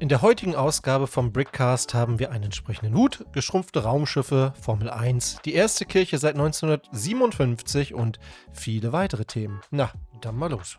In 0.00 0.08
der 0.08 0.22
heutigen 0.22 0.54
Ausgabe 0.54 1.08
vom 1.08 1.32
Brickcast 1.32 1.92
haben 1.92 2.20
wir 2.20 2.30
einen 2.30 2.44
entsprechenden 2.44 2.94
Hut, 2.94 3.26
geschrumpfte 3.32 3.82
Raumschiffe, 3.82 4.52
Formel 4.60 4.90
1, 4.90 5.38
die 5.44 5.54
erste 5.54 5.86
Kirche 5.86 6.18
seit 6.18 6.36
1957 6.36 7.94
und 7.94 8.20
viele 8.52 8.92
weitere 8.92 9.24
Themen. 9.24 9.60
Na, 9.72 9.90
dann 10.20 10.36
mal 10.36 10.52
los. 10.52 10.78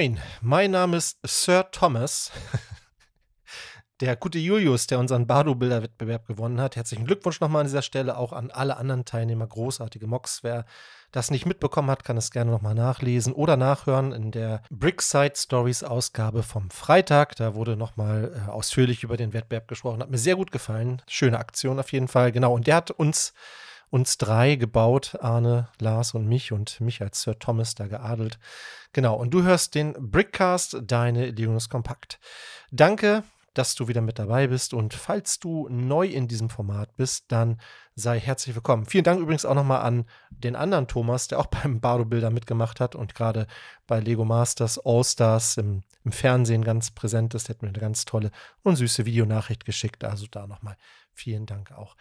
Moin, 0.00 0.18
mein 0.40 0.70
Name 0.70 0.96
ist 0.96 1.18
Sir 1.26 1.70
Thomas. 1.72 2.32
Der 4.00 4.16
gute 4.16 4.38
Julius, 4.38 4.86
der 4.86 4.98
unseren 4.98 5.26
Bardo-Bilder-Wettbewerb 5.26 6.26
gewonnen 6.26 6.58
hat. 6.58 6.74
Herzlichen 6.74 7.04
Glückwunsch 7.04 7.38
nochmal 7.42 7.60
an 7.60 7.66
dieser 7.66 7.82
Stelle 7.82 8.16
auch 8.16 8.32
an 8.32 8.50
alle 8.50 8.78
anderen 8.78 9.04
Teilnehmer. 9.04 9.46
Großartige 9.46 10.06
Mocks. 10.06 10.42
Wer 10.42 10.64
das 11.12 11.30
nicht 11.30 11.44
mitbekommen 11.44 11.90
hat, 11.90 12.02
kann 12.02 12.16
es 12.16 12.30
gerne 12.30 12.50
nochmal 12.50 12.74
nachlesen 12.74 13.34
oder 13.34 13.58
nachhören 13.58 14.12
in 14.12 14.30
der 14.30 14.62
Brickside 14.70 15.34
Stories 15.36 15.82
Ausgabe 15.82 16.42
vom 16.42 16.70
Freitag. 16.70 17.36
Da 17.36 17.54
wurde 17.54 17.76
nochmal 17.76 18.32
äh, 18.34 18.50
ausführlich 18.50 19.02
über 19.02 19.18
den 19.18 19.34
Wettbewerb 19.34 19.68
gesprochen. 19.68 20.00
Hat 20.00 20.10
mir 20.10 20.16
sehr 20.16 20.36
gut 20.36 20.50
gefallen. 20.50 21.02
Schöne 21.10 21.38
Aktion 21.38 21.78
auf 21.78 21.92
jeden 21.92 22.08
Fall. 22.08 22.32
Genau. 22.32 22.54
Und 22.54 22.66
der 22.66 22.76
hat 22.76 22.90
uns 22.90 23.34
uns 23.90 24.18
drei 24.18 24.54
gebaut, 24.54 25.18
Arne, 25.20 25.68
Lars 25.78 26.14
und 26.14 26.26
mich 26.26 26.52
und 26.52 26.80
mich 26.80 27.02
als 27.02 27.22
Sir 27.22 27.38
Thomas 27.38 27.74
da 27.74 27.88
geadelt. 27.88 28.38
Genau, 28.92 29.16
und 29.16 29.34
du 29.34 29.42
hörst 29.42 29.74
den 29.74 29.94
Brickcast, 29.98 30.78
deine 30.84 31.30
Linus 31.30 31.68
Kompakt. 31.68 32.18
Danke, 32.70 33.24
dass 33.54 33.74
du 33.74 33.88
wieder 33.88 34.00
mit 34.00 34.18
dabei 34.18 34.46
bist 34.46 34.74
und 34.74 34.94
falls 34.94 35.40
du 35.40 35.68
neu 35.68 36.06
in 36.06 36.28
diesem 36.28 36.50
Format 36.50 36.94
bist, 36.96 37.26
dann 37.28 37.60
sei 37.96 38.20
herzlich 38.20 38.54
willkommen. 38.54 38.86
Vielen 38.86 39.04
Dank 39.04 39.20
übrigens 39.20 39.44
auch 39.44 39.54
nochmal 39.54 39.82
an 39.82 40.06
den 40.30 40.54
anderen 40.54 40.86
Thomas, 40.86 41.26
der 41.26 41.40
auch 41.40 41.46
beim 41.62 41.80
Bardo 41.80 42.04
Bilder 42.04 42.30
mitgemacht 42.30 42.78
hat 42.78 42.94
und 42.94 43.14
gerade 43.14 43.48
bei 43.88 43.98
Lego 43.98 44.24
Masters 44.24 44.78
All 44.84 45.02
Stars 45.02 45.56
im, 45.56 45.82
im 46.04 46.12
Fernsehen 46.12 46.62
ganz 46.62 46.92
präsent 46.92 47.34
ist. 47.34 47.48
Der 47.48 47.56
hat 47.56 47.62
mir 47.62 47.68
eine 47.68 47.78
ganz 47.78 48.04
tolle 48.04 48.30
und 48.62 48.76
süße 48.76 49.04
Videonachricht 49.04 49.64
geschickt. 49.64 50.04
Also 50.04 50.26
da 50.30 50.46
nochmal 50.46 50.76
vielen 51.12 51.46
Dank 51.46 51.72
auch. 51.72 51.96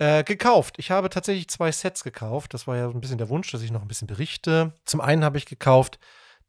Äh, 0.00 0.24
gekauft. 0.24 0.76
Ich 0.78 0.90
habe 0.90 1.10
tatsächlich 1.10 1.48
zwei 1.48 1.70
Sets 1.70 2.02
gekauft. 2.02 2.54
Das 2.54 2.66
war 2.66 2.74
ja 2.74 2.88
so 2.88 2.94
ein 2.94 3.02
bisschen 3.02 3.18
der 3.18 3.28
Wunsch, 3.28 3.52
dass 3.52 3.60
ich 3.60 3.70
noch 3.70 3.82
ein 3.82 3.88
bisschen 3.88 4.08
berichte. 4.08 4.72
Zum 4.86 5.02
einen 5.02 5.22
habe 5.22 5.36
ich 5.36 5.44
gekauft 5.44 5.98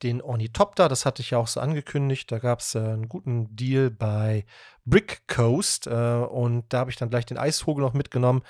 den 0.04 0.22
Ornithopter, 0.22 0.88
das 0.88 1.06
hatte 1.06 1.22
ich 1.22 1.32
ja 1.32 1.38
auch 1.38 1.48
so 1.48 1.60
angekündigt. 1.60 2.32
Da 2.32 2.40
gab 2.40 2.62
es 2.62 2.76
äh, 2.76 2.80
einen 2.80 3.10
guten 3.10 3.54
Deal 3.54 3.92
bei 3.92 4.46
Brick 4.86 5.28
Coast 5.28 5.86
äh, 5.86 5.92
und 5.92 6.64
da 6.70 6.80
habe 6.80 6.92
ich 6.92 6.96
dann 6.96 7.10
gleich 7.10 7.26
den 7.26 7.38
Eisvogel 7.38 7.84
noch 7.84 7.94
mitgenommen, 7.94 8.42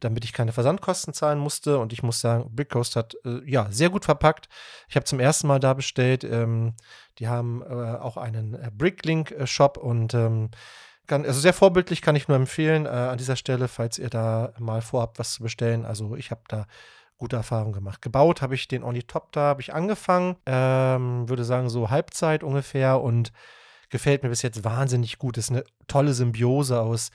damit 0.00 0.22
ich 0.22 0.34
keine 0.34 0.52
Versandkosten 0.52 1.14
zahlen 1.14 1.38
musste. 1.38 1.78
Und 1.78 1.94
ich 1.94 2.02
muss 2.02 2.20
sagen, 2.20 2.54
Brick 2.54 2.68
Coast 2.68 2.94
hat 2.94 3.16
äh, 3.24 3.40
ja 3.50 3.68
sehr 3.70 3.88
gut 3.88 4.04
verpackt. 4.04 4.50
Ich 4.86 4.96
habe 4.96 5.04
zum 5.04 5.18
ersten 5.18 5.46
Mal 5.46 5.60
da 5.60 5.72
bestellt. 5.72 6.24
Ähm, 6.24 6.74
die 7.18 7.26
haben 7.26 7.62
äh, 7.62 7.96
auch 7.96 8.18
einen 8.18 8.52
äh, 8.52 8.70
Bricklink-Shop 8.70 9.78
und 9.78 10.12
ähm, 10.12 10.50
kann, 11.12 11.26
also 11.26 11.40
sehr 11.40 11.52
vorbildlich 11.52 12.00
kann 12.00 12.16
ich 12.16 12.28
nur 12.28 12.38
empfehlen 12.38 12.86
äh, 12.86 12.88
an 12.88 13.18
dieser 13.18 13.36
Stelle, 13.36 13.68
falls 13.68 13.98
ihr 13.98 14.08
da 14.08 14.54
mal 14.58 14.80
vorhabt, 14.80 15.18
was 15.18 15.34
zu 15.34 15.42
bestellen. 15.42 15.84
Also 15.84 16.16
ich 16.16 16.30
habe 16.30 16.40
da 16.48 16.66
gute 17.18 17.36
Erfahrungen 17.36 17.74
gemacht. 17.74 18.00
Gebaut 18.00 18.40
habe 18.40 18.54
ich 18.54 18.66
den 18.66 18.82
Ornithopter, 18.82 19.42
habe 19.42 19.60
ich 19.60 19.74
angefangen, 19.74 20.36
ähm, 20.46 21.28
würde 21.28 21.44
sagen 21.44 21.68
so 21.68 21.90
Halbzeit 21.90 22.42
ungefähr 22.42 23.02
und 23.02 23.30
gefällt 23.90 24.22
mir 24.22 24.30
bis 24.30 24.40
jetzt 24.40 24.64
wahnsinnig 24.64 25.18
gut. 25.18 25.36
Ist 25.36 25.50
eine 25.50 25.64
tolle 25.86 26.14
Symbiose 26.14 26.80
aus 26.80 27.10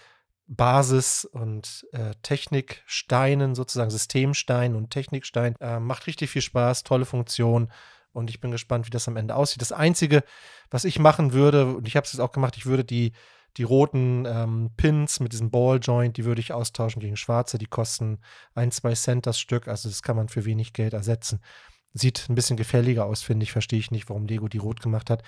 Basis 0.46 1.26
und 1.26 1.88
äh, 1.92 2.12
Techniksteinen, 2.22 3.56
sozusagen 3.56 3.90
Systemstein 3.90 4.76
und 4.76 4.92
Technikstein. 4.92 5.56
Äh, 5.60 5.80
macht 5.80 6.06
richtig 6.06 6.30
viel 6.30 6.44
Spaß, 6.44 6.84
tolle 6.84 7.06
Funktion 7.06 7.72
und 8.14 8.30
ich 8.30 8.40
bin 8.40 8.52
gespannt, 8.52 8.86
wie 8.86 8.92
das 8.92 9.08
am 9.08 9.18
Ende 9.18 9.34
aussieht. 9.34 9.62
Das 9.62 9.72
Einzige, 9.72 10.24
was 10.70 10.86
ich 10.86 11.00
machen 11.00 11.34
würde, 11.34 11.66
und 11.78 11.88
ich 11.88 11.96
habe 11.96 12.06
es 12.06 12.14
jetzt 12.14 12.22
auch 12.22 12.32
gemacht, 12.32 12.58
ich 12.58 12.68
würde 12.68 12.86
die 12.86 13.14
die 13.58 13.64
roten 13.64 14.26
ähm, 14.26 14.70
Pins 14.78 15.20
mit 15.20 15.34
diesem 15.34 15.50
Balljoint, 15.50 16.16
die 16.18 16.26
würde 16.26 16.42
ich 16.42 16.54
austauschen 16.54 17.00
gegen 17.02 17.18
schwarze. 17.18 17.58
Die 17.58 17.66
kosten 17.66 18.20
ein, 18.54 18.72
zwei 18.72 18.94
Cent 18.94 19.26
das 19.26 19.40
Stück. 19.40 19.68
Also 19.68 19.90
das 19.90 20.04
kann 20.04 20.16
man 20.16 20.30
für 20.30 20.46
wenig 20.46 20.74
Geld 20.74 20.94
ersetzen. 20.94 21.42
Sieht 21.94 22.30
ein 22.30 22.36
bisschen 22.36 22.58
gefälliger 22.58 23.06
aus, 23.06 23.24
finde 23.24 23.44
ich. 23.44 23.52
Verstehe 23.52 23.80
ich 23.80 23.90
nicht, 23.90 24.10
warum 24.10 24.28
Lego 24.28 24.48
die 24.48 24.60
rot 24.60 24.82
gemacht 24.82 25.10
hat. 25.10 25.24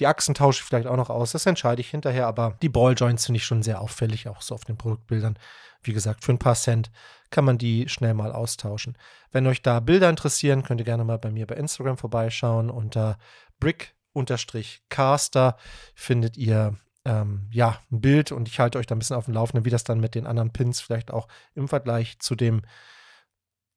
Die 0.00 0.06
Achsen 0.08 0.34
tausche 0.34 0.60
ich 0.60 0.64
vielleicht 0.64 0.88
auch 0.88 0.96
noch 0.96 1.10
aus. 1.10 1.30
Das 1.32 1.46
entscheide 1.46 1.80
ich 1.80 1.90
hinterher. 1.90 2.26
Aber 2.26 2.56
die 2.60 2.68
Balljoints 2.68 3.26
finde 3.26 3.36
ich 3.36 3.44
schon 3.44 3.62
sehr 3.62 3.80
auffällig, 3.80 4.26
auch 4.26 4.42
so 4.42 4.56
auf 4.56 4.64
den 4.64 4.76
Produktbildern. 4.76 5.38
Wie 5.82 5.92
gesagt, 5.92 6.24
für 6.24 6.32
ein 6.32 6.38
paar 6.38 6.56
Cent 6.56 6.90
kann 7.30 7.44
man 7.44 7.56
die 7.56 7.88
schnell 7.88 8.14
mal 8.14 8.32
austauschen. 8.32 8.98
Wenn 9.30 9.46
euch 9.46 9.62
da 9.62 9.78
Bilder 9.78 10.10
interessieren, 10.10 10.64
könnt 10.64 10.80
ihr 10.80 10.84
gerne 10.84 11.04
mal 11.04 11.18
bei 11.18 11.30
mir 11.30 11.46
bei 11.46 11.54
Instagram 11.54 11.98
vorbeischauen. 11.98 12.68
Unter 12.68 13.16
brick-caster 13.60 15.56
findet 15.94 16.36
ihr 16.36 16.76
ähm, 17.04 17.48
ja, 17.50 17.80
ein 17.90 18.00
Bild 18.00 18.32
und 18.32 18.48
ich 18.48 18.60
halte 18.60 18.78
euch 18.78 18.86
da 18.86 18.94
ein 18.94 18.98
bisschen 18.98 19.16
auf 19.16 19.24
dem 19.24 19.34
Laufenden, 19.34 19.64
wie 19.64 19.70
das 19.70 19.84
dann 19.84 20.00
mit 20.00 20.14
den 20.14 20.26
anderen 20.26 20.52
Pins 20.52 20.80
vielleicht 20.80 21.10
auch 21.10 21.28
im 21.54 21.68
Vergleich 21.68 22.18
zu 22.18 22.34
dem 22.34 22.62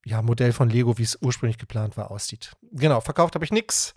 ja, 0.06 0.22
Modell 0.22 0.52
von 0.52 0.70
Lego, 0.70 0.98
wie 0.98 1.04
es 1.04 1.18
ursprünglich 1.22 1.58
geplant 1.58 1.96
war, 1.96 2.12
aussieht. 2.12 2.54
Genau, 2.72 3.00
verkauft 3.00 3.36
habe 3.36 3.46
ich 3.46 3.52
nichts. 3.52 3.94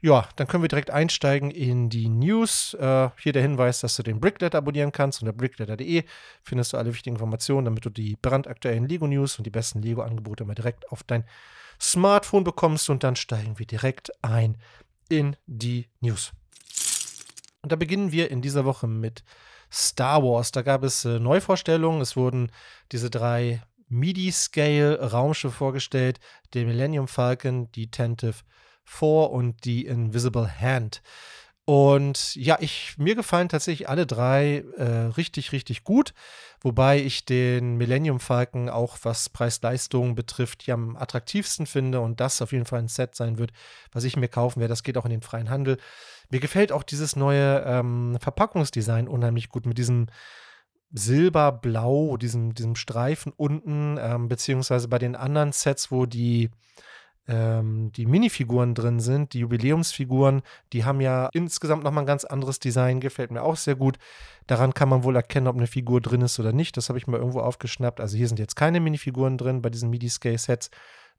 Ja, 0.00 0.28
dann 0.36 0.46
können 0.46 0.62
wir 0.62 0.68
direkt 0.68 0.90
einsteigen 0.90 1.50
in 1.50 1.88
die 1.88 2.08
News. 2.08 2.74
Äh, 2.74 3.08
hier 3.18 3.32
der 3.32 3.40
Hinweis, 3.40 3.80
dass 3.80 3.96
du 3.96 4.02
den 4.02 4.20
Brickletter 4.20 4.58
abonnieren 4.58 4.92
kannst. 4.92 5.22
Unter 5.22 5.32
brickletter.de 5.32 6.04
findest 6.42 6.72
du 6.72 6.76
alle 6.76 6.92
wichtigen 6.92 7.16
Informationen, 7.16 7.64
damit 7.64 7.86
du 7.86 7.90
die 7.90 8.16
brandaktuellen 8.20 8.86
Lego-News 8.86 9.38
und 9.38 9.44
die 9.44 9.50
besten 9.50 9.80
Lego-Angebote 9.80 10.44
immer 10.44 10.54
direkt 10.54 10.90
auf 10.92 11.04
dein 11.04 11.24
Smartphone 11.80 12.44
bekommst. 12.44 12.90
Und 12.90 13.02
dann 13.02 13.16
steigen 13.16 13.58
wir 13.58 13.66
direkt 13.66 14.10
ein 14.22 14.58
in 15.08 15.36
die 15.46 15.88
News. 16.00 16.32
Und 17.64 17.72
da 17.72 17.76
beginnen 17.76 18.12
wir 18.12 18.30
in 18.30 18.42
dieser 18.42 18.66
Woche 18.66 18.86
mit 18.86 19.24
Star 19.72 20.22
Wars. 20.22 20.52
Da 20.52 20.60
gab 20.60 20.84
es 20.84 21.06
äh, 21.06 21.18
Neuvorstellungen. 21.18 22.02
Es 22.02 22.14
wurden 22.14 22.52
diese 22.92 23.08
drei 23.08 23.62
MIDI-Scale-Raumschiffe 23.88 25.56
vorgestellt: 25.56 26.20
den 26.52 26.66
Millennium 26.66 27.08
Falcon, 27.08 27.72
die 27.72 27.90
Tentive 27.90 28.34
4 28.84 29.08
und 29.30 29.64
die 29.64 29.86
Invisible 29.86 30.60
Hand. 30.60 31.00
Und 31.66 32.36
ja, 32.36 32.58
ich, 32.60 32.98
mir 32.98 33.14
gefallen 33.14 33.48
tatsächlich 33.48 33.88
alle 33.88 34.06
drei 34.06 34.64
äh, 34.76 35.06
richtig, 35.16 35.52
richtig 35.52 35.82
gut. 35.82 36.12
Wobei 36.60 36.98
ich 36.98 37.24
den 37.24 37.76
Millennium 37.76 38.20
Falcon 38.20 38.68
auch 38.68 38.98
was 39.02 39.30
Preis-Leistung 39.30 40.14
betrifft, 40.14 40.66
ja 40.66 40.74
am 40.74 40.96
attraktivsten 40.96 41.66
finde 41.66 42.00
und 42.00 42.20
das 42.20 42.42
auf 42.42 42.52
jeden 42.52 42.66
Fall 42.66 42.80
ein 42.80 42.88
Set 42.88 43.14
sein 43.14 43.38
wird, 43.38 43.52
was 43.92 44.04
ich 44.04 44.16
mir 44.16 44.28
kaufen 44.28 44.60
werde. 44.60 44.72
Das 44.72 44.82
geht 44.82 44.98
auch 44.98 45.04
in 45.04 45.10
den 45.10 45.22
freien 45.22 45.50
Handel. 45.50 45.78
Mir 46.30 46.40
gefällt 46.40 46.72
auch 46.72 46.82
dieses 46.82 47.16
neue 47.16 47.62
ähm, 47.66 48.16
Verpackungsdesign 48.20 49.08
unheimlich 49.08 49.48
gut 49.48 49.66
mit 49.66 49.78
diesem 49.78 50.06
Silberblau, 50.90 52.16
diesem, 52.18 52.54
diesem 52.54 52.76
Streifen 52.76 53.32
unten, 53.36 53.98
ähm, 53.98 54.28
beziehungsweise 54.28 54.88
bei 54.88 54.98
den 54.98 55.16
anderen 55.16 55.52
Sets, 55.52 55.90
wo 55.90 56.06
die 56.06 56.50
ähm, 57.26 57.90
die 57.92 58.06
Minifiguren 58.06 58.74
drin 58.74 59.00
sind, 59.00 59.32
die 59.32 59.40
Jubiläumsfiguren, 59.40 60.42
die 60.72 60.84
haben 60.84 61.00
ja 61.00 61.30
insgesamt 61.32 61.84
nochmal 61.84 62.04
ein 62.04 62.06
ganz 62.06 62.24
anderes 62.24 62.58
Design, 62.58 63.00
gefällt 63.00 63.30
mir 63.30 63.42
auch 63.42 63.56
sehr 63.56 63.76
gut. 63.76 63.98
Daran 64.46 64.74
kann 64.74 64.90
man 64.90 65.04
wohl 65.04 65.16
erkennen, 65.16 65.46
ob 65.46 65.56
eine 65.56 65.66
Figur 65.66 66.00
drin 66.00 66.20
ist 66.20 66.38
oder 66.38 66.52
nicht. 66.52 66.76
Das 66.76 66.88
habe 66.88 66.98
ich 66.98 67.06
mal 67.06 67.18
irgendwo 67.18 67.40
aufgeschnappt. 67.40 68.00
Also 68.00 68.16
hier 68.16 68.28
sind 68.28 68.38
jetzt 68.38 68.56
keine 68.56 68.80
Minifiguren 68.80 69.38
drin 69.38 69.62
bei 69.62 69.70
diesen 69.70 69.90
MIDI-Scale-Sets. 69.90 70.70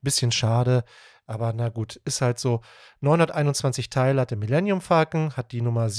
Bisschen 0.02 0.32
schade. 0.32 0.84
Aber 1.26 1.54
na 1.54 1.70
gut, 1.70 1.96
ist 2.06 2.22
halt 2.22 2.38
so. 2.38 2.62
921 3.02 3.90
Teile 3.90 4.22
hat 4.22 4.32
der 4.32 4.38
Millennium 4.38 4.82
Falcon, 4.82 5.36
hat 5.36 5.52
die 5.52 5.62
Nummer 5.62 5.90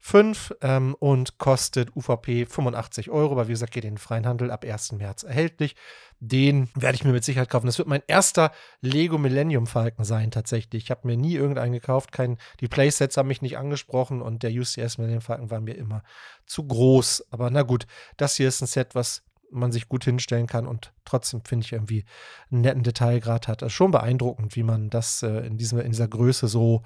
75375 0.00 0.58
ähm, 0.62 0.94
und 0.98 1.38
kostet 1.38 1.94
UVP 1.96 2.46
85 2.46 3.10
Euro. 3.10 3.32
Aber 3.32 3.48
wie 3.48 3.52
gesagt, 3.52 3.72
geht 3.72 3.84
in 3.84 3.94
den 3.94 3.98
freien 3.98 4.26
Handel 4.26 4.50
ab 4.50 4.64
1. 4.64 4.92
März 4.92 5.24
erhältlich. 5.24 5.76
Den 6.20 6.68
werde 6.74 6.96
ich 6.96 7.04
mir 7.04 7.12
mit 7.12 7.24
Sicherheit 7.24 7.50
kaufen. 7.50 7.66
Das 7.66 7.78
wird 7.78 7.88
mein 7.88 8.02
erster 8.06 8.52
Lego 8.80 9.18
Millennium 9.18 9.66
Falcon 9.66 10.04
sein, 10.04 10.30
tatsächlich. 10.30 10.84
Ich 10.84 10.90
habe 10.90 11.06
mir 11.06 11.16
nie 11.16 11.34
irgendeinen 11.34 11.72
gekauft. 11.72 12.12
Kein, 12.12 12.38
die 12.60 12.68
Playsets 12.68 13.16
haben 13.16 13.28
mich 13.28 13.42
nicht 13.42 13.58
angesprochen 13.58 14.22
und 14.22 14.42
der 14.42 14.52
UCS 14.52 14.98
Millennium 14.98 15.22
Falcon 15.22 15.50
war 15.50 15.60
mir 15.60 15.76
immer 15.76 16.02
zu 16.46 16.66
groß. 16.66 17.26
Aber 17.30 17.50
na 17.50 17.62
gut, 17.62 17.86
das 18.16 18.36
hier 18.36 18.48
ist 18.48 18.60
ein 18.60 18.66
Set, 18.66 18.94
was 18.94 19.22
man 19.50 19.72
sich 19.72 19.88
gut 19.88 20.04
hinstellen 20.04 20.46
kann 20.46 20.66
und 20.66 20.92
trotzdem 21.04 21.42
finde 21.42 21.64
ich 21.64 21.72
irgendwie 21.72 22.04
einen 22.50 22.60
netten 22.60 22.82
Detailgrad 22.82 23.48
hat. 23.48 23.62
Also 23.62 23.70
schon 23.70 23.90
beeindruckend, 23.90 24.56
wie 24.56 24.62
man 24.62 24.90
das 24.90 25.22
äh, 25.22 25.46
in, 25.46 25.56
diesem, 25.56 25.78
in 25.80 25.92
dieser 25.92 26.08
Größe 26.08 26.48
so 26.48 26.82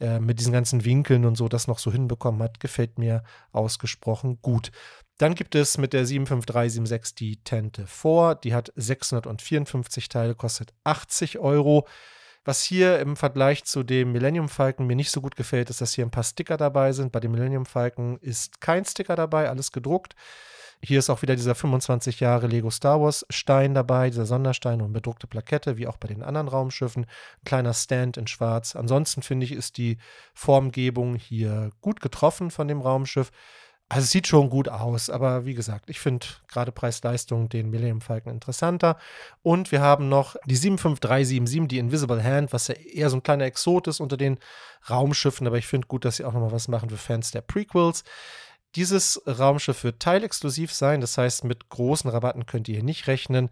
äh, 0.00 0.20
mit 0.20 0.38
diesen 0.38 0.52
ganzen 0.52 0.84
Winkeln 0.84 1.24
und 1.24 1.36
so 1.36 1.48
das 1.48 1.66
noch 1.66 1.78
so 1.78 1.92
hinbekommen 1.92 2.42
hat. 2.42 2.60
Gefällt 2.60 2.98
mir 2.98 3.22
ausgesprochen 3.52 4.38
gut. 4.42 4.70
Dann 5.18 5.34
gibt 5.34 5.54
es 5.54 5.78
mit 5.78 5.92
der 5.92 6.06
75376 6.06 7.14
die 7.16 7.42
Tente 7.42 7.86
vor. 7.86 8.36
Die 8.36 8.54
hat 8.54 8.72
654 8.76 10.08
Teile, 10.08 10.34
kostet 10.34 10.72
80 10.84 11.40
Euro. 11.40 11.86
Was 12.44 12.62
hier 12.62 13.00
im 13.00 13.16
Vergleich 13.16 13.64
zu 13.64 13.82
dem 13.82 14.12
Millennium 14.12 14.48
Falcon 14.48 14.86
mir 14.86 14.96
nicht 14.96 15.10
so 15.10 15.20
gut 15.20 15.36
gefällt, 15.36 15.68
ist, 15.70 15.80
dass 15.80 15.94
hier 15.94 16.06
ein 16.06 16.10
paar 16.10 16.22
Sticker 16.22 16.56
dabei 16.56 16.92
sind. 16.92 17.12
Bei 17.12 17.20
dem 17.20 17.32
Millennium 17.32 17.66
Falcon 17.66 18.16
ist 18.20 18.60
kein 18.60 18.84
Sticker 18.84 19.16
dabei, 19.16 19.50
alles 19.50 19.72
gedruckt. 19.72 20.14
Hier 20.82 21.00
ist 21.00 21.10
auch 21.10 21.22
wieder 21.22 21.34
dieser 21.34 21.56
25 21.56 22.20
Jahre 22.20 22.46
Lego 22.46 22.70
Star 22.70 23.00
Wars 23.00 23.26
Stein 23.30 23.74
dabei, 23.74 24.10
dieser 24.10 24.26
Sonderstein 24.26 24.80
und 24.80 24.92
bedruckte 24.92 25.26
Plakette, 25.26 25.76
wie 25.76 25.88
auch 25.88 25.96
bei 25.96 26.06
den 26.06 26.22
anderen 26.22 26.46
Raumschiffen. 26.46 27.04
Ein 27.04 27.44
kleiner 27.44 27.74
Stand 27.74 28.16
in 28.16 28.28
Schwarz. 28.28 28.76
Ansonsten 28.76 29.22
finde 29.22 29.44
ich, 29.44 29.52
ist 29.52 29.76
die 29.76 29.98
Formgebung 30.34 31.16
hier 31.16 31.70
gut 31.80 32.00
getroffen 32.00 32.50
von 32.52 32.68
dem 32.68 32.80
Raumschiff. 32.80 33.32
Also 33.90 34.04
es 34.04 34.10
sieht 34.10 34.26
schon 34.26 34.50
gut 34.50 34.68
aus, 34.68 35.08
aber 35.08 35.46
wie 35.46 35.54
gesagt, 35.54 35.88
ich 35.88 35.98
finde 35.98 36.26
gerade 36.46 36.72
Preis-Leistung 36.72 37.48
den 37.48 37.70
Millennium 37.70 38.02
Falcon 38.02 38.34
interessanter. 38.34 38.98
Und 39.42 39.72
wir 39.72 39.80
haben 39.80 40.10
noch 40.10 40.36
die 40.44 40.56
75377, 40.56 41.68
die 41.68 41.78
Invisible 41.78 42.22
Hand, 42.22 42.52
was 42.52 42.68
ja 42.68 42.74
eher 42.74 43.08
so 43.08 43.16
ein 43.16 43.22
kleiner 43.22 43.46
Exot 43.46 43.88
ist 43.88 44.00
unter 44.00 44.18
den 44.18 44.38
Raumschiffen, 44.90 45.46
aber 45.46 45.56
ich 45.56 45.66
finde 45.66 45.88
gut, 45.88 46.04
dass 46.04 46.16
sie 46.16 46.24
auch 46.26 46.34
nochmal 46.34 46.52
was 46.52 46.68
machen 46.68 46.90
für 46.90 46.98
Fans 46.98 47.30
der 47.30 47.40
Prequels. 47.40 48.04
Dieses 48.78 49.20
Raumschiff 49.26 49.82
wird 49.82 49.98
teilexklusiv 49.98 50.72
sein, 50.72 51.00
das 51.00 51.18
heißt, 51.18 51.42
mit 51.42 51.68
großen 51.68 52.08
Rabatten 52.08 52.46
könnt 52.46 52.68
ihr 52.68 52.76
hier 52.76 52.84
nicht 52.84 53.08
rechnen. 53.08 53.50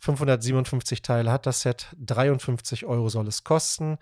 557 0.00 1.00
Teile 1.00 1.32
hat 1.32 1.46
das 1.46 1.62
Set, 1.62 1.96
53 1.98 2.84
Euro 2.84 3.08
soll 3.08 3.26
es 3.26 3.42
kosten. 3.42 3.96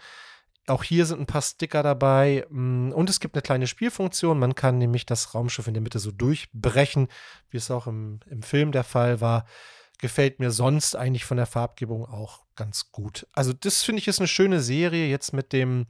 Auch 0.66 0.82
hier 0.82 1.06
sind 1.06 1.20
ein 1.20 1.26
paar 1.26 1.42
Sticker 1.42 1.84
dabei 1.84 2.44
mm, 2.50 2.90
und 2.90 3.08
es 3.08 3.20
gibt 3.20 3.36
eine 3.36 3.42
kleine 3.42 3.68
Spielfunktion. 3.68 4.36
Man 4.36 4.56
kann 4.56 4.78
nämlich 4.78 5.06
das 5.06 5.32
Raumschiff 5.32 5.68
in 5.68 5.74
der 5.74 5.80
Mitte 5.80 6.00
so 6.00 6.10
durchbrechen, 6.10 7.06
wie 7.50 7.58
es 7.58 7.70
auch 7.70 7.86
im, 7.86 8.18
im 8.28 8.42
Film 8.42 8.72
der 8.72 8.82
Fall 8.82 9.20
war 9.20 9.44
gefällt 10.04 10.38
mir 10.38 10.50
sonst 10.50 10.96
eigentlich 10.96 11.24
von 11.24 11.38
der 11.38 11.46
Farbgebung 11.46 12.04
auch 12.04 12.40
ganz 12.56 12.92
gut. 12.92 13.26
Also 13.32 13.54
das 13.54 13.82
finde 13.82 14.00
ich 14.00 14.06
ist 14.06 14.18
eine 14.18 14.28
schöne 14.28 14.60
Serie 14.60 15.06
jetzt 15.06 15.32
mit 15.32 15.54
dem 15.54 15.86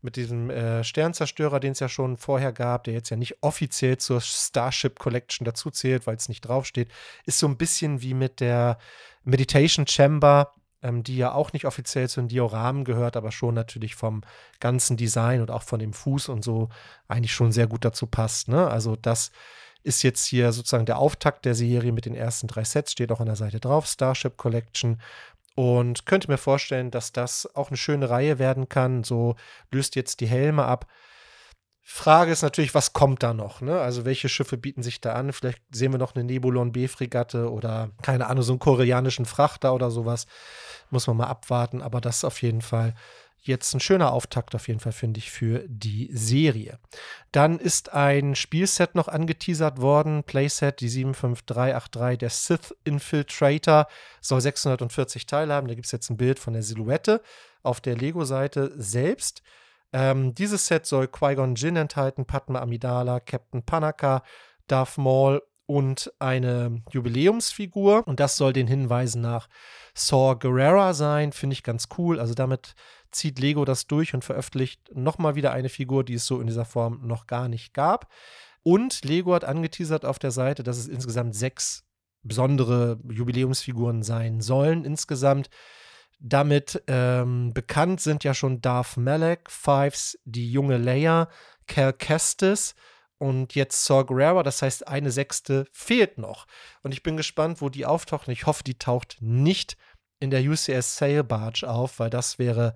mit 0.00 0.16
diesem 0.16 0.48
äh, 0.48 0.82
Sternzerstörer, 0.82 1.60
den 1.60 1.72
es 1.72 1.80
ja 1.80 1.90
schon 1.90 2.16
vorher 2.16 2.54
gab, 2.54 2.84
der 2.84 2.94
jetzt 2.94 3.10
ja 3.10 3.18
nicht 3.18 3.42
offiziell 3.42 3.98
zur 3.98 4.22
Starship 4.22 4.98
Collection 4.98 5.44
dazu 5.44 5.70
zählt, 5.70 6.06
weil 6.06 6.16
es 6.16 6.30
nicht 6.30 6.40
draufsteht, 6.40 6.90
ist 7.26 7.40
so 7.40 7.46
ein 7.46 7.58
bisschen 7.58 8.00
wie 8.00 8.14
mit 8.14 8.40
der 8.40 8.78
Meditation 9.24 9.86
Chamber, 9.86 10.54
ähm, 10.80 11.02
die 11.02 11.18
ja 11.18 11.32
auch 11.32 11.52
nicht 11.52 11.66
offiziell 11.66 12.08
zu 12.08 12.22
den 12.22 12.28
Dioramen 12.28 12.84
gehört, 12.84 13.18
aber 13.18 13.32
schon 13.32 13.54
natürlich 13.54 13.96
vom 13.96 14.22
ganzen 14.60 14.96
Design 14.96 15.42
und 15.42 15.50
auch 15.50 15.62
von 15.62 15.78
dem 15.78 15.92
Fuß 15.92 16.30
und 16.30 16.42
so 16.42 16.70
eigentlich 17.06 17.34
schon 17.34 17.52
sehr 17.52 17.66
gut 17.66 17.84
dazu 17.84 18.06
passt. 18.06 18.48
Ne? 18.48 18.66
Also 18.66 18.96
das 18.96 19.30
ist 19.88 20.02
jetzt 20.02 20.26
hier 20.26 20.52
sozusagen 20.52 20.86
der 20.86 20.98
Auftakt 20.98 21.44
der 21.44 21.54
Serie 21.54 21.92
mit 21.92 22.04
den 22.04 22.14
ersten 22.14 22.46
drei 22.46 22.62
Sets, 22.62 22.92
steht 22.92 23.10
auch 23.10 23.20
an 23.20 23.26
der 23.26 23.36
Seite 23.36 23.58
drauf, 23.58 23.86
Starship 23.86 24.36
Collection. 24.36 25.00
Und 25.54 26.06
könnte 26.06 26.30
mir 26.30 26.38
vorstellen, 26.38 26.92
dass 26.92 27.10
das 27.10 27.48
auch 27.56 27.68
eine 27.68 27.76
schöne 27.76 28.08
Reihe 28.08 28.38
werden 28.38 28.68
kann. 28.68 29.02
So 29.02 29.34
löst 29.72 29.96
jetzt 29.96 30.20
die 30.20 30.28
Helme 30.28 30.64
ab. 30.64 30.86
Frage 31.82 32.30
ist 32.30 32.42
natürlich, 32.42 32.74
was 32.74 32.92
kommt 32.92 33.22
da 33.22 33.32
noch? 33.32 33.60
Ne? 33.62 33.80
Also, 33.80 34.04
welche 34.04 34.28
Schiffe 34.28 34.58
bieten 34.58 34.82
sich 34.82 35.00
da 35.00 35.14
an? 35.14 35.32
Vielleicht 35.32 35.62
sehen 35.70 35.90
wir 35.90 35.98
noch 35.98 36.14
eine 36.14 36.22
Nebulon 36.22 36.70
B-Fregatte 36.70 37.50
oder 37.50 37.90
keine 38.02 38.26
Ahnung, 38.26 38.42
so 38.42 38.52
einen 38.52 38.60
koreanischen 38.60 39.24
Frachter 39.24 39.74
oder 39.74 39.90
sowas. 39.90 40.26
Muss 40.90 41.06
man 41.06 41.16
mal 41.16 41.26
abwarten, 41.26 41.80
aber 41.80 42.00
das 42.02 42.18
ist 42.18 42.24
auf 42.24 42.42
jeden 42.42 42.60
Fall 42.60 42.94
jetzt 43.40 43.74
ein 43.74 43.80
schöner 43.80 44.12
Auftakt 44.12 44.54
auf 44.54 44.68
jeden 44.68 44.80
Fall, 44.80 44.92
finde 44.92 45.18
ich, 45.18 45.30
für 45.30 45.64
die 45.66 46.10
Serie. 46.12 46.78
Dann 47.32 47.58
ist 47.58 47.92
ein 47.92 48.34
Spielset 48.34 48.94
noch 48.94 49.08
angeteasert 49.08 49.80
worden, 49.80 50.24
Playset, 50.24 50.80
die 50.80 50.88
75383, 50.88 52.18
der 52.18 52.30
Sith 52.30 52.74
Infiltrator, 52.84 53.86
soll 54.20 54.40
640 54.40 55.26
Teile 55.26 55.54
haben. 55.54 55.68
Da 55.68 55.74
gibt 55.74 55.86
es 55.86 55.92
jetzt 55.92 56.10
ein 56.10 56.16
Bild 56.16 56.38
von 56.38 56.52
der 56.52 56.62
Silhouette 56.62 57.22
auf 57.62 57.80
der 57.80 57.96
Lego-Seite 57.96 58.72
selbst. 58.76 59.42
Ähm, 59.92 60.34
dieses 60.34 60.66
Set 60.66 60.86
soll 60.86 61.08
Qui-Gon 61.08 61.54
Jinn 61.54 61.76
enthalten, 61.76 62.26
Padma 62.26 62.60
Amidala, 62.60 63.20
Captain 63.20 63.62
Panaka, 63.62 64.22
Darth 64.66 64.98
Maul 64.98 65.42
und 65.68 66.12
eine 66.18 66.82
Jubiläumsfigur. 66.90 68.06
Und 68.06 68.20
das 68.20 68.36
soll 68.36 68.52
den 68.52 68.66
Hinweisen 68.66 69.20
nach 69.20 69.48
Saw 69.94 70.34
Gerrera 70.38 70.94
sein. 70.94 71.32
Finde 71.32 71.54
ich 71.54 71.62
ganz 71.62 71.88
cool. 71.98 72.18
Also 72.18 72.34
damit 72.34 72.74
zieht 73.10 73.38
Lego 73.38 73.64
das 73.64 73.86
durch 73.86 74.14
und 74.14 74.24
veröffentlicht 74.24 74.90
nochmal 74.94 75.34
wieder 75.34 75.52
eine 75.52 75.68
Figur, 75.68 76.04
die 76.04 76.14
es 76.14 76.26
so 76.26 76.40
in 76.40 76.46
dieser 76.46 76.64
Form 76.64 77.06
noch 77.06 77.26
gar 77.26 77.48
nicht 77.48 77.74
gab. 77.74 78.10
Und 78.62 79.04
Lego 79.04 79.34
hat 79.34 79.44
angeteasert 79.44 80.04
auf 80.04 80.18
der 80.18 80.30
Seite, 80.30 80.62
dass 80.62 80.78
es 80.78 80.88
insgesamt 80.88 81.34
sechs 81.34 81.84
besondere 82.22 82.98
Jubiläumsfiguren 83.08 84.02
sein 84.02 84.40
sollen 84.40 84.84
insgesamt. 84.84 85.48
Damit 86.20 86.82
ähm, 86.88 87.54
bekannt 87.54 88.00
sind 88.00 88.24
ja 88.24 88.34
schon 88.34 88.60
Darth 88.60 88.96
Malak, 88.96 89.50
Fives, 89.50 90.18
die 90.24 90.50
junge 90.50 90.76
Leia, 90.76 91.28
Cal 91.66 91.92
Kestis 91.92 92.74
und 93.18 93.54
jetzt 93.54 93.84
Saw 93.84 94.04
Gerrera, 94.04 94.42
das 94.42 94.62
heißt, 94.62 94.86
eine 94.86 95.10
sechste 95.10 95.66
fehlt 95.72 96.18
noch. 96.18 96.46
Und 96.82 96.92
ich 96.92 97.02
bin 97.02 97.16
gespannt, 97.16 97.60
wo 97.60 97.68
die 97.68 97.84
auftaucht. 97.84 98.28
Und 98.28 98.32
ich 98.32 98.46
hoffe, 98.46 98.62
die 98.62 98.78
taucht 98.78 99.18
nicht 99.20 99.76
in 100.20 100.30
der 100.30 100.42
UCS 100.42 100.96
Sail 100.96 101.24
Barge 101.24 101.68
auf, 101.68 101.98
weil 101.98 102.10
das 102.10 102.38
wäre, 102.38 102.74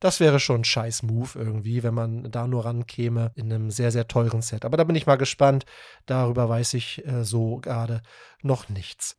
das 0.00 0.20
wäre 0.20 0.40
schon 0.40 0.62
ein 0.62 0.64
scheiß 0.64 1.02
Move 1.02 1.30
irgendwie, 1.34 1.82
wenn 1.82 1.94
man 1.94 2.30
da 2.30 2.46
nur 2.46 2.64
rankäme 2.64 3.32
in 3.34 3.52
einem 3.52 3.70
sehr, 3.70 3.92
sehr 3.92 4.08
teuren 4.08 4.42
Set. 4.42 4.64
Aber 4.64 4.76
da 4.76 4.84
bin 4.84 4.96
ich 4.96 5.06
mal 5.06 5.16
gespannt. 5.16 5.64
Darüber 6.06 6.48
weiß 6.48 6.74
ich 6.74 7.06
äh, 7.06 7.24
so 7.24 7.58
gerade 7.58 8.02
noch 8.42 8.68
nichts. 8.68 9.16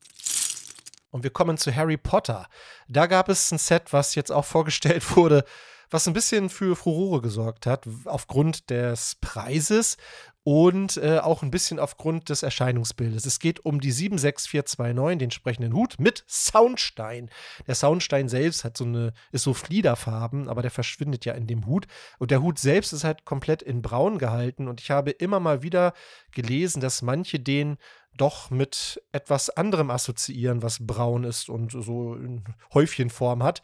Und 1.12 1.24
wir 1.24 1.32
kommen 1.32 1.58
zu 1.58 1.76
Harry 1.76 1.98
Potter. 1.98 2.48
Da 2.88 3.06
gab 3.06 3.30
es 3.30 3.52
ein 3.52 3.58
Set, 3.58 3.92
was 3.94 4.16
jetzt 4.16 4.32
auch 4.32 4.46
vorgestellt 4.46 5.16
wurde, 5.16 5.44
was 5.90 6.08
ein 6.08 6.14
bisschen 6.14 6.50
für 6.50 6.76
Furore 6.76 7.22
gesorgt 7.22 7.66
hat, 7.66 7.86
aufgrund 8.06 8.70
des 8.70 9.16
Preises 9.20 9.98
und 10.44 10.98
äh, 10.98 11.20
auch 11.20 11.44
ein 11.44 11.52
bisschen 11.52 11.80
aufgrund 11.80 12.30
des 12.30 12.42
Erscheinungsbildes. 12.42 13.26
Es 13.26 13.40
geht 13.40 13.64
um 13.64 13.80
die 13.80 13.92
76429, 13.92 15.20
den 15.20 15.32
sprechenden 15.32 15.74
Hut 15.74 15.96
mit 16.00 16.24
Soundstein. 16.28 17.30
Der 17.68 17.76
Soundstein 17.76 18.28
selbst 18.28 18.64
hat 18.64 18.76
so 18.76 18.86
eine, 18.86 19.14
ist 19.32 19.44
so 19.44 19.54
Fliederfarben, 19.54 20.50
aber 20.50 20.64
der 20.64 20.72
verschwindet 20.72 21.26
ja 21.26 21.34
in 21.34 21.46
dem 21.46 21.68
Hut. 21.68 21.86
Und 22.18 22.32
der 22.32 22.42
Hut 22.42 22.58
selbst 22.58 22.92
ist 22.92 23.04
halt 23.04 23.24
komplett 23.26 23.62
in 23.62 23.84
Braun 23.84 24.18
gehalten. 24.18 24.68
Und 24.68 24.82
ich 24.82 24.90
habe 24.90 25.12
immer 25.12 25.40
mal 25.40 25.62
wieder 25.62 25.94
gelesen, 26.32 26.82
dass 26.82 27.04
manche 27.04 27.40
den 27.40 27.78
doch 28.18 28.50
mit 28.50 29.02
etwas 29.12 29.50
anderem 29.50 29.90
assoziieren, 29.90 30.62
was 30.62 30.86
braun 30.86 31.24
ist 31.24 31.50
und 31.50 31.72
so 31.72 32.16
in 32.16 32.44
Häufchenform 32.74 33.42
hat 33.42 33.62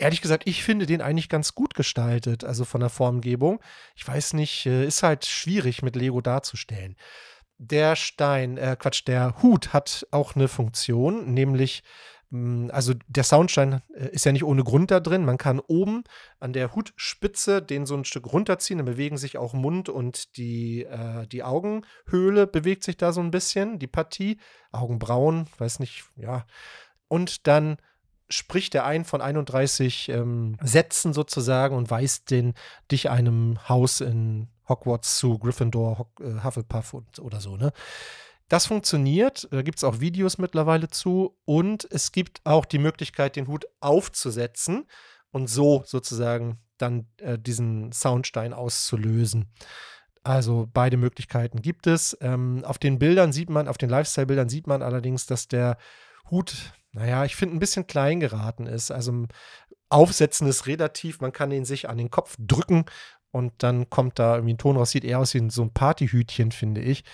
ehrlich 0.00 0.20
gesagt, 0.22 0.44
ich 0.46 0.64
finde 0.64 0.86
den 0.86 1.02
eigentlich 1.02 1.28
ganz 1.28 1.54
gut 1.54 1.74
gestaltet, 1.74 2.44
also 2.44 2.64
von 2.64 2.80
der 2.80 2.90
Formgebung. 2.90 3.60
Ich 3.94 4.06
weiß 4.06 4.34
nicht, 4.34 4.66
äh, 4.66 4.86
ist 4.86 5.02
halt 5.02 5.26
schwierig 5.26 5.82
mit 5.82 5.96
Lego 5.96 6.20
darzustellen. 6.20 6.96
Der 7.58 7.96
Stein, 7.96 8.56
äh, 8.56 8.76
Quatsch, 8.78 9.06
der 9.06 9.42
Hut 9.42 9.72
hat 9.72 10.06
auch 10.10 10.34
eine 10.34 10.48
Funktion, 10.48 11.34
nämlich 11.34 11.82
hm, 12.30 12.70
also 12.72 12.94
der 13.08 13.24
Soundstein 13.24 13.82
äh, 13.94 14.08
ist 14.10 14.24
ja 14.24 14.32
nicht 14.32 14.44
ohne 14.44 14.64
Grund 14.64 14.90
da 14.90 15.00
drin. 15.00 15.24
Man 15.24 15.38
kann 15.38 15.60
oben 15.60 16.04
an 16.38 16.52
der 16.52 16.74
Hutspitze 16.74 17.60
den 17.60 17.86
so 17.86 17.94
ein 17.94 18.04
Stück 18.04 18.32
runterziehen, 18.32 18.78
dann 18.78 18.86
bewegen 18.86 19.18
sich 19.18 19.36
auch 19.36 19.52
Mund 19.52 19.88
und 19.88 20.36
die, 20.36 20.84
äh, 20.84 21.26
die 21.26 21.42
Augenhöhle 21.42 22.46
bewegt 22.46 22.84
sich 22.84 22.96
da 22.96 23.12
so 23.12 23.20
ein 23.20 23.30
bisschen, 23.30 23.78
die 23.78 23.88
Partie. 23.88 24.38
Augenbrauen, 24.72 25.48
weiß 25.58 25.80
nicht, 25.80 26.04
ja. 26.16 26.46
Und 27.08 27.48
dann 27.48 27.78
spricht 28.30 28.74
er 28.74 28.84
ein 28.84 29.04
von 29.04 29.20
31 29.20 30.08
ähm, 30.08 30.56
Sätzen 30.62 31.12
sozusagen 31.12 31.76
und 31.76 31.90
weist 31.90 32.30
den 32.30 32.54
dich 32.90 33.10
einem 33.10 33.68
Haus 33.68 34.00
in 34.00 34.48
Hogwarts 34.68 35.18
zu, 35.18 35.38
Gryffindor, 35.38 35.98
Hock, 35.98 36.20
äh, 36.20 36.42
Hufflepuff 36.44 36.94
und, 36.94 37.18
oder 37.18 37.40
so, 37.40 37.56
ne? 37.56 37.72
Das 38.48 38.66
funktioniert, 38.66 39.46
da 39.52 39.62
gibt 39.62 39.78
es 39.78 39.84
auch 39.84 40.00
Videos 40.00 40.38
mittlerweile 40.38 40.88
zu 40.88 41.36
und 41.44 41.86
es 41.92 42.10
gibt 42.10 42.40
auch 42.42 42.64
die 42.64 42.80
Möglichkeit, 42.80 43.36
den 43.36 43.46
Hut 43.46 43.64
aufzusetzen 43.78 44.86
und 45.30 45.48
so 45.48 45.84
sozusagen 45.86 46.58
dann 46.76 47.06
äh, 47.18 47.38
diesen 47.38 47.92
Soundstein 47.92 48.52
auszulösen. 48.52 49.52
Also 50.24 50.68
beide 50.72 50.96
Möglichkeiten 50.96 51.62
gibt 51.62 51.86
es. 51.86 52.16
Ähm, 52.20 52.64
auf 52.64 52.78
den 52.78 52.98
Bildern 52.98 53.32
sieht 53.32 53.50
man, 53.50 53.68
auf 53.68 53.78
den 53.78 53.88
Lifestyle-Bildern 53.88 54.48
sieht 54.48 54.66
man 54.66 54.82
allerdings, 54.82 55.26
dass 55.26 55.46
der 55.46 55.78
Hut 56.30 56.72
naja, 56.92 57.24
ich 57.24 57.36
finde, 57.36 57.56
ein 57.56 57.60
bisschen 57.60 57.86
klein 57.86 58.20
geraten 58.20 58.66
ist. 58.66 58.90
Also 58.90 59.26
Aufsetzen 59.88 60.46
ist 60.46 60.66
relativ, 60.66 61.20
man 61.20 61.32
kann 61.32 61.52
ihn 61.52 61.64
sich 61.64 61.88
an 61.88 61.98
den 61.98 62.10
Kopf 62.10 62.36
drücken 62.38 62.84
und 63.32 63.52
dann 63.58 63.90
kommt 63.90 64.18
da 64.18 64.34
irgendwie 64.34 64.54
ein 64.54 64.58
Ton 64.58 64.76
raus. 64.76 64.90
Sieht 64.90 65.04
eher 65.04 65.20
aus 65.20 65.34
wie 65.34 65.50
so 65.50 65.62
ein 65.62 65.72
Partyhütchen, 65.72 66.52
finde 66.52 66.80
ich. 66.80 67.04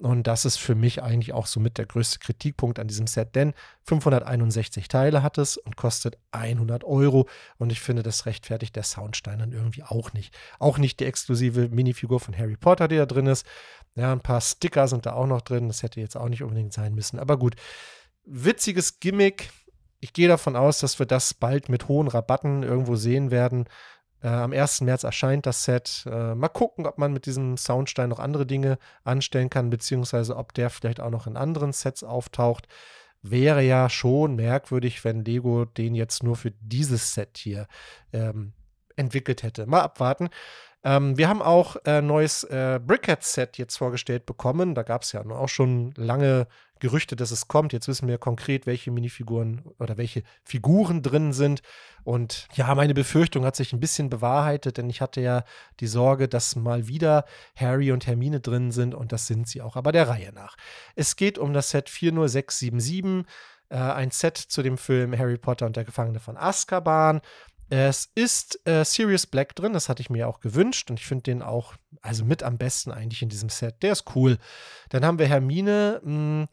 Und 0.00 0.26
das 0.26 0.44
ist 0.44 0.56
für 0.56 0.74
mich 0.74 1.02
eigentlich 1.02 1.32
auch 1.32 1.46
so 1.46 1.60
mit 1.60 1.78
der 1.78 1.86
größte 1.86 2.18
Kritikpunkt 2.18 2.80
an 2.80 2.88
diesem 2.88 3.06
Set, 3.06 3.36
denn 3.36 3.54
561 3.84 4.88
Teile 4.88 5.22
hat 5.22 5.38
es 5.38 5.56
und 5.56 5.76
kostet 5.76 6.18
100 6.32 6.82
Euro. 6.82 7.28
Und 7.58 7.70
ich 7.70 7.80
finde, 7.80 8.02
das 8.02 8.26
rechtfertigt 8.26 8.74
der 8.74 8.82
Soundstein 8.82 9.38
dann 9.38 9.52
irgendwie 9.52 9.84
auch 9.84 10.12
nicht. 10.12 10.36
Auch 10.58 10.78
nicht 10.78 10.98
die 10.98 11.04
exklusive 11.04 11.68
Minifigur 11.68 12.18
von 12.18 12.36
Harry 12.36 12.56
Potter, 12.56 12.88
die 12.88 12.96
da 12.96 13.06
drin 13.06 13.26
ist. 13.26 13.46
Ja, 13.94 14.12
ein 14.12 14.20
paar 14.20 14.40
Sticker 14.40 14.88
sind 14.88 15.06
da 15.06 15.12
auch 15.12 15.28
noch 15.28 15.42
drin. 15.42 15.68
Das 15.68 15.84
hätte 15.84 16.00
jetzt 16.00 16.16
auch 16.16 16.28
nicht 16.28 16.42
unbedingt 16.42 16.72
sein 16.72 16.94
müssen. 16.94 17.20
Aber 17.20 17.38
gut, 17.38 17.54
witziges 18.24 19.00
Gimmick. 19.00 19.50
ich 20.00 20.12
gehe 20.12 20.28
davon 20.28 20.56
aus, 20.56 20.80
dass 20.80 20.98
wir 20.98 21.06
das 21.06 21.34
bald 21.34 21.68
mit 21.68 21.88
hohen 21.88 22.08
Rabatten 22.08 22.62
irgendwo 22.62 22.96
sehen 22.96 23.30
werden. 23.30 23.66
Äh, 24.22 24.28
am 24.28 24.52
1. 24.52 24.80
März 24.80 25.04
erscheint 25.04 25.46
das 25.46 25.64
Set. 25.64 26.04
Äh, 26.06 26.34
mal 26.34 26.48
gucken, 26.48 26.86
ob 26.86 26.98
man 26.98 27.12
mit 27.12 27.26
diesem 27.26 27.56
Soundstein 27.56 28.08
noch 28.08 28.18
andere 28.18 28.46
Dinge 28.46 28.78
anstellen 29.04 29.50
kann, 29.50 29.70
beziehungsweise 29.70 30.36
ob 30.36 30.54
der 30.54 30.70
vielleicht 30.70 31.00
auch 31.00 31.10
noch 31.10 31.26
in 31.26 31.36
anderen 31.36 31.72
Sets 31.72 32.02
auftaucht. 32.02 32.66
Wäre 33.22 33.62
ja 33.62 33.88
schon 33.88 34.36
merkwürdig, 34.36 35.04
wenn 35.04 35.24
Lego 35.24 35.64
den 35.64 35.94
jetzt 35.94 36.22
nur 36.22 36.36
für 36.36 36.52
dieses 36.60 37.14
Set 37.14 37.38
hier 37.38 37.66
ähm, 38.12 38.52
entwickelt 38.96 39.42
hätte. 39.42 39.66
Mal 39.66 39.80
abwarten. 39.80 40.28
Ähm, 40.84 41.16
wir 41.16 41.28
haben 41.28 41.40
auch 41.42 41.76
ein 41.76 41.84
äh, 41.86 42.02
neues 42.02 42.44
äh, 42.44 42.78
Brickhead-Set 42.82 43.56
jetzt 43.58 43.76
vorgestellt 43.76 44.26
bekommen. 44.26 44.74
Da 44.74 44.82
gab 44.82 45.02
es 45.02 45.12
ja 45.12 45.24
auch 45.24 45.48
schon 45.48 45.92
lange 45.96 46.46
Gerüchte, 46.80 47.16
dass 47.16 47.30
es 47.30 47.48
kommt. 47.48 47.72
Jetzt 47.72 47.88
wissen 47.88 48.08
wir 48.08 48.18
konkret, 48.18 48.66
welche 48.66 48.90
Minifiguren 48.90 49.62
oder 49.78 49.96
welche 49.96 50.22
Figuren 50.44 51.02
drin 51.02 51.32
sind. 51.32 51.62
Und 52.02 52.48
ja, 52.54 52.74
meine 52.74 52.94
Befürchtung 52.94 53.44
hat 53.44 53.56
sich 53.56 53.72
ein 53.72 53.80
bisschen 53.80 54.10
bewahrheitet, 54.10 54.76
denn 54.76 54.90
ich 54.90 55.00
hatte 55.00 55.20
ja 55.20 55.44
die 55.80 55.86
Sorge, 55.86 56.28
dass 56.28 56.56
mal 56.56 56.86
wieder 56.88 57.24
Harry 57.56 57.92
und 57.92 58.06
Hermine 58.06 58.40
drin 58.40 58.72
sind 58.72 58.94
und 58.94 59.12
das 59.12 59.26
sind 59.26 59.48
sie 59.48 59.62
auch, 59.62 59.76
aber 59.76 59.92
der 59.92 60.08
Reihe 60.08 60.32
nach. 60.32 60.56
Es 60.96 61.16
geht 61.16 61.38
um 61.38 61.52
das 61.52 61.70
Set 61.70 61.88
40677, 61.88 63.24
äh, 63.70 63.76
ein 63.76 64.10
Set 64.10 64.36
zu 64.36 64.62
dem 64.62 64.76
Film 64.76 65.16
Harry 65.16 65.38
Potter 65.38 65.66
und 65.66 65.76
der 65.76 65.84
Gefangene 65.84 66.20
von 66.20 66.36
Azkaban. 66.36 67.22
Es 67.70 68.10
ist 68.14 68.60
äh, 68.66 68.84
Sirius 68.84 69.26
Black 69.26 69.54
drin, 69.56 69.72
das 69.72 69.88
hatte 69.88 70.02
ich 70.02 70.10
mir 70.10 70.28
auch 70.28 70.40
gewünscht 70.40 70.90
und 70.90 71.00
ich 71.00 71.06
finde 71.06 71.24
den 71.24 71.42
auch, 71.42 71.74
also 72.02 72.24
mit 72.24 72.42
am 72.42 72.58
besten 72.58 72.92
eigentlich 72.92 73.22
in 73.22 73.30
diesem 73.30 73.48
Set. 73.48 73.82
Der 73.82 73.92
ist 73.92 74.14
cool. 74.14 74.38
Dann 74.90 75.04
haben 75.04 75.18
wir 75.18 75.26
Hermine, 75.26 76.00
mh, 76.04 76.10
hm, 76.10 76.46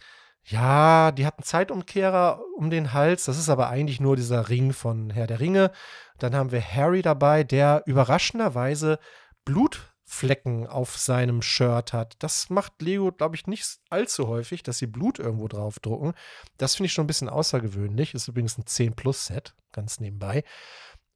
ja, 0.46 1.12
die 1.12 1.25
hat 1.25 1.38
einen 1.38 1.46
Zeitumkehrer 1.46 2.41
um 2.58 2.70
den 2.70 2.94
Hals, 2.94 3.25
das 3.25 3.38
ist 3.38 3.50
aber 3.50 3.70
eigentlich 3.70 4.00
nur 4.00 4.15
dieser 4.15 4.50
Ring 4.50 4.74
von 4.74 5.12
Herr 5.12 5.27
der 5.27 5.39
Ringe. 5.39 5.72
Dann 6.18 6.36
haben 6.36 6.51
wir 6.51 6.62
Harry 6.62 7.01
dabei, 7.01 7.44
der 7.44 7.84
überraschenderweise 7.86 9.00
Blutflecken 9.46 10.68
auf 10.68 10.98
seinem 10.98 11.41
Shirt 11.41 11.94
hat. 11.94 12.15
Das 12.20 12.50
macht 12.50 12.82
Lego, 12.82 13.12
glaube 13.12 13.36
ich, 13.36 13.48
nicht 13.48 13.80
allzu 13.89 14.27
häufig, 14.27 14.63
dass 14.63 14.80
sie 14.80 14.88
Blut 14.88 15.20
irgendwo 15.20 15.48
draufdrucken. 15.48 16.13
Das 16.58 16.75
finde 16.75 16.88
ich 16.88 16.94
schon 16.94 17.06
ein 17.06 17.08
bisschen 17.08 17.30
außergewöhnlich. 17.30 18.13
Ist 18.13 18.27
übrigens 18.27 18.58
ein 18.58 18.65
10-Plus-Set, 18.65 19.56
ganz 19.72 20.00
nebenbei. 20.00 20.44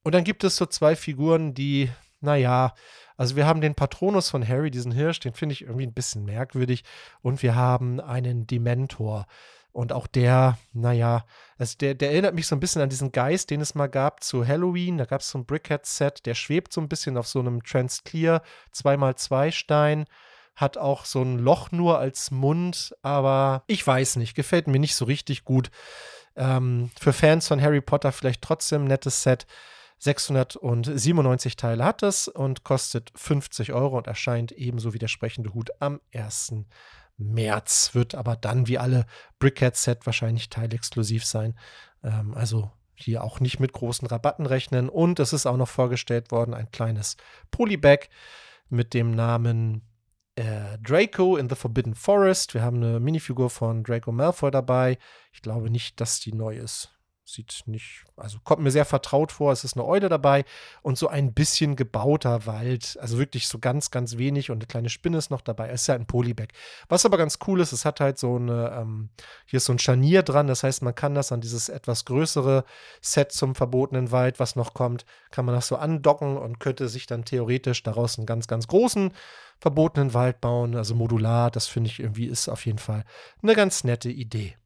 Und 0.06 0.14
dann 0.14 0.24
gibt 0.24 0.44
es 0.44 0.56
so 0.56 0.68
zwei 0.68 0.96
Figuren, 0.96 1.56
die, 1.56 1.90
naja, 2.22 2.76
also 3.18 3.36
wir 3.36 3.48
haben 3.48 3.60
den 3.60 3.74
Patronus 3.74 4.30
von 4.30 4.48
Harry, 4.48 4.70
diesen 4.70 4.92
Hirsch, 4.92 5.20
den 5.20 5.34
finde 5.34 5.54
ich 5.54 5.64
irgendwie 5.64 5.88
ein 5.88 5.94
bisschen 5.94 6.26
merkwürdig. 6.26 6.84
Und 7.24 7.42
wir 7.42 7.56
haben 7.56 8.00
einen 8.00 8.46
Dementor. 8.46 9.26
Und 9.72 9.92
auch 9.92 10.06
der, 10.06 10.60
naja, 10.74 11.26
also 11.58 11.76
der, 11.80 11.96
der 11.96 12.12
erinnert 12.12 12.36
mich 12.36 12.46
so 12.46 12.56
ein 12.56 12.60
bisschen 12.60 12.84
an 12.84 12.90
diesen 12.90 13.12
Geist, 13.14 13.50
den 13.50 13.62
es 13.62 13.74
mal 13.74 13.88
gab 13.88 14.24
zu 14.24 14.48
Halloween. 14.48 15.00
Da 15.00 15.06
gab 15.06 15.22
es 15.22 15.32
so 15.32 15.40
ein 15.40 15.46
Brickhead-Set, 15.48 16.28
der 16.28 16.36
schwebt 16.36 16.72
so 16.72 16.82
ein 16.82 16.88
bisschen 16.88 17.18
auf 17.18 17.28
so 17.28 17.40
einem 17.40 17.64
Transclear 17.64 18.44
2x2 18.76 19.52
Stein 19.52 20.06
hat 20.56 20.78
auch 20.78 21.04
so 21.04 21.22
ein 21.22 21.38
Loch 21.40 21.72
nur 21.72 22.00
als 22.00 22.32
Mund, 22.32 22.96
aber 23.02 23.64
ich 23.68 23.86
weiß 23.86 24.16
nicht, 24.16 24.36
gefällt 24.36 24.68
mir 24.68 24.80
nicht 24.80 24.96
so 24.96 25.04
richtig 25.04 25.44
gut. 25.44 25.70
Ähm, 26.38 26.92
für 26.98 27.12
Fans 27.12 27.50
von 27.50 27.62
Harry 27.62 27.82
Potter 27.82 28.14
vielleicht 28.14 28.42
trotzdem 28.42 28.84
ein 28.84 28.88
nettes 28.88 29.24
Set. 29.24 29.46
697 30.00 31.56
Teile 31.56 31.84
hat 31.84 32.04
es 32.04 32.28
und 32.28 32.64
kostet 32.64 33.12
50 33.16 33.74
Euro 33.74 33.98
und 33.98 34.08
erscheint 34.08 34.52
ebenso 34.52 34.94
wie 34.94 35.00
der 35.00 35.08
sprechende 35.08 35.54
Hut 35.54 35.70
am 35.80 36.00
1. 36.14 36.54
März. 37.18 37.92
Wird 37.94 38.16
aber 38.16 38.36
dann 38.36 38.68
wie 38.68 38.78
alle 38.78 39.06
Brickhead-Set 39.40 40.06
wahrscheinlich 40.06 40.50
teilexklusiv 40.50 41.26
sein. 41.26 41.58
Ähm, 42.04 42.34
also 42.36 42.72
hier 42.96 43.24
auch 43.24 43.40
nicht 43.40 43.60
mit 43.60 43.74
großen 43.74 44.08
Rabatten 44.08 44.46
rechnen. 44.46 44.90
Und 44.90 45.20
es 45.20 45.34
ist 45.34 45.46
auch 45.46 45.58
noch 45.58 45.68
vorgestellt 45.68 46.32
worden 46.32 46.54
ein 46.54 46.72
kleines 46.72 47.18
Polybag 47.52 48.10
mit 48.70 48.94
dem 48.94 49.12
Namen 49.12 49.82
äh, 50.36 50.78
Draco 50.80 51.38
in 51.38 51.50
the 51.50 51.56
Forbidden 51.56 51.96
Forest. 51.96 52.54
Wir 52.54 52.62
haben 52.62 52.78
eine 52.78 53.00
Minifigur 53.00 53.50
von 53.50 53.84
Draco 53.84 54.12
Malfoy 54.12 54.52
dabei. 54.52 54.98
Ich 55.32 55.42
glaube 55.42 55.70
nicht, 55.70 56.00
dass 56.00 56.20
die 56.20 56.34
neu 56.34 56.58
ist. 56.58 56.95
Sieht 57.28 57.64
nicht, 57.66 58.04
also 58.18 58.38
kommt 58.44 58.62
mir 58.62 58.70
sehr 58.70 58.86
vertraut 58.86 59.32
vor. 59.32 59.52
Es 59.52 59.64
ist 59.64 59.76
eine 59.76 59.84
Eule 59.84 60.10
dabei 60.10 60.46
und 60.84 60.96
so 60.96 61.08
ein 61.08 61.34
bisschen 61.34 61.76
gebauter 61.76 62.46
Wald. 62.46 63.00
Also 63.02 63.18
wirklich 63.18 63.48
so 63.48 63.58
ganz, 63.58 63.90
ganz 63.90 64.20
wenig 64.20 64.52
und 64.52 64.58
eine 64.58 64.68
kleine 64.68 64.90
Spinne 64.90 65.18
ist 65.18 65.32
noch 65.32 65.42
dabei. 65.42 65.70
Es 65.70 65.82
ist 65.82 65.88
ja 65.88 65.96
ein 65.96 66.06
Polybag. 66.06 66.50
Was 66.88 67.04
aber 67.04 67.18
ganz 67.18 67.40
cool 67.48 67.62
ist, 67.62 67.72
es 67.72 67.84
hat 67.84 68.00
halt 68.00 68.20
so 68.20 68.36
eine, 68.36 68.78
ähm, 68.80 69.10
hier 69.48 69.58
ist 69.58 69.66
so 69.66 69.74
ein 69.74 69.80
Scharnier 69.80 70.22
dran. 70.22 70.46
Das 70.46 70.62
heißt, 70.62 70.84
man 70.84 70.94
kann 70.94 71.16
das 71.16 71.32
an 71.32 71.42
dieses 71.42 71.68
etwas 71.68 72.06
größere 72.06 72.64
Set 73.02 73.32
zum 73.32 73.56
verbotenen 73.56 74.12
Wald, 74.12 74.40
was 74.40 74.56
noch 74.56 74.76
kommt, 74.76 75.04
kann 75.32 75.46
man 75.46 75.56
das 75.56 75.68
so 75.68 75.78
andocken 75.78 76.38
und 76.38 76.60
könnte 76.60 76.88
sich 76.90 77.08
dann 77.08 77.26
theoretisch 77.26 77.82
daraus 77.82 78.20
einen 78.20 78.28
ganz, 78.28 78.46
ganz 78.46 78.68
großen 78.68 79.12
verbotenen 79.58 80.14
Wald 80.14 80.42
bauen. 80.42 80.76
Also 80.76 80.94
modular. 80.94 81.50
Das 81.50 81.66
finde 81.66 81.90
ich 81.90 82.00
irgendwie 82.00 82.28
ist 82.28 82.50
auf 82.50 82.68
jeden 82.68 82.78
Fall 82.78 83.04
eine 83.42 83.56
ganz 83.56 83.84
nette 83.84 84.12
Idee. 84.12 84.58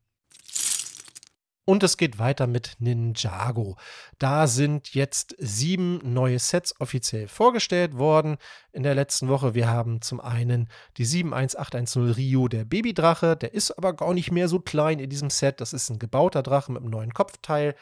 Und 1.70 1.84
es 1.84 1.98
geht 1.98 2.18
weiter 2.18 2.48
mit 2.48 2.78
Ninjago. 2.80 3.78
Da 4.18 4.48
sind 4.48 4.96
jetzt 4.96 5.36
sieben 5.38 6.00
neue 6.04 6.40
Sets 6.40 6.74
offiziell 6.82 7.28
vorgestellt 7.28 7.96
worden 7.96 8.38
in 8.72 8.82
der 8.82 8.96
letzten 8.96 9.28
Woche. 9.28 9.54
Wir 9.54 9.68
haben 9.68 10.02
zum 10.02 10.20
einen 10.20 10.68
die 10.98 11.06
71810 11.06 12.10
Rio, 12.10 12.48
der 12.48 12.66
Babydrache. 12.66 13.36
Der 13.36 13.54
ist 13.54 13.70
aber 13.70 13.94
gar 13.94 14.16
nicht 14.16 14.32
mehr 14.32 14.48
so 14.48 14.60
klein 14.60 14.98
in 14.98 15.12
diesem 15.12 15.30
Set. 15.30 15.62
Das 15.62 15.72
ist 15.72 15.92
ein 15.92 16.00
gebauter 16.00 16.42
Drache 16.42 16.72
mit 16.72 16.82
einem 16.82 16.90
neuen 16.90 17.14
Kopfteil. 17.14 17.76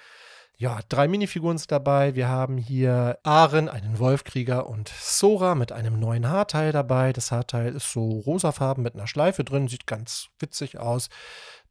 Ja, 0.59 0.79
drei 0.89 1.07
Minifiguren 1.07 1.59
sind 1.59 1.71
dabei. 1.71 2.15
Wir 2.15 2.27
haben 2.29 2.57
hier 2.57 3.19
Aren, 3.21 3.69
einen 3.69 3.99
Wolfkrieger 3.99 4.67
und 4.67 4.89
Sora 4.89 5.53
mit 5.53 5.71
einem 5.71 5.99
neuen 5.99 6.27
Haarteil 6.27 6.71
dabei. 6.71 7.13
Das 7.13 7.31
Haarteil 7.31 7.75
ist 7.75 7.91
so 7.91 8.09
rosafarben 8.09 8.83
mit 8.83 8.95
einer 8.95 9.05
Schleife 9.05 9.43
drin, 9.43 9.67
sieht 9.67 9.85
ganz 9.85 10.29
witzig 10.39 10.79
aus. 10.79 11.09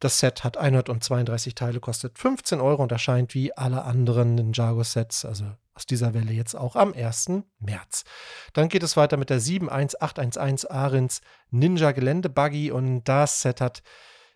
Das 0.01 0.19
Set 0.19 0.45
hat 0.45 0.57
132 0.57 1.55
Teile, 1.55 1.81
kostet 1.81 2.19
15 2.19 2.61
Euro 2.61 2.83
und 2.83 2.93
erscheint 2.93 3.35
wie 3.35 3.57
alle 3.57 3.85
anderen 3.85 4.35
Ninjago-Sets, 4.35 5.25
also 5.25 5.47
aus 5.75 5.87
dieser 5.87 6.15
Welle 6.15 6.33
jetzt 6.33 6.55
auch 6.55 6.77
am 6.77 6.93
1. 6.93 7.31
März. 7.59 8.05
Dann 8.53 8.69
geht 8.69 8.83
es 8.83 8.97
weiter 8.97 9.17
mit 9.17 9.31
der 9.31 9.41
71811 9.41 10.71
Arins 10.71 11.21
Ninja 11.51 11.93
Gelände 11.93 12.29
Buggy 12.31 12.71
und 12.71 13.05
das 13.05 13.43
Set 13.43 13.61
hat 13.61 13.83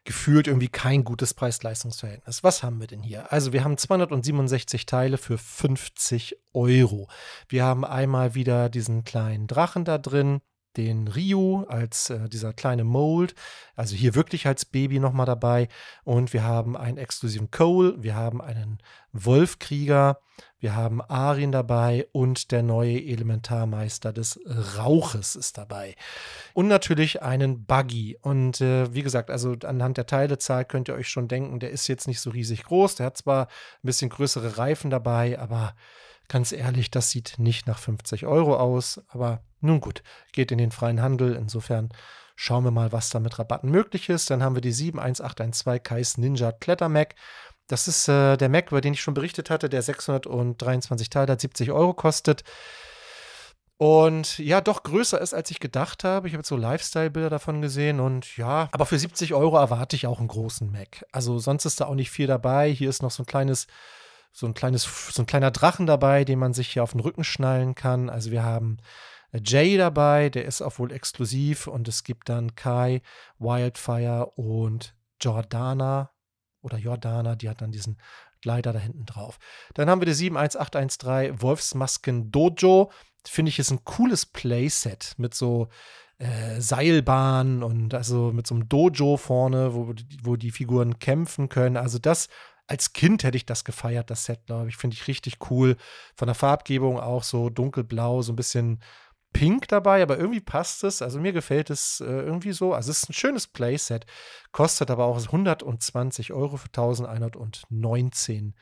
gefühlt 0.05 0.47
irgendwie 0.47 0.69
kein 0.69 1.05
gutes 1.05 1.35
Preis-Leistungs-Verhältnis. 1.35 2.43
Was 2.43 2.62
haben 2.62 2.81
wir 2.81 2.87
denn 2.87 3.02
hier? 3.02 3.33
Also 3.33 3.52
wir 3.52 3.64
haben 3.64 3.76
267 3.76 4.87
Teile 4.87 5.19
für 5.19 5.37
50 5.37 6.37
Euro. 6.55 7.09
Wir 7.49 7.64
haben 7.64 7.85
einmal 7.85 8.35
wieder 8.35 8.69
diesen 8.71 9.05
kleinen 9.05 9.47
Drachen 9.47 9.85
da 9.85 9.99
drin 9.99 10.40
den 10.77 11.09
Ryu 11.09 11.65
als 11.65 12.11
äh, 12.11 12.29
dieser 12.29 12.53
kleine 12.53 12.85
Mold, 12.85 13.35
also 13.77 13.97
hier 13.97 14.15
wirklich 14.15 14.47
als 14.47 14.65
Baby 14.65 14.99
nochmal 14.99 15.27
dabei. 15.27 15.69
Und 16.05 16.33
wir 16.33 16.45
haben 16.45 16.77
einen 16.77 16.99
exklusiven 16.99 17.50
Cole, 17.50 17.95
wir 18.03 18.15
haben 18.15 18.41
einen 18.41 18.79
Wolfkrieger, 19.12 20.21
wir 20.59 20.77
haben 20.77 21.00
Arin 21.00 21.53
dabei 21.53 22.07
und 22.12 22.50
der 22.53 22.62
neue 22.62 23.00
Elementarmeister 23.00 24.12
des 24.12 24.39
Rauches 24.79 25.35
ist 25.35 25.59
dabei. 25.59 25.97
Und 26.55 26.69
natürlich 26.69 27.23
einen 27.23 27.65
Buggy. 27.65 28.19
Und 28.21 28.61
äh, 28.61 28.95
wie 28.95 29.03
gesagt, 29.03 29.31
also 29.31 29.57
anhand 29.65 29.97
der 29.97 30.07
Teilezahl 30.07 30.65
könnt 30.65 30.89
ihr 30.89 30.95
euch 30.95 31.09
schon 31.09 31.29
denken, 31.29 31.61
der 31.61 31.71
ist 31.71 31.89
jetzt 31.89 32.07
nicht 32.07 32.21
so 32.21 32.31
riesig 32.31 32.65
groß. 32.65 32.97
Der 32.97 33.07
hat 33.07 33.17
zwar 33.17 33.47
ein 33.47 33.49
bisschen 33.83 34.11
größere 34.11 34.59
Reifen 34.59 34.91
dabei, 34.91 35.39
aber 35.39 35.75
ganz 36.31 36.53
ehrlich, 36.53 36.91
das 36.91 37.11
sieht 37.11 37.35
nicht 37.39 37.67
nach 37.67 37.79
50 37.79 38.25
Euro 38.25 38.57
aus. 38.57 39.03
Aber 39.09 39.43
nun 39.61 39.81
gut, 39.81 40.03
geht 40.33 40.51
in 40.51 40.59
den 40.59 40.71
freien 40.71 41.03
Handel. 41.03 41.35
Insofern 41.35 41.91
schauen 42.37 42.65
wir 42.65 42.71
mal, 42.71 42.93
was 42.93 43.11
da 43.11 43.21
mit 43.21 43.39
Rabatten 43.39 43.71
möglich 43.71 44.09
ist. 44.09 44.31
Dann 44.31 44.43
haben 44.43 44.55
wir 44.55 44.63
die 44.63 44.73
71812 44.73 45.83
Kais 45.83 46.17
Ninja 46.17 46.53
Kletter 46.53 46.89
Mac. 46.89 47.15
Das 47.67 47.87
ist 47.87 48.09
äh, 48.09 48.37
der 48.37 48.49
Mac, 48.49 48.69
über 48.71 48.81
den 48.81 48.95
ich 48.95 49.03
schon 49.03 49.15
berichtet 49.15 49.51
hatte, 49.51 49.69
der 49.69 49.83
623 49.83 51.11
Teile 51.11 51.33
hat, 51.33 51.41
70 51.41 51.71
Euro 51.71 51.93
kostet. 51.93 52.45
Und 53.77 54.39
ja, 54.39 54.61
doch 54.61 54.83
größer 54.83 55.21
ist, 55.21 55.33
als 55.33 55.51
ich 55.51 55.59
gedacht 55.59 56.05
habe. 56.05 56.29
Ich 56.29 56.35
habe 56.35 56.41
jetzt 56.41 56.49
so 56.49 56.57
Lifestyle-Bilder 56.57 57.31
davon 57.31 57.63
gesehen 57.63 57.99
und 57.99 58.37
ja, 58.37 58.69
aber 58.73 58.85
für 58.85 58.99
70 58.99 59.33
Euro 59.33 59.57
erwarte 59.57 59.97
ich 59.97 60.07
auch 60.07 60.19
einen 60.19 60.29
großen 60.29 60.71
Mac. 60.71 61.07
Also 61.13 61.39
sonst 61.39 61.65
ist 61.65 61.81
da 61.81 61.87
auch 61.87 61.95
nicht 61.95 62.11
viel 62.11 62.27
dabei. 62.27 62.71
Hier 62.71 62.91
ist 62.91 63.03
noch 63.03 63.11
so 63.11 63.23
ein 63.23 63.27
kleines, 63.27 63.69
so 64.33 64.47
ein 64.47 64.55
kleines, 64.55 64.85
so 65.13 65.23
ein 65.23 65.27
kleiner 65.27 65.51
Drachen 65.51 65.87
dabei, 65.87 66.25
den 66.25 66.39
man 66.39 66.53
sich 66.53 66.69
hier 66.69 66.83
auf 66.83 66.93
den 66.93 67.01
Rücken 67.01 67.25
schnallen 67.25 67.75
kann. 67.75 68.09
Also 68.09 68.31
wir 68.31 68.43
haben 68.43 68.79
Jay 69.33 69.77
dabei, 69.77 70.29
der 70.29 70.45
ist 70.45 70.63
auch 70.63 70.79
wohl 70.79 70.93
exklusiv 70.93 71.67
und 71.67 71.89
es 71.89 72.05
gibt 72.05 72.29
dann 72.29 72.55
Kai, 72.55 73.03
Wildfire 73.39 74.33
und 74.37 74.95
Jordana 75.21 76.11
oder 76.63 76.79
Jordana, 76.79 77.37
die 77.37 77.49
hat 77.49 77.61
dann 77.61 77.73
diesen 77.73 77.99
Gleiter 78.41 78.73
da 78.73 78.79
hinten 78.79 79.07
drauf. 79.07 79.39
Dann 79.75 79.89
haben 79.89 80.01
wir 80.01 80.07
die 80.07 80.15
71813 80.15 81.43
Wolfsmasken 81.43 82.31
Dojo. 82.31 82.91
Finde 83.27 83.51
ich 83.51 83.59
ist 83.59 83.71
ein 83.71 83.85
cooles 83.85 84.25
Playset 84.25 85.15
mit 85.19 85.35
so 85.35 85.69
äh, 86.19 86.61
Seilbahnen 86.61 87.63
und 87.63 87.95
also 87.95 88.33
mit 88.33 88.47
so 88.47 88.55
einem 88.55 88.69
Dojo 88.69 89.19
vorne, 89.19 89.75
wo, 89.75 89.95
wo 90.23 90.37
die 90.37 90.51
Figuren 90.51 90.99
kämpfen 90.99 91.49
können. 91.49 91.77
Also 91.77 91.99
das 91.99 92.29
als 92.71 92.93
Kind 92.93 93.25
hätte 93.25 93.37
ich 93.37 93.47
das 93.47 93.65
gefeiert, 93.65 94.11
das 94.11 94.25
Set, 94.27 94.47
glaube 94.47 94.69
ich. 94.69 94.77
Finde 94.77 94.95
ich 94.95 95.09
richtig 95.09 95.50
cool. 95.50 95.77
Von 96.15 96.27
der 96.27 96.37
Farbgebung 96.37 97.00
auch 97.00 97.25
so 97.25 97.50
dunkelblau, 97.50 98.23
so 98.23 98.33
ein 98.33 98.37
bisschen 98.37 98.81
pink 99.33 99.67
dabei, 99.67 100.05
aber 100.05 100.19
irgendwie 100.19 100.41
passt 100.41 100.85
es. 100.85 101.03
Also 101.03 101.19
mir 101.19 101.33
gefällt 101.33 101.69
es 101.71 102.00
äh, 102.00 102.05
irgendwie 102.05 102.53
so. 102.53 102.73
Also 102.73 102.93
es 102.93 103.03
ist 103.03 103.11
ein 103.11 103.15
schönes 103.15 103.49
Playset, 103.49 104.07
kostet 104.53 104.89
aber 104.93 105.07
auch 105.07 105.19
120 105.19 106.33
Euro 106.33 106.59
für 106.59 106.69
1119 106.69 108.55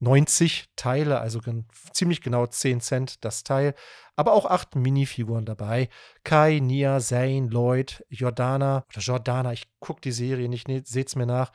90 0.00 0.64
Teile, 0.74 1.20
also 1.20 1.38
gen 1.38 1.68
ziemlich 1.92 2.20
genau 2.20 2.44
10 2.44 2.80
Cent 2.80 3.24
das 3.24 3.44
Teil, 3.44 3.76
aber 4.16 4.32
auch 4.32 4.46
acht 4.46 4.74
Minifiguren 4.74 5.44
dabei. 5.44 5.88
Kai, 6.24 6.58
Nia, 6.58 6.98
Zane, 6.98 7.46
Lloyd, 7.46 8.04
Jordana 8.08 8.84
oder 8.90 9.00
Jordana, 9.00 9.52
ich 9.52 9.68
gucke 9.78 10.00
die 10.00 10.10
Serie 10.10 10.48
nicht, 10.48 10.66
ne, 10.66 10.82
seht's 10.84 11.14
mir 11.14 11.26
nach. 11.26 11.52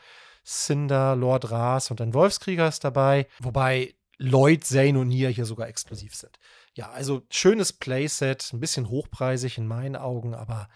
Cinder, 0.47 1.15
Lord 1.15 1.51
Ras 1.51 1.91
und 1.91 1.99
ein 1.99 2.13
Wolfskrieger 2.13 2.67
ist 2.67 2.83
dabei, 2.83 3.27
wobei 3.39 3.95
Lloyd, 4.17 4.63
Zane 4.63 4.97
und 4.97 5.09
Nia 5.09 5.29
hier 5.29 5.45
sogar 5.45 5.67
exklusiv 5.67 6.15
sind. 6.15 6.39
Ja, 6.73 6.89
also 6.91 7.23
schönes 7.29 7.73
Playset, 7.73 8.51
ein 8.53 8.59
bisschen 8.59 8.89
hochpreisig 8.89 9.57
in 9.57 9.67
meinen 9.67 9.95
Augen, 9.95 10.33
aber 10.33 10.69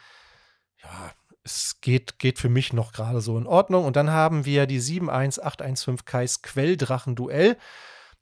ja, 0.83 1.11
es 1.43 1.79
geht, 1.81 2.19
geht 2.19 2.37
für 2.37 2.49
mich 2.49 2.73
noch 2.73 2.91
gerade 2.91 3.21
so 3.21 3.37
in 3.37 3.47
Ordnung. 3.47 3.85
Und 3.85 3.95
dann 3.95 4.11
haben 4.11 4.45
wir 4.45 4.67
die 4.67 4.79
71815 4.79 6.05
Kais 6.05 6.41
Quelldrachen-Duell. 6.41 7.57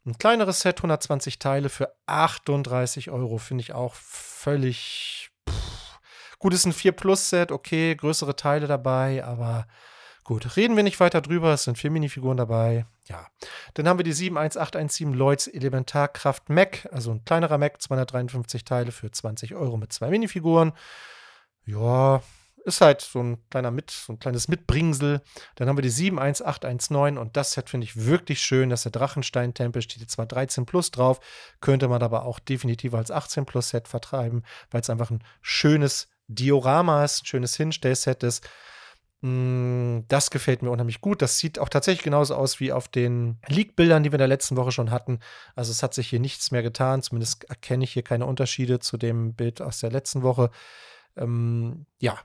Ein 0.05 0.17
kleineres 0.17 0.61
Set, 0.61 0.77
120 0.77 1.39
Teile 1.39 1.69
für 1.69 1.93
38 2.05 3.09
Euro, 3.09 3.37
finde 3.37 3.61
ich 3.63 3.73
auch 3.73 3.95
völlig. 3.95 5.29
Pff. 5.49 5.99
Gut, 6.37 6.53
ist 6.53 6.65
ein 6.65 6.73
4-Plus-Set, 6.73 7.51
okay, 7.51 7.95
größere 7.95 8.35
Teile 8.35 8.67
dabei, 8.67 9.25
aber 9.25 9.67
gut, 10.29 10.57
reden 10.57 10.75
wir 10.75 10.83
nicht 10.83 10.99
weiter 10.99 11.21
drüber. 11.21 11.55
Es 11.55 11.63
sind 11.63 11.79
vier 11.79 11.89
Minifiguren 11.89 12.37
dabei. 12.37 12.85
Ja. 13.07 13.25
Dann 13.73 13.87
haben 13.87 13.97
wir 13.97 14.03
die 14.03 14.13
71817 14.13 15.15
Lloyds 15.15 15.47
Elementarkraft 15.47 16.49
Mac, 16.49 16.87
also 16.91 17.09
ein 17.09 17.25
kleinerer 17.25 17.57
Mac, 17.57 17.81
253 17.81 18.63
Teile 18.63 18.91
für 18.91 19.09
20 19.09 19.55
Euro 19.55 19.75
mit 19.77 19.91
zwei 19.91 20.11
Minifiguren. 20.11 20.73
Ja, 21.65 22.21
ist 22.63 22.79
halt 22.79 23.01
so 23.01 23.23
ein 23.23 23.39
kleiner 23.49 23.71
Mit, 23.71 23.89
so 23.89 24.13
ein 24.13 24.19
kleines 24.19 24.47
Mitbringsel. 24.47 25.23
Dann 25.55 25.67
haben 25.67 25.79
wir 25.79 25.81
die 25.81 25.89
71819 25.89 27.17
und 27.17 27.35
das 27.35 27.53
Set 27.53 27.71
finde 27.71 27.85
ich 27.85 28.05
wirklich 28.05 28.39
schön. 28.39 28.69
Das 28.69 28.81
ist 28.81 28.93
der 28.93 29.01
Drachenstein-Tempel, 29.01 29.81
steht 29.81 30.11
zwar 30.11 30.27
13 30.27 30.67
plus 30.67 30.91
drauf, 30.91 31.19
könnte 31.59 31.87
man 31.87 32.03
aber 32.03 32.23
auch 32.25 32.37
definitiv 32.37 32.93
als 32.93 33.09
18 33.09 33.47
plus 33.47 33.69
Set 33.69 33.87
vertreiben, 33.87 34.43
weil 34.69 34.81
es 34.81 34.91
einfach 34.91 35.09
ein 35.09 35.23
schönes 35.41 36.07
Diorama 36.27 37.03
ist, 37.03 37.23
ein 37.23 37.25
schönes 37.25 37.55
Hinstellset 37.55 38.21
ist. 38.21 38.47
Mm, 39.21 40.01
das 40.07 40.31
gefällt 40.31 40.61
mir 40.61 40.71
unheimlich 40.71 41.01
gut. 41.01 41.21
Das 41.21 41.37
sieht 41.37 41.59
auch 41.59 41.69
tatsächlich 41.69 42.03
genauso 42.03 42.35
aus 42.35 42.59
wie 42.59 42.71
auf 42.71 42.87
den 42.87 43.37
Leak-Bildern, 43.47 44.03
die 44.03 44.11
wir 44.11 44.15
in 44.15 44.19
der 44.19 44.27
letzten 44.27 44.55
Woche 44.55 44.71
schon 44.71 44.91
hatten. 44.91 45.19
Also 45.55 45.71
es 45.71 45.83
hat 45.83 45.93
sich 45.93 46.07
hier 46.07 46.19
nichts 46.19 46.51
mehr 46.51 46.63
getan. 46.63 47.01
Zumindest 47.01 47.43
erkenne 47.45 47.83
ich 47.83 47.91
hier 47.91 48.03
keine 48.03 48.25
Unterschiede 48.25 48.79
zu 48.79 48.97
dem 48.97 49.33
Bild 49.33 49.61
aus 49.61 49.79
der 49.79 49.91
letzten 49.91 50.23
Woche. 50.23 50.51
Ähm, 51.17 51.85
ja, 51.99 52.17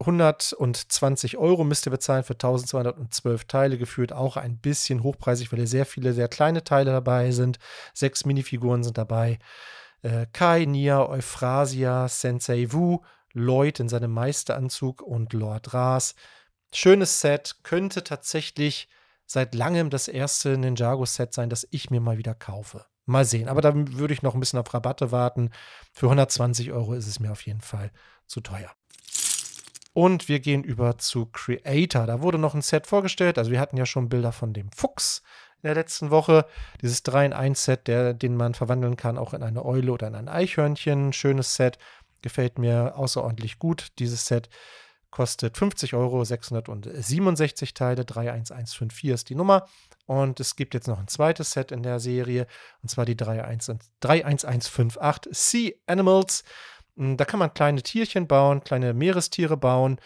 120 0.00 1.36
Euro 1.36 1.62
müsst 1.62 1.86
ihr 1.86 1.90
bezahlen 1.90 2.24
für 2.24 2.32
1212 2.32 3.44
Teile, 3.44 3.76
gefühlt 3.76 4.14
auch 4.14 4.38
ein 4.38 4.56
bisschen 4.56 5.02
hochpreisig, 5.02 5.52
weil 5.52 5.58
hier 5.58 5.68
sehr 5.68 5.84
viele, 5.84 6.14
sehr 6.14 6.28
kleine 6.28 6.64
Teile 6.64 6.90
dabei 6.90 7.32
sind. 7.32 7.58
Sechs 7.92 8.24
Minifiguren 8.24 8.82
sind 8.82 8.96
dabei. 8.96 9.38
Äh, 10.00 10.24
Kai, 10.32 10.64
Nia, 10.64 11.06
Euphrasia, 11.06 12.08
Sensei 12.08 12.68
Wu, 12.70 13.00
Lloyd 13.32 13.80
in 13.80 13.88
seinem 13.88 14.12
Meisteranzug 14.12 15.02
und 15.02 15.32
Lord 15.32 15.74
Ras. 15.74 16.14
Schönes 16.72 17.20
Set, 17.20 17.56
könnte 17.62 18.04
tatsächlich 18.04 18.88
seit 19.26 19.54
langem 19.54 19.90
das 19.90 20.08
erste 20.08 20.56
Ninjago-Set 20.58 21.34
sein, 21.34 21.50
das 21.50 21.66
ich 21.70 21.90
mir 21.90 22.00
mal 22.00 22.18
wieder 22.18 22.34
kaufe. 22.34 22.86
Mal 23.06 23.24
sehen. 23.24 23.48
Aber 23.48 23.60
da 23.60 23.72
würde 23.74 24.14
ich 24.14 24.22
noch 24.22 24.34
ein 24.34 24.40
bisschen 24.40 24.58
auf 24.58 24.72
Rabatte 24.72 25.10
warten. 25.10 25.50
Für 25.92 26.06
120 26.06 26.70
Euro 26.72 26.94
ist 26.94 27.06
es 27.06 27.18
mir 27.18 27.32
auf 27.32 27.42
jeden 27.42 27.60
Fall 27.60 27.90
zu 28.26 28.40
teuer. 28.40 28.70
Und 29.92 30.28
wir 30.28 30.38
gehen 30.38 30.62
über 30.62 30.98
zu 30.98 31.26
Creator. 31.26 32.06
Da 32.06 32.22
wurde 32.22 32.38
noch 32.38 32.54
ein 32.54 32.62
Set 32.62 32.86
vorgestellt. 32.86 33.38
Also 33.38 33.50
wir 33.50 33.58
hatten 33.58 33.76
ja 33.76 33.86
schon 33.86 34.08
Bilder 34.08 34.30
von 34.30 34.52
dem 34.52 34.70
Fuchs 34.70 35.22
in 35.56 35.66
der 35.66 35.74
letzten 35.74 36.10
Woche. 36.10 36.46
Dieses 36.80 37.02
3 37.02 37.26
in 37.26 37.32
1 37.32 37.64
Set, 37.64 37.88
den 37.88 38.36
man 38.36 38.54
verwandeln 38.54 38.96
kann, 38.96 39.18
auch 39.18 39.34
in 39.34 39.42
eine 39.42 39.64
Eule 39.64 39.90
oder 39.92 40.06
in 40.06 40.14
ein 40.14 40.28
Eichhörnchen. 40.28 41.12
Schönes 41.12 41.56
Set. 41.56 41.78
Gefällt 42.22 42.58
mir 42.58 42.96
außerordentlich 42.96 43.58
gut. 43.58 43.88
Dieses 43.98 44.26
Set 44.26 44.48
kostet 45.10 45.56
50 45.56 45.94
Euro, 45.94 46.24
667 46.24 47.74
Teile, 47.74 48.04
31154 48.04 49.10
ist 49.10 49.28
die 49.28 49.34
Nummer. 49.34 49.66
Und 50.06 50.40
es 50.40 50.56
gibt 50.56 50.74
jetzt 50.74 50.88
noch 50.88 50.98
ein 50.98 51.08
zweites 51.08 51.52
Set 51.52 51.72
in 51.72 51.82
der 51.82 52.00
Serie, 52.00 52.46
und 52.82 52.88
zwar 52.88 53.04
die 53.04 53.16
31158 53.16 55.32
Sea 55.32 55.72
Animals. 55.86 56.44
Hm, 56.96 57.16
da 57.16 57.24
kann 57.24 57.38
man 57.38 57.54
kleine 57.54 57.82
Tierchen 57.82 58.26
bauen, 58.26 58.64
kleine 58.64 58.94
Meerestiere 58.94 59.56
bauen. 59.56 60.00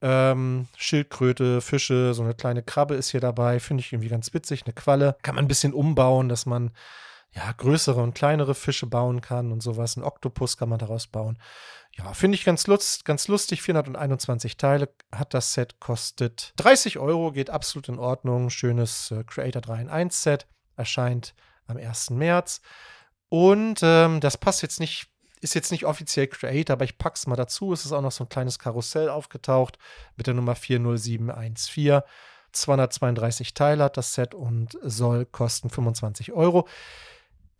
Ähm, 0.00 0.68
Schildkröte, 0.76 1.60
Fische, 1.60 2.14
so 2.14 2.22
eine 2.22 2.34
kleine 2.34 2.62
Krabbe 2.62 2.94
ist 2.94 3.10
hier 3.10 3.20
dabei. 3.20 3.58
Finde 3.58 3.80
ich 3.80 3.92
irgendwie 3.92 4.10
ganz 4.10 4.32
witzig. 4.32 4.62
Eine 4.64 4.74
Qualle. 4.74 5.16
Kann 5.22 5.34
man 5.34 5.44
ein 5.44 5.48
bisschen 5.48 5.74
umbauen, 5.74 6.28
dass 6.28 6.46
man 6.46 6.70
ja 7.34 7.52
größere 7.52 8.00
und 8.02 8.14
kleinere 8.14 8.54
Fische 8.54 8.86
bauen 8.86 9.20
kann 9.20 9.52
und 9.52 9.62
sowas. 9.62 9.96
Ein 9.96 10.02
Oktopus 10.02 10.56
kann 10.56 10.68
man 10.68 10.78
daraus 10.78 11.06
bauen. 11.06 11.38
Ja, 11.92 12.12
finde 12.14 12.36
ich 12.36 12.44
ganz, 12.44 12.66
lust, 12.66 13.04
ganz 13.04 13.28
lustig. 13.28 13.62
421 13.62 14.56
Teile 14.56 14.88
hat 15.12 15.34
das 15.34 15.52
Set, 15.52 15.80
kostet 15.80 16.52
30 16.56 16.98
Euro, 16.98 17.32
geht 17.32 17.50
absolut 17.50 17.88
in 17.88 17.98
Ordnung. 17.98 18.50
Schönes 18.50 19.10
äh, 19.10 19.24
Creator 19.24 19.62
3 19.62 19.80
in 19.82 19.88
1 19.88 20.22
Set. 20.22 20.46
Erscheint 20.76 21.34
am 21.66 21.76
1. 21.76 22.10
März. 22.10 22.60
Und 23.28 23.80
ähm, 23.82 24.20
das 24.20 24.36
passt 24.36 24.62
jetzt 24.62 24.80
nicht 24.80 25.08
ist 25.40 25.54
jetzt 25.54 25.70
nicht 25.70 25.86
offiziell 25.86 26.26
Creator, 26.26 26.74
aber 26.74 26.84
ich 26.84 26.98
pack's 26.98 27.28
mal 27.28 27.36
dazu. 27.36 27.72
Es 27.72 27.84
ist 27.84 27.92
auch 27.92 28.02
noch 28.02 28.10
so 28.10 28.24
ein 28.24 28.28
kleines 28.28 28.58
Karussell 28.58 29.08
aufgetaucht 29.08 29.78
mit 30.16 30.26
der 30.26 30.34
Nummer 30.34 30.56
40714. 30.56 32.00
232 32.50 33.54
Teile 33.54 33.84
hat 33.84 33.96
das 33.96 34.14
Set 34.14 34.34
und 34.34 34.76
soll 34.82 35.26
kosten 35.26 35.70
25 35.70 36.32
Euro. 36.32 36.66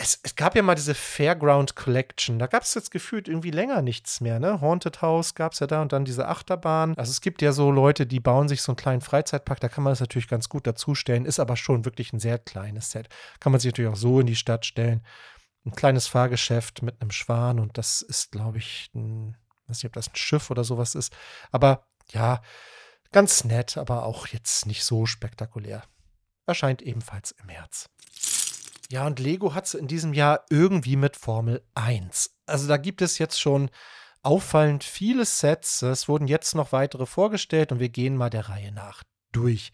Es, 0.00 0.20
es, 0.22 0.36
gab 0.36 0.54
ja 0.54 0.62
mal 0.62 0.76
diese 0.76 0.94
Fairground 0.94 1.74
Collection. 1.74 2.38
Da 2.38 2.46
gab 2.46 2.62
es 2.62 2.72
jetzt 2.74 2.92
gefühlt 2.92 3.26
irgendwie 3.26 3.50
länger 3.50 3.82
nichts 3.82 4.20
mehr. 4.20 4.38
Ne? 4.38 4.60
Haunted 4.60 5.02
House 5.02 5.34
gab 5.34 5.52
es 5.52 5.58
ja 5.58 5.66
da 5.66 5.82
und 5.82 5.92
dann 5.92 6.04
diese 6.04 6.28
Achterbahn. 6.28 6.96
Also 6.96 7.10
es 7.10 7.20
gibt 7.20 7.42
ja 7.42 7.50
so 7.50 7.72
Leute, 7.72 8.06
die 8.06 8.20
bauen 8.20 8.48
sich 8.48 8.62
so 8.62 8.70
einen 8.70 8.76
kleinen 8.76 9.00
Freizeitpark. 9.00 9.58
Da 9.58 9.68
kann 9.68 9.82
man 9.82 9.90
das 9.90 9.98
natürlich 10.00 10.28
ganz 10.28 10.48
gut 10.48 10.68
dazustellen. 10.68 11.24
Ist 11.24 11.40
aber 11.40 11.56
schon 11.56 11.84
wirklich 11.84 12.12
ein 12.12 12.20
sehr 12.20 12.38
kleines 12.38 12.92
Set. 12.92 13.08
Kann 13.40 13.50
man 13.50 13.60
sich 13.60 13.72
natürlich 13.72 13.90
auch 13.90 13.96
so 13.96 14.20
in 14.20 14.26
die 14.26 14.36
Stadt 14.36 14.64
stellen 14.66 15.02
ein 15.68 15.74
kleines 15.74 16.06
Fahrgeschäft 16.06 16.82
mit 16.82 17.00
einem 17.00 17.10
Schwan 17.10 17.60
und 17.60 17.78
das 17.78 18.02
ist, 18.02 18.32
glaube 18.32 18.58
ich, 18.58 18.90
ein, 18.94 19.36
weiß 19.66 19.78
nicht, 19.78 19.86
ob 19.86 19.92
das 19.92 20.08
ein 20.08 20.16
Schiff 20.16 20.50
oder 20.50 20.64
sowas 20.64 20.94
ist. 20.94 21.14
Aber 21.50 21.86
ja, 22.10 22.42
ganz 23.12 23.44
nett, 23.44 23.76
aber 23.76 24.04
auch 24.04 24.26
jetzt 24.28 24.66
nicht 24.66 24.84
so 24.84 25.06
spektakulär. 25.06 25.82
Erscheint 26.46 26.82
ebenfalls 26.82 27.32
im 27.32 27.46
März. 27.46 27.90
Ja, 28.90 29.06
und 29.06 29.18
Lego 29.18 29.54
hat 29.54 29.66
es 29.66 29.74
in 29.74 29.86
diesem 29.86 30.14
Jahr 30.14 30.44
irgendwie 30.48 30.96
mit 30.96 31.16
Formel 31.16 31.62
1. 31.74 32.34
Also 32.46 32.66
da 32.66 32.78
gibt 32.78 33.02
es 33.02 33.18
jetzt 33.18 33.38
schon 33.38 33.70
auffallend 34.22 34.82
viele 34.82 35.26
Sets. 35.26 35.82
Es 35.82 36.08
wurden 36.08 36.26
jetzt 36.26 36.54
noch 36.54 36.72
weitere 36.72 37.04
vorgestellt 37.04 37.70
und 37.70 37.80
wir 37.80 37.90
gehen 37.90 38.16
mal 38.16 38.30
der 38.30 38.48
Reihe 38.48 38.72
nach 38.72 39.02
durch. 39.32 39.72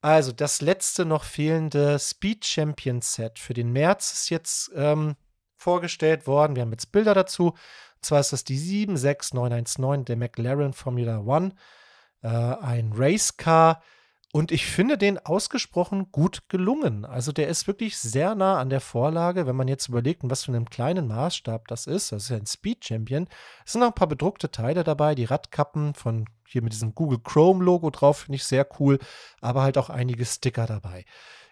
Also 0.00 0.32
das 0.32 0.62
letzte 0.62 1.04
noch 1.04 1.24
fehlende 1.24 1.98
Speed 1.98 2.46
Champion 2.46 3.02
Set 3.02 3.38
für 3.38 3.54
den 3.54 3.72
März 3.72 4.12
ist 4.12 4.30
jetzt 4.30 4.70
ähm, 4.74 5.16
vorgestellt 5.54 6.26
worden. 6.26 6.56
Wir 6.56 6.62
haben 6.62 6.72
jetzt 6.72 6.92
Bilder 6.92 7.12
dazu. 7.12 7.48
Und 7.50 8.04
zwar 8.04 8.20
ist 8.20 8.32
das 8.32 8.44
die 8.44 8.58
76919 8.58 10.04
der 10.04 10.16
McLaren 10.16 10.72
Formula 10.72 11.18
One, 11.18 11.54
äh, 12.22 12.28
ein 12.28 12.92
Race 12.94 13.36
Car. 13.36 13.82
Und 14.32 14.52
ich 14.52 14.66
finde 14.66 14.98
den 14.98 15.18
ausgesprochen 15.18 16.10
gut 16.12 16.48
gelungen. 16.48 17.04
Also 17.04 17.32
der 17.32 17.48
ist 17.48 17.66
wirklich 17.66 17.96
sehr 17.96 18.34
nah 18.34 18.58
an 18.58 18.68
der 18.68 18.80
Vorlage, 18.80 19.46
wenn 19.46 19.56
man 19.56 19.68
jetzt 19.68 19.88
überlegt, 19.88 20.22
was 20.24 20.44
für 20.44 20.52
einem 20.52 20.68
kleinen 20.68 21.06
Maßstab 21.06 21.68
das 21.68 21.86
ist. 21.86 22.12
Das 22.12 22.24
ist 22.24 22.28
ja 22.30 22.36
ein 22.36 22.46
Speed 22.46 22.84
Champion. 22.84 23.28
Es 23.64 23.72
sind 23.72 23.80
noch 23.80 23.88
ein 23.88 23.94
paar 23.94 24.08
bedruckte 24.08 24.50
Teile 24.50 24.84
dabei, 24.84 25.14
die 25.14 25.24
Radkappen 25.24 25.94
von 25.94 26.26
hier 26.46 26.62
mit 26.62 26.72
diesem 26.72 26.94
Google 26.94 27.20
Chrome 27.22 27.64
Logo 27.64 27.90
drauf, 27.90 28.18
finde 28.18 28.36
ich 28.36 28.44
sehr 28.44 28.66
cool, 28.78 28.98
aber 29.40 29.62
halt 29.62 29.78
auch 29.78 29.90
einige 29.90 30.24
Sticker 30.24 30.66
dabei. 30.66 31.04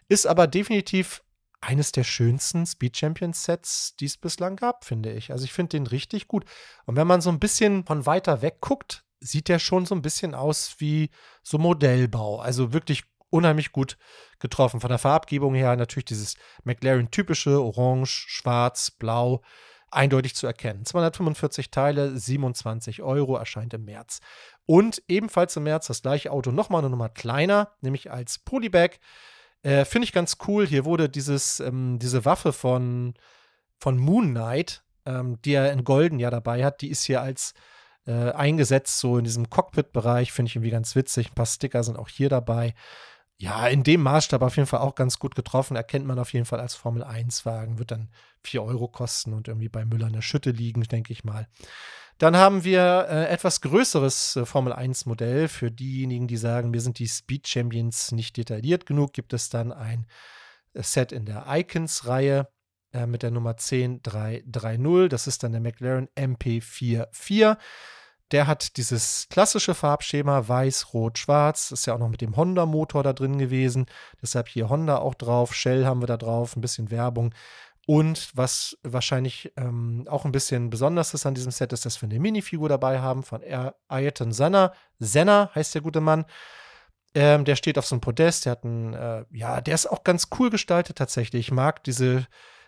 Ist 0.09 0.27
aber 0.27 0.47
definitiv 0.47 1.23
eines 1.61 1.93
der 1.93 2.05
schönsten 2.05 2.67
Speed 2.67 2.97
Champions 2.97 3.45
Sets, 3.45 3.97
die 3.97 4.05
es 4.05 4.19
bislang 4.19 4.57
gab, 4.57 4.85
finde 4.85 5.13
ich. 5.13 5.33
Also 5.33 5.45
ich 5.45 5.53
finde 5.53 5.71
den 5.71 5.87
richtig 5.87 6.29
gut. 6.29 6.45
Und 6.85 6.97
wenn 6.97 7.07
man 7.07 7.23
so 7.23 7.31
ein 7.31 7.41
bisschen 7.41 7.87
von 7.87 8.05
weiter 8.05 8.43
weg 8.43 8.61
guckt, 8.61 9.04
sieht 9.20 9.48
der 9.48 9.59
schon 9.59 9.87
so 9.87 9.94
ein 9.94 10.03
bisschen 10.03 10.35
aus 10.35 10.77
wie 10.79 11.11
so 11.42 11.59
Modellbau. 11.59 12.40
Also 12.40 12.72
wirklich 12.72 13.05
unheimlich 13.31 13.72
gut 13.72 13.98
getroffen. 14.38 14.81
Von 14.81 14.90
der 14.90 14.98
Farbgebung 14.98 15.55
her 15.55 15.74
natürlich 15.77 16.05
dieses 16.05 16.37
McLaren-typische 16.62 17.61
Orange, 17.61 18.27
Schwarz, 18.29 18.90
Blau. 18.90 19.42
Eindeutig 19.90 20.35
zu 20.35 20.46
erkennen. 20.46 20.85
245 20.85 21.70
Teile, 21.70 22.18
27 22.18 23.03
Euro, 23.03 23.37
erscheint 23.37 23.74
im 23.74 23.85
März. 23.85 24.20
Und 24.66 25.03
ebenfalls 25.07 25.57
im 25.57 25.64
März 25.64 25.87
das 25.87 26.03
gleiche 26.03 26.33
Auto 26.33 26.50
nochmal 26.50 26.81
eine 26.81 26.90
Nummer 26.90 27.09
kleiner, 27.09 27.72
nämlich 27.81 28.11
als 28.11 28.38
Polybag 28.38 28.98
Äh, 29.62 29.85
Finde 29.85 30.05
ich 30.05 30.12
ganz 30.12 30.37
cool. 30.46 30.66
Hier 30.66 30.85
wurde 30.85 31.09
dieses, 31.09 31.61
ähm, 31.61 31.98
diese 31.98 32.24
Waffe 32.24 32.53
von, 32.53 33.14
von 33.79 33.96
Moon 33.96 34.31
Knight, 34.31 34.85
ähm, 35.07 35.40
die 35.42 35.55
er 35.55 35.72
in 35.72 35.85
Golden 35.85 36.18
ja 36.18 36.31
dabei 36.31 36.64
hat, 36.64 36.83
die 36.83 36.90
ist 36.90 37.05
hier 37.05 37.22
als 37.22 37.55
äh, 38.07 38.33
eingesetzt, 38.33 38.99
so 38.99 39.19
in 39.19 39.25
diesem 39.25 39.51
Cockpit-Bereich. 39.51 40.33
Finde 40.33 40.49
ich 40.49 40.57
irgendwie 40.57 40.71
ganz 40.71 40.95
witzig. 40.95 41.31
Ein 41.31 41.35
paar 41.35 41.47
Sticker 41.47 41.83
sind 41.83 41.99
auch 41.99 42.09
hier 42.09 42.29
dabei. 42.29 42.75
Ja, 43.37 43.67
in 43.67 43.83
dem 43.83 44.03
Maßstab 44.03 44.43
auf 44.43 44.57
jeden 44.57 44.69
Fall 44.69 44.81
auch 44.81 44.95
ganz 44.95 45.19
gut 45.19 45.35
getroffen. 45.35 45.77
Erkennt 45.77 46.07
man 46.07 46.19
auf 46.19 46.33
jeden 46.33 46.47
Fall 46.47 46.61
als 46.61 46.75
Formel 46.75 47.03
1-Wagen. 47.03 47.79
Wird 47.79 47.90
dann 47.90 48.11
4 48.45 48.62
Euro 48.62 48.88
kosten 48.88 49.33
und 49.33 49.49
irgendwie 49.49 49.69
bei 49.69 49.85
Müller 49.85 50.07
in 50.07 50.12
der 50.12 50.23
Schütte 50.23 50.51
liegen, 50.51 50.83
denke 50.83 51.12
ich 51.12 51.25
mal. 51.25 51.49
Dann 52.19 52.37
haben 52.37 52.62
wir 52.62 53.07
äh, 53.11 53.27
etwas 53.27 53.61
größeres 53.61 54.37
äh, 54.37 54.47
Formel 54.47 54.73
1 54.73 55.07
Modell. 55.07 55.49
Für 55.49 55.71
diejenigen, 55.71 56.29
die 56.29 56.37
sagen, 56.37 56.71
mir 56.71 56.81
sind 56.81 56.99
die 56.99 57.09
Speed 57.09 57.49
Champions 57.49 58.12
nicht 58.12 58.37
detailliert 58.37 58.87
genug, 58.87 59.12
gibt 59.12 59.33
es 59.33 59.49
dann 59.49 59.73
ein 59.73 60.07
äh, 60.75 60.83
Set 60.83 61.11
in 61.11 61.25
der 61.25 61.47
Icons-Reihe 61.49 62.49
äh, 62.94 63.07
mit 63.07 63.22
der 63.22 63.30
Nummer 63.30 63.54
10330. 63.54 65.09
Das 65.11 65.26
ist 65.26 65.42
dann 65.42 65.52
der 65.52 65.61
McLaren 65.61 66.09
MP44. 66.16 67.57
Der 68.30 68.46
hat 68.46 68.76
dieses 68.78 69.26
klassische 69.28 69.74
Farbschema 69.74 70.48
weiß, 70.48 70.94
rot, 70.94 71.18
schwarz. 71.18 71.72
Ist 71.72 71.87
ja 71.87 71.94
auch 71.94 71.98
noch 71.98 72.09
mit 72.09 72.20
dem 72.20 72.37
Honda-Motor 72.37 73.02
da 73.02 73.12
drin 73.12 73.38
gewesen. 73.38 73.87
Deshalb 74.22 74.48
hier 74.48 74.70
Honda 74.70 74.98
auch 74.98 75.14
drauf. 75.14 75.54
Shell 75.54 75.85
haben 75.85 76.00
wir 76.02 76.07
da 76.07 76.16
drauf. 76.16 76.57
Ein 76.57 76.62
bisschen 76.62 76.90
Werbung. 76.90 77.35
Und 77.87 78.30
was 78.35 78.78
wahrscheinlich 78.83 79.52
ähm, 79.57 80.07
auch 80.09 80.24
ein 80.24 80.33
bisschen 80.33 80.70
besonders 80.70 81.12
ist 81.12 81.26
an 81.26 81.35
diesem 81.35 81.52
Set, 81.52 81.72
ist, 81.72 81.85
dass 81.85 82.00
wir 82.00 82.09
eine 82.09 82.18
Minifigur 82.18 82.68
dabei 82.68 83.00
haben 83.00 83.22
von 83.22 83.42
Ayrton 83.88 84.33
Senna. 84.33 84.72
Senna 84.98 85.50
heißt 85.54 85.74
der 85.74 85.83
gute 85.83 86.00
Mann. 86.00 86.24
Ähm, 87.14 87.44
der 87.44 87.57
steht 87.57 87.78
auf 87.78 87.87
so 87.87 87.94
einem 87.94 88.00
Podest. 88.00 88.46
Der 88.46 88.52
hat 88.52 88.64
einen, 88.64 88.94
äh, 88.94 89.24
ja, 89.33 89.61
der 89.61 89.74
ist 89.74 89.87
auch 89.87 90.02
ganz 90.02 90.28
cool 90.38 90.48
gestaltet 90.48 90.96
tatsächlich. 90.96 91.48
Ich 91.48 91.52
mag 91.52 91.85
diese, 91.85 92.26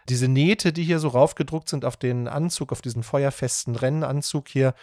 diese 0.09 0.29
Nähte, 0.29 0.73
die 0.73 0.85
hier 0.85 0.99
so 0.99 1.09
raufgedruckt 1.09 1.69
sind 1.69 1.85
auf 1.85 1.97
den 1.97 2.29
Anzug, 2.29 2.73
auf 2.73 2.83
diesen 2.83 3.03
feuerfesten 3.03 3.77
Rennanzug 3.77 4.49
hier. 4.49 4.75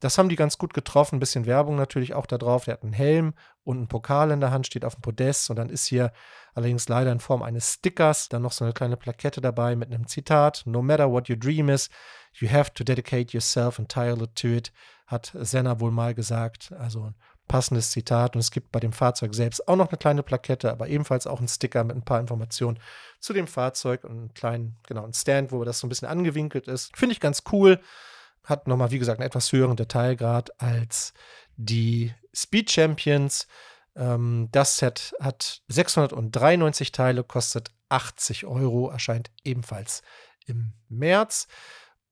Das 0.00 0.18
haben 0.18 0.28
die 0.28 0.36
ganz 0.36 0.58
gut 0.58 0.74
getroffen. 0.74 1.16
Ein 1.16 1.20
bisschen 1.20 1.46
Werbung 1.46 1.76
natürlich 1.76 2.12
auch 2.14 2.26
da 2.26 2.36
drauf. 2.36 2.64
Der 2.64 2.74
hat 2.74 2.82
einen 2.82 2.92
Helm 2.92 3.34
und 3.64 3.78
einen 3.78 3.88
Pokal 3.88 4.30
in 4.30 4.40
der 4.40 4.50
Hand, 4.50 4.66
steht 4.66 4.84
auf 4.84 4.94
dem 4.94 5.00
Podest. 5.00 5.48
Und 5.48 5.56
dann 5.56 5.70
ist 5.70 5.86
hier 5.86 6.12
allerdings 6.54 6.88
leider 6.88 7.10
in 7.12 7.20
Form 7.20 7.42
eines 7.42 7.74
Stickers 7.74 8.28
dann 8.28 8.42
noch 8.42 8.52
so 8.52 8.64
eine 8.64 8.74
kleine 8.74 8.98
Plakette 8.98 9.40
dabei 9.40 9.74
mit 9.74 9.92
einem 9.92 10.06
Zitat. 10.06 10.62
No 10.66 10.82
matter 10.82 11.10
what 11.10 11.30
your 11.30 11.36
dream 11.36 11.70
is, 11.70 11.88
you 12.34 12.50
have 12.50 12.72
to 12.74 12.84
dedicate 12.84 13.32
yourself 13.32 13.78
entirely 13.78 14.26
to 14.34 14.48
it, 14.48 14.72
hat 15.06 15.32
Senna 15.34 15.80
wohl 15.80 15.90
mal 15.90 16.14
gesagt. 16.14 16.72
Also 16.78 17.12
passendes 17.48 17.90
Zitat. 17.90 18.34
Und 18.34 18.40
es 18.40 18.50
gibt 18.50 18.72
bei 18.72 18.80
dem 18.80 18.92
Fahrzeug 18.92 19.34
selbst 19.34 19.66
auch 19.68 19.76
noch 19.76 19.88
eine 19.88 19.98
kleine 19.98 20.22
Plakette, 20.22 20.70
aber 20.70 20.88
ebenfalls 20.88 21.26
auch 21.26 21.40
ein 21.40 21.48
Sticker 21.48 21.84
mit 21.84 21.96
ein 21.96 22.04
paar 22.04 22.20
Informationen 22.20 22.78
zu 23.20 23.32
dem 23.32 23.46
Fahrzeug 23.46 24.04
und 24.04 24.10
einen 24.10 24.34
kleinen, 24.34 24.76
genau, 24.86 25.04
einen 25.04 25.14
Stand, 25.14 25.52
wo 25.52 25.64
das 25.64 25.78
so 25.78 25.86
ein 25.86 25.90
bisschen 25.90 26.08
angewinkelt 26.08 26.68
ist. 26.68 26.96
Finde 26.96 27.12
ich 27.12 27.20
ganz 27.20 27.42
cool 27.52 27.80
hat 28.46 28.68
nochmal, 28.68 28.90
wie 28.92 28.98
gesagt, 28.98 29.20
einen 29.20 29.26
etwas 29.26 29.52
höheren 29.52 29.76
Detailgrad 29.76 30.60
als 30.62 31.12
die 31.56 32.14
Speed 32.32 32.70
Champions. 32.70 33.46
Ähm, 33.96 34.48
das 34.52 34.76
Set 34.76 35.14
hat 35.20 35.62
693 35.68 36.92
Teile, 36.92 37.24
kostet 37.24 37.72
80 37.88 38.46
Euro, 38.46 38.88
erscheint 38.88 39.30
ebenfalls 39.44 40.02
im 40.46 40.72
März. 40.88 41.48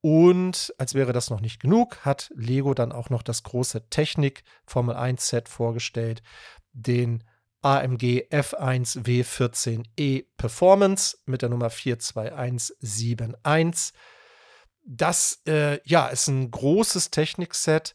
Und 0.05 0.75
als 0.77 0.93
wäre 0.93 1.15
das 1.15 1.31
noch 1.31 1.41
nicht 1.41 1.61
genug, 1.61 2.05
hat 2.05 2.31
Lego 2.35 2.75
dann 2.75 2.93
auch 2.93 3.09
noch 3.09 3.23
das 3.23 3.43
große 3.43 3.89
Technik 3.89 4.45
Formel 4.67 4.97
1 4.97 5.29
Set 5.29 5.49
vorgestellt, 5.49 6.23
den 6.75 7.25
AMG 7.63 8.29
F1 8.31 9.03
W14E 9.03 10.27
Performance 10.37 11.17
mit 11.25 11.41
der 11.41 11.49
Nummer 11.49 11.71
42171 11.71 13.95
das 14.87 15.41
äh, 15.47 15.81
ja, 15.89 16.09
ist 16.09 16.29
ein 16.29 16.51
großes 16.51 17.11
Technikset 17.11 17.95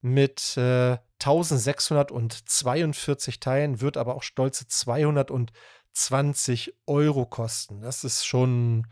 mit 0.00 0.56
äh, 0.56 0.96
1642 1.18 3.38
Teilen, 3.38 3.82
wird 3.82 3.98
aber 3.98 4.14
auch 4.14 4.22
stolze 4.22 4.66
220 4.66 6.74
Euro 6.86 7.26
kosten. 7.26 7.82
Das 7.82 8.04
ist 8.04 8.24
schon 8.24 8.86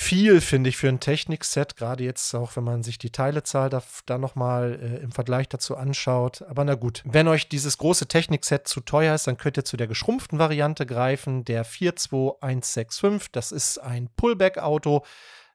viel, 0.00 0.40
finde 0.40 0.70
ich, 0.70 0.76
für 0.76 0.88
ein 0.88 0.98
Technikset, 0.98 1.76
gerade 1.76 2.04
jetzt 2.04 2.34
auch, 2.34 2.56
wenn 2.56 2.64
man 2.64 2.82
sich 2.82 2.98
die 2.98 3.10
Teilezahl 3.10 3.68
da, 3.68 3.82
da 4.06 4.18
nochmal 4.18 4.78
äh, 4.80 5.02
im 5.02 5.12
Vergleich 5.12 5.48
dazu 5.48 5.76
anschaut. 5.76 6.42
Aber 6.42 6.64
na 6.64 6.74
gut, 6.74 7.02
wenn 7.04 7.28
euch 7.28 7.48
dieses 7.48 7.78
große 7.78 8.06
Technikset 8.06 8.66
zu 8.66 8.80
teuer 8.80 9.14
ist, 9.14 9.26
dann 9.26 9.36
könnt 9.36 9.58
ihr 9.58 9.64
zu 9.64 9.76
der 9.76 9.86
geschrumpften 9.86 10.38
Variante 10.38 10.86
greifen, 10.86 11.44
der 11.44 11.64
42165. 11.64 13.30
Das 13.32 13.52
ist 13.52 13.78
ein 13.78 14.08
Pullback-Auto 14.16 15.04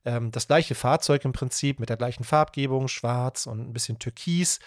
ähm, 0.05 0.31
das 0.31 0.47
gleiche 0.47 0.75
Fahrzeug 0.75 1.25
im 1.25 1.33
Prinzip 1.33 1.79
mit 1.79 1.89
der 1.89 1.97
gleichen 1.97 2.23
Farbgebung, 2.23 2.87
schwarz 2.87 3.47
und 3.47 3.59
ein 3.59 3.73
bisschen 3.73 3.99
türkis. 3.99 4.59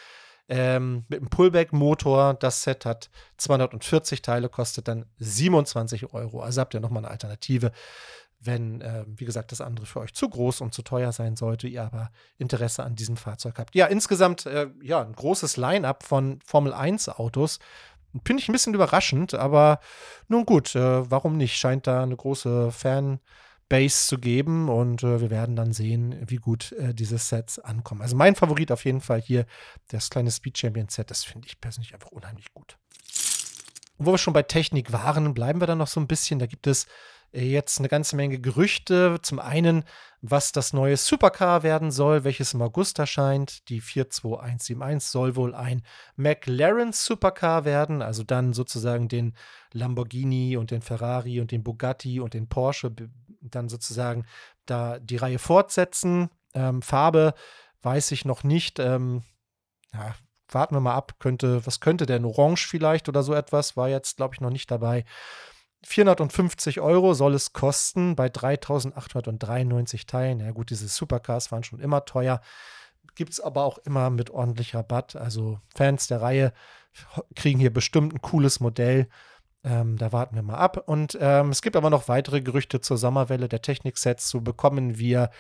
Ähm, 0.51 1.05
mit 1.09 1.21
einem 1.21 1.29
Pullback-Motor. 1.29 2.35
Das 2.35 2.63
Set 2.63 2.85
hat 2.85 3.11
240 3.37 4.23
Teile, 4.23 4.49
kostet 4.49 4.89
dann 4.89 5.07
27 5.19 6.13
Euro. 6.15 6.41
Also 6.41 6.61
habt 6.61 6.75
ihr 6.75 6.81
nochmal 6.81 7.05
eine 7.05 7.13
Alternative, 7.13 7.71
wenn, 8.41 8.81
äh, 8.81 9.05
wie 9.07 9.25
gesagt, 9.25 9.53
das 9.53 9.61
andere 9.61 9.87
für 9.87 10.01
euch 10.01 10.15
zu 10.15 10.29
groß 10.29 10.61
und 10.61 10.73
zu 10.73 10.83
teuer 10.83 11.13
sein 11.13 11.37
sollte, 11.37 11.67
ihr 11.67 11.83
aber 11.83 12.11
Interesse 12.37 12.85
an 12.85 12.95
diesem 12.95 13.17
Fahrzeug 13.17 13.59
habt. 13.59 13.75
Ja, 13.75 13.87
insgesamt, 13.87 14.47
äh, 14.47 14.69
ja, 14.83 15.01
ein 15.03 15.13
großes 15.13 15.57
Line-up 15.57 16.05
von 16.05 16.39
Formel 16.45 16.73
1-Autos. 16.73 17.59
Finde 18.25 18.43
ich 18.43 18.49
ein 18.49 18.53
bisschen 18.53 18.75
überraschend, 18.75 19.35
aber 19.35 19.81
nun 20.29 20.47
gut, 20.47 20.75
äh, 20.75 21.11
warum 21.11 21.37
nicht? 21.37 21.57
Scheint 21.57 21.87
da 21.87 22.03
eine 22.03 22.17
große 22.17 22.71
Fan- 22.71 23.21
Base 23.69 24.07
zu 24.07 24.19
geben 24.19 24.69
und 24.69 25.03
äh, 25.03 25.21
wir 25.21 25.31
werden 25.31 25.55
dann 25.55 25.73
sehen, 25.73 26.25
wie 26.27 26.37
gut 26.37 26.73
äh, 26.73 26.95
diese 26.95 27.19
Sets 27.19 27.59
ankommen. 27.59 28.01
Also 28.01 28.17
mein 28.17 28.35
Favorit 28.35 28.73
auf 28.73 28.85
jeden 28.85 29.01
Fall 29.01 29.21
hier, 29.21 29.45
das 29.89 30.09
kleine 30.09 30.31
Speed 30.31 30.57
Champion 30.57 30.89
Set, 30.89 31.11
das 31.11 31.25
finde 31.25 31.47
ich 31.47 31.61
persönlich 31.61 31.93
einfach 31.93 32.11
unheimlich 32.11 32.53
gut. 32.55 32.79
Und 33.99 34.07
wo 34.07 34.13
wir 34.13 34.19
schon 34.19 34.33
bei 34.33 34.43
Technik 34.43 34.93
waren, 34.93 35.35
bleiben 35.35 35.61
wir 35.61 35.67
dann 35.67 35.79
noch 35.79 35.89
so 35.89 36.01
ein 36.01 36.07
bisschen. 36.07 36.39
Da 36.39 36.47
gibt 36.47 36.67
es 36.67 36.87
jetzt 37.33 37.79
eine 37.79 37.89
ganze 37.89 38.17
Menge 38.17 38.39
Gerüchte. 38.41 39.19
Zum 39.23 39.39
einen, 39.39 39.85
was 40.21 40.53
das 40.53 40.73
neue 40.73 40.97
Supercar 40.97 41.63
werden 41.63 41.91
soll, 41.91 42.25
welches 42.25 42.55
im 42.55 42.63
August 42.63 42.99
erscheint. 42.99 43.69
Die 43.69 43.81
42171 43.81 45.11
soll 45.11 45.37
wohl 45.37 45.55
ein 45.55 45.83
McLaren 46.17 46.93
Supercar 46.93 47.65
werden, 47.65 48.03
also 48.03 48.23
dann 48.23 48.53
sozusagen 48.53 49.09
den 49.09 49.35
Lamborghini 49.73 50.57
und 50.57 50.71
den 50.71 50.83
Ferrari 50.83 51.41
und 51.41 51.53
den 51.53 51.63
Bugatti 51.63 52.21
und 52.21 52.35
den 52.35 52.49
Porsche 52.49 52.95
dann 53.41 53.69
sozusagen 53.69 54.25
da 54.67 54.99
die 54.99 55.17
Reihe 55.17 55.39
fortsetzen. 55.39 56.31
Ähm, 56.55 56.83
Farbe 56.83 57.35
weiß 57.83 58.11
ich 58.13 58.25
noch 58.25 58.43
nicht. 58.45 58.79
Ähm, 58.79 59.23
ja, 59.93 60.15
warten 60.51 60.75
wir 60.75 60.81
mal 60.81 60.95
ab. 60.95 61.15
Könnte, 61.19 61.65
was 61.67 61.81
könnte 61.81 62.07
denn? 62.07 62.25
Orange 62.25 62.67
vielleicht 62.67 63.09
oder 63.09 63.23
so 63.23 63.35
etwas? 63.35 63.77
War 63.77 63.89
jetzt, 63.89 64.17
glaube 64.17 64.35
ich, 64.35 64.41
noch 64.41 64.51
nicht 64.51 64.71
dabei. 64.71 65.05
450 65.85 66.81
Euro 66.81 67.15
soll 67.15 67.35
es 67.35 67.53
kosten 67.53 68.17
bei 68.17 68.29
3893 68.29 70.07
Teilen. 70.07 70.41
Ja, 70.41 70.51
gut, 70.51 70.71
diese 70.71 70.89
Supercars 70.89 71.53
waren 71.53 71.65
schon 71.65 71.81
immer 71.81 72.05
teuer. 72.05 72.41
Gibt 73.15 73.33
es 73.33 73.41
aber 73.41 73.65
auch 73.65 73.79
immer 73.79 74.11
mit 74.11 74.31
ordentlich 74.31 74.75
Rabatt. 74.75 75.17
Also 75.17 75.61
Fans 75.75 76.07
der 76.09 76.21
Reihe 76.21 76.53
kriegen 77.37 77.61
hier 77.61 77.73
bestimmt 77.73 78.15
ein 78.15 78.23
cooles 78.23 78.61
Modell. 78.61 79.09
Ähm, 79.65 79.97
da 79.99 80.13
warten 80.13 80.37
wir 80.37 80.43
mal 80.43 80.57
ab. 80.57 80.83
Und 80.87 81.17
ähm, 81.21 81.51
es 81.51 81.63
gibt 81.63 81.77
aber 81.77 81.91
noch 81.91 82.09
weitere 82.09 82.41
Gerüchte 82.41 82.81
zur 82.81 82.97
Sommerwelle 82.97 83.49
der 83.49 83.63
Techniksets. 83.63 84.29
So 84.29 84.41
bekommen 84.41 84.99
wir 84.99 85.31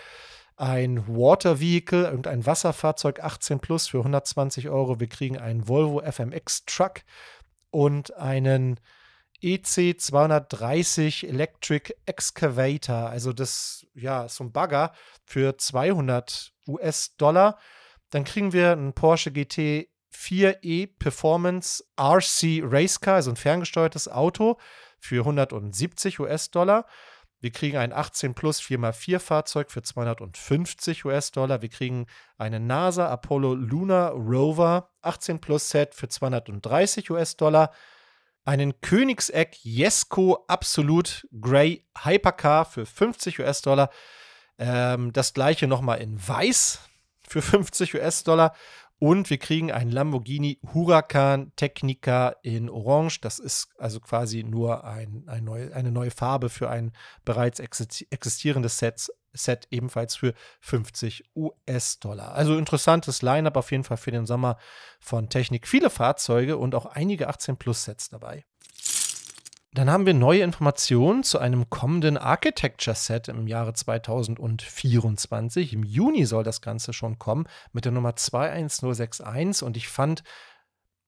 ein 0.56 1.06
Water 1.06 1.60
Vehicle, 1.60 2.04
irgendein 2.04 2.44
Wasserfahrzeug 2.44 3.20
18 3.20 3.60
Plus 3.60 3.88
für 3.88 3.98
120 3.98 4.68
Euro. 4.68 4.98
Wir 4.98 5.08
kriegen 5.08 5.38
einen 5.38 5.68
Volvo 5.68 6.00
FMX 6.00 6.64
Truck 6.64 7.02
und 7.70 8.16
einen 8.16 8.80
EC 9.40 10.00
230 10.00 11.28
Electric 11.28 11.94
Excavator. 12.06 13.08
Also 13.10 13.32
das, 13.32 13.86
ja, 13.94 14.24
ist 14.24 14.36
so 14.36 14.44
ein 14.44 14.52
Bagger 14.52 14.92
für 15.24 15.56
200 15.56 16.52
US-Dollar. 16.66 17.58
Dann 18.10 18.24
kriegen 18.24 18.52
wir 18.52 18.72
einen 18.72 18.92
Porsche 18.92 19.30
GT 19.32 19.88
4E 20.14 20.88
Performance 20.98 21.84
RC 21.96 22.62
Race 22.64 23.00
Car, 23.00 23.16
also 23.16 23.30
ein 23.30 23.36
ferngesteuertes 23.36 24.08
Auto 24.08 24.58
für 24.98 25.20
170 25.20 26.18
US-Dollar. 26.20 26.86
Wir 27.40 27.52
kriegen 27.52 27.76
ein 27.76 27.92
18 27.92 28.34
Plus 28.34 28.60
4x4 28.60 29.20
Fahrzeug 29.20 29.70
für 29.70 29.82
250 29.82 31.04
US-Dollar. 31.04 31.62
Wir 31.62 31.68
kriegen 31.68 32.06
eine 32.36 32.58
NASA 32.58 33.08
Apollo 33.08 33.54
Lunar 33.54 34.10
Rover 34.12 34.90
18 35.02 35.40
Plus 35.40 35.70
Set 35.70 35.94
für 35.94 36.08
230 36.08 37.10
US-Dollar. 37.10 37.72
Einen 38.48 38.80
Königseck 38.80 39.58
Jesko 39.62 40.42
Absolute 40.48 41.28
Grey 41.38 41.84
Hypercar 42.02 42.64
für 42.64 42.86
50 42.86 43.40
US-Dollar. 43.40 43.90
Ähm, 44.56 45.12
das 45.12 45.34
gleiche 45.34 45.66
nochmal 45.66 46.00
in 46.00 46.16
Weiß 46.26 46.78
für 47.28 47.42
50 47.42 47.94
US-Dollar 47.94 48.54
Und 49.00 49.30
wir 49.30 49.38
kriegen 49.38 49.70
einen 49.70 49.92
Lamborghini 49.92 50.58
Huracan 50.74 51.52
Technica 51.54 52.34
in 52.42 52.68
Orange. 52.68 53.20
Das 53.20 53.38
ist 53.38 53.68
also 53.78 54.00
quasi 54.00 54.42
nur 54.42 54.84
ein, 54.84 55.24
ein 55.28 55.44
neu, 55.44 55.72
eine 55.72 55.92
neue 55.92 56.10
Farbe 56.10 56.48
für 56.48 56.68
ein 56.68 56.92
bereits 57.24 57.60
existierendes 57.60 58.78
Set, 58.78 59.08
Set, 59.34 59.68
ebenfalls 59.70 60.16
für 60.16 60.34
50 60.62 61.30
US-Dollar. 61.36 62.34
Also 62.34 62.58
interessantes 62.58 63.22
Line-up 63.22 63.56
auf 63.56 63.70
jeden 63.70 63.84
Fall 63.84 63.98
für 63.98 64.10
den 64.10 64.26
Sommer 64.26 64.56
von 64.98 65.28
Technik. 65.28 65.68
Viele 65.68 65.90
Fahrzeuge 65.90 66.56
und 66.56 66.74
auch 66.74 66.86
einige 66.86 67.30
18-Plus-Sets 67.30 68.08
dabei. 68.08 68.44
Dann 69.78 69.90
haben 69.90 70.06
wir 70.06 70.14
neue 70.14 70.42
Informationen 70.42 71.22
zu 71.22 71.38
einem 71.38 71.70
kommenden 71.70 72.16
Architecture-Set 72.16 73.28
im 73.28 73.46
Jahre 73.46 73.74
2024. 73.74 75.72
Im 75.72 75.84
Juni 75.84 76.24
soll 76.24 76.42
das 76.42 76.60
Ganze 76.60 76.92
schon 76.92 77.20
kommen 77.20 77.46
mit 77.70 77.84
der 77.84 77.92
Nummer 77.92 78.16
21061 78.16 79.64
und 79.64 79.76
ich 79.76 79.86
fand 79.86 80.24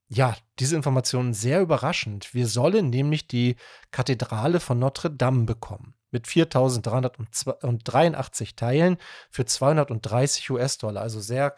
ja, 0.06 0.36
diese 0.60 0.76
Informationen 0.76 1.34
sehr 1.34 1.60
überraschend. 1.60 2.32
Wir 2.32 2.46
sollen 2.46 2.90
nämlich 2.90 3.26
die 3.26 3.56
Kathedrale 3.90 4.60
von 4.60 4.78
Notre 4.78 5.10
Dame 5.10 5.46
bekommen 5.46 5.96
mit 6.12 6.28
4.383 6.28 8.54
Teilen 8.54 8.98
für 9.30 9.46
230 9.46 10.48
US-Dollar. 10.48 11.02
Also 11.02 11.18
sehr 11.18 11.56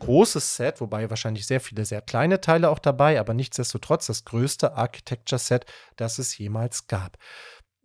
großes 0.00 0.56
Set, 0.56 0.80
wobei 0.80 1.08
wahrscheinlich 1.08 1.46
sehr 1.46 1.60
viele 1.60 1.84
sehr 1.84 2.02
kleine 2.02 2.40
Teile 2.40 2.70
auch 2.70 2.80
dabei, 2.80 3.20
aber 3.20 3.34
nichtsdestotrotz 3.34 4.06
das 4.06 4.24
größte 4.24 4.74
Architecture-Set, 4.74 5.66
das 5.96 6.18
es 6.18 6.36
jemals 6.36 6.88
gab. 6.88 7.16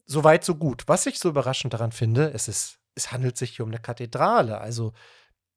Soweit, 0.05 0.43
so 0.43 0.55
gut. 0.55 0.83
Was 0.87 1.05
ich 1.05 1.19
so 1.19 1.29
überraschend 1.29 1.73
daran 1.73 1.91
finde, 1.91 2.31
es, 2.33 2.47
ist, 2.47 2.79
es 2.95 3.11
handelt 3.11 3.37
sich 3.37 3.55
hier 3.55 3.65
um 3.65 3.71
eine 3.71 3.79
Kathedrale, 3.79 4.59
also 4.59 4.93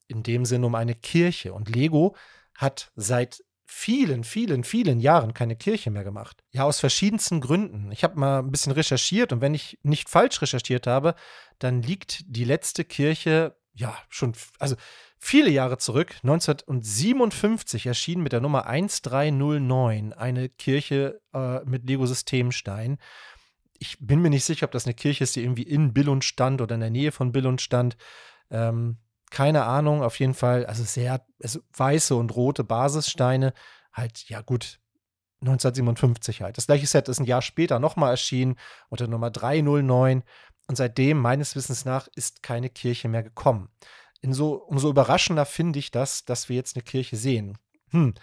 in 0.07 0.23
dem 0.23 0.45
Sinne 0.45 0.67
um 0.67 0.75
eine 0.75 0.95
Kirche. 0.95 1.53
Und 1.53 1.69
Lego 1.69 2.15
hat 2.55 2.91
seit 2.95 3.43
vielen, 3.65 4.23
vielen, 4.23 4.63
vielen 4.63 4.99
Jahren 4.99 5.35
keine 5.35 5.55
Kirche 5.55 5.91
mehr 5.91 6.03
gemacht. 6.03 6.43
Ja, 6.51 6.63
aus 6.63 6.79
verschiedensten 6.79 7.39
Gründen. 7.39 7.91
Ich 7.91 8.03
habe 8.03 8.19
mal 8.19 8.39
ein 8.39 8.51
bisschen 8.51 8.71
recherchiert 8.71 9.31
und 9.31 9.41
wenn 9.41 9.53
ich 9.53 9.77
nicht 9.83 10.09
falsch 10.09 10.41
recherchiert 10.41 10.87
habe, 10.87 11.13
dann 11.59 11.83
liegt 11.83 12.23
die 12.25 12.45
letzte 12.45 12.83
Kirche 12.83 13.55
ja 13.73 13.95
schon, 14.09 14.33
also 14.57 14.75
Viele 15.21 15.49
Jahre 15.49 15.77
zurück, 15.77 16.15
1957, 16.23 17.85
erschien 17.85 18.21
mit 18.21 18.31
der 18.31 18.39
Nummer 18.39 18.65
1309 18.67 20.13
eine 20.13 20.47
Kirche 20.47 21.21
äh, 21.33 21.59
mit 21.65 21.87
Lego-Systemstein. 21.87 22.97
Ich 23.77 23.97
bin 23.99 24.21
mir 24.21 24.29
nicht 24.29 24.45
sicher, 24.45 24.65
ob 24.65 24.71
das 24.71 24.85
eine 24.85 24.93
Kirche 24.93 25.25
ist, 25.25 25.35
die 25.35 25.43
irgendwie 25.43 25.63
in 25.63 25.93
Billund 25.93 26.23
stand 26.23 26.61
oder 26.61 26.75
in 26.75 26.81
der 26.81 26.89
Nähe 26.89 27.11
von 27.11 27.33
Billund 27.33 27.59
stand. 27.61 27.97
Ähm, 28.49 28.97
keine 29.29 29.65
Ahnung, 29.65 30.03
auf 30.03 30.17
jeden 30.19 30.33
Fall, 30.33 30.65
also 30.65 30.83
sehr 30.83 31.25
also 31.43 31.59
weiße 31.75 32.15
und 32.15 32.33
rote 32.33 32.63
Basissteine. 32.63 33.53
Halt, 33.91 34.29
ja 34.29 34.41
gut, 34.41 34.79
1957 35.41 36.41
halt. 36.41 36.57
Das 36.57 36.67
gleiche 36.67 36.87
Set 36.87 37.09
ist 37.09 37.19
ein 37.19 37.25
Jahr 37.25 37.41
später 37.41 37.79
nochmal 37.79 38.11
erschienen 38.11 38.55
unter 38.87 39.07
Nummer 39.07 39.31
309 39.31 40.23
und 40.67 40.75
seitdem, 40.75 41.19
meines 41.19 41.57
Wissens 41.57 41.83
nach, 41.83 42.07
ist 42.15 42.41
keine 42.41 42.69
Kirche 42.69 43.09
mehr 43.09 43.23
gekommen 43.23 43.69
so, 44.23 44.55
umso 44.55 44.89
überraschender 44.89 45.45
finde 45.45 45.79
ich 45.79 45.91
das, 45.91 46.25
dass 46.25 46.49
wir 46.49 46.55
jetzt 46.55 46.75
eine 46.75 46.83
Kirche 46.83 47.15
sehen. 47.15 47.57
Hm. 47.91 48.13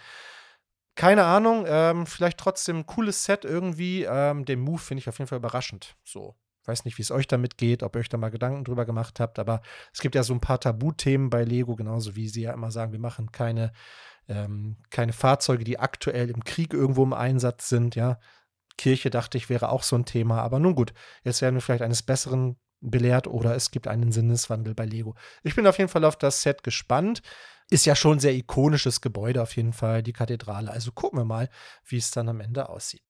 Keine 0.95 1.25
Ahnung, 1.25 1.65
ähm, 1.67 2.05
vielleicht 2.07 2.39
trotzdem 2.39 2.77
ein 2.77 2.85
cooles 2.85 3.23
Set 3.23 3.45
irgendwie. 3.45 4.03
Ähm, 4.03 4.45
den 4.45 4.59
Move 4.59 4.79
finde 4.79 4.99
ich 4.99 5.09
auf 5.09 5.19
jeden 5.19 5.27
Fall 5.27 5.37
überraschend. 5.37 5.95
So. 6.03 6.35
Weiß 6.65 6.83
nicht, 6.83 6.97
wie 6.97 7.01
es 7.01 7.11
euch 7.11 7.27
damit 7.27 7.57
geht, 7.57 7.81
ob 7.81 7.95
ihr 7.95 7.99
euch 7.99 8.09
da 8.09 8.17
mal 8.17 8.29
Gedanken 8.29 8.65
drüber 8.65 8.85
gemacht 8.85 9.21
habt, 9.21 9.39
aber 9.39 9.61
es 9.93 10.01
gibt 10.01 10.15
ja 10.15 10.23
so 10.23 10.33
ein 10.33 10.41
paar 10.41 10.59
Tabuthemen 10.59 11.29
bei 11.29 11.45
Lego, 11.45 11.77
genauso 11.77 12.17
wie 12.17 12.27
sie 12.27 12.41
ja 12.41 12.53
immer 12.53 12.71
sagen, 12.71 12.91
wir 12.91 12.99
machen 12.99 13.31
keine, 13.31 13.71
ähm, 14.27 14.75
keine 14.89 15.13
Fahrzeuge, 15.13 15.63
die 15.63 15.79
aktuell 15.79 16.29
im 16.29 16.43
Krieg 16.43 16.73
irgendwo 16.73 17.03
im 17.03 17.13
Einsatz 17.13 17.69
sind, 17.69 17.95
ja. 17.95 18.19
Kirche, 18.77 19.09
dachte 19.09 19.37
ich, 19.37 19.49
wäre 19.49 19.69
auch 19.69 19.81
so 19.81 19.95
ein 19.95 20.05
Thema. 20.05 20.41
Aber 20.41 20.59
nun 20.59 20.75
gut, 20.75 20.93
jetzt 21.23 21.41
werden 21.41 21.55
wir 21.55 21.61
vielleicht 21.61 21.81
eines 21.81 22.03
Besseren 22.03 22.57
belehrt 22.81 23.27
oder 23.27 23.55
es 23.55 23.71
gibt 23.71 23.87
einen 23.87 24.11
Sinneswandel 24.11 24.75
bei 24.75 24.85
Lego. 24.85 25.15
Ich 25.43 25.55
bin 25.55 25.67
auf 25.67 25.77
jeden 25.77 25.89
Fall 25.89 26.05
auf 26.05 26.15
das 26.15 26.41
Set 26.41 26.63
gespannt. 26.63 27.21
Ist 27.69 27.85
ja 27.85 27.95
schon 27.95 28.17
ein 28.17 28.19
sehr 28.19 28.33
ikonisches 28.33 29.01
Gebäude 29.01 29.41
auf 29.41 29.55
jeden 29.55 29.73
Fall, 29.73 30.03
die 30.03 30.13
Kathedrale. 30.13 30.71
Also 30.71 30.91
gucken 30.91 31.19
wir 31.19 31.25
mal, 31.25 31.49
wie 31.85 31.97
es 31.97 32.11
dann 32.11 32.29
am 32.29 32.39
Ende 32.39 32.69
aussieht. 32.69 33.03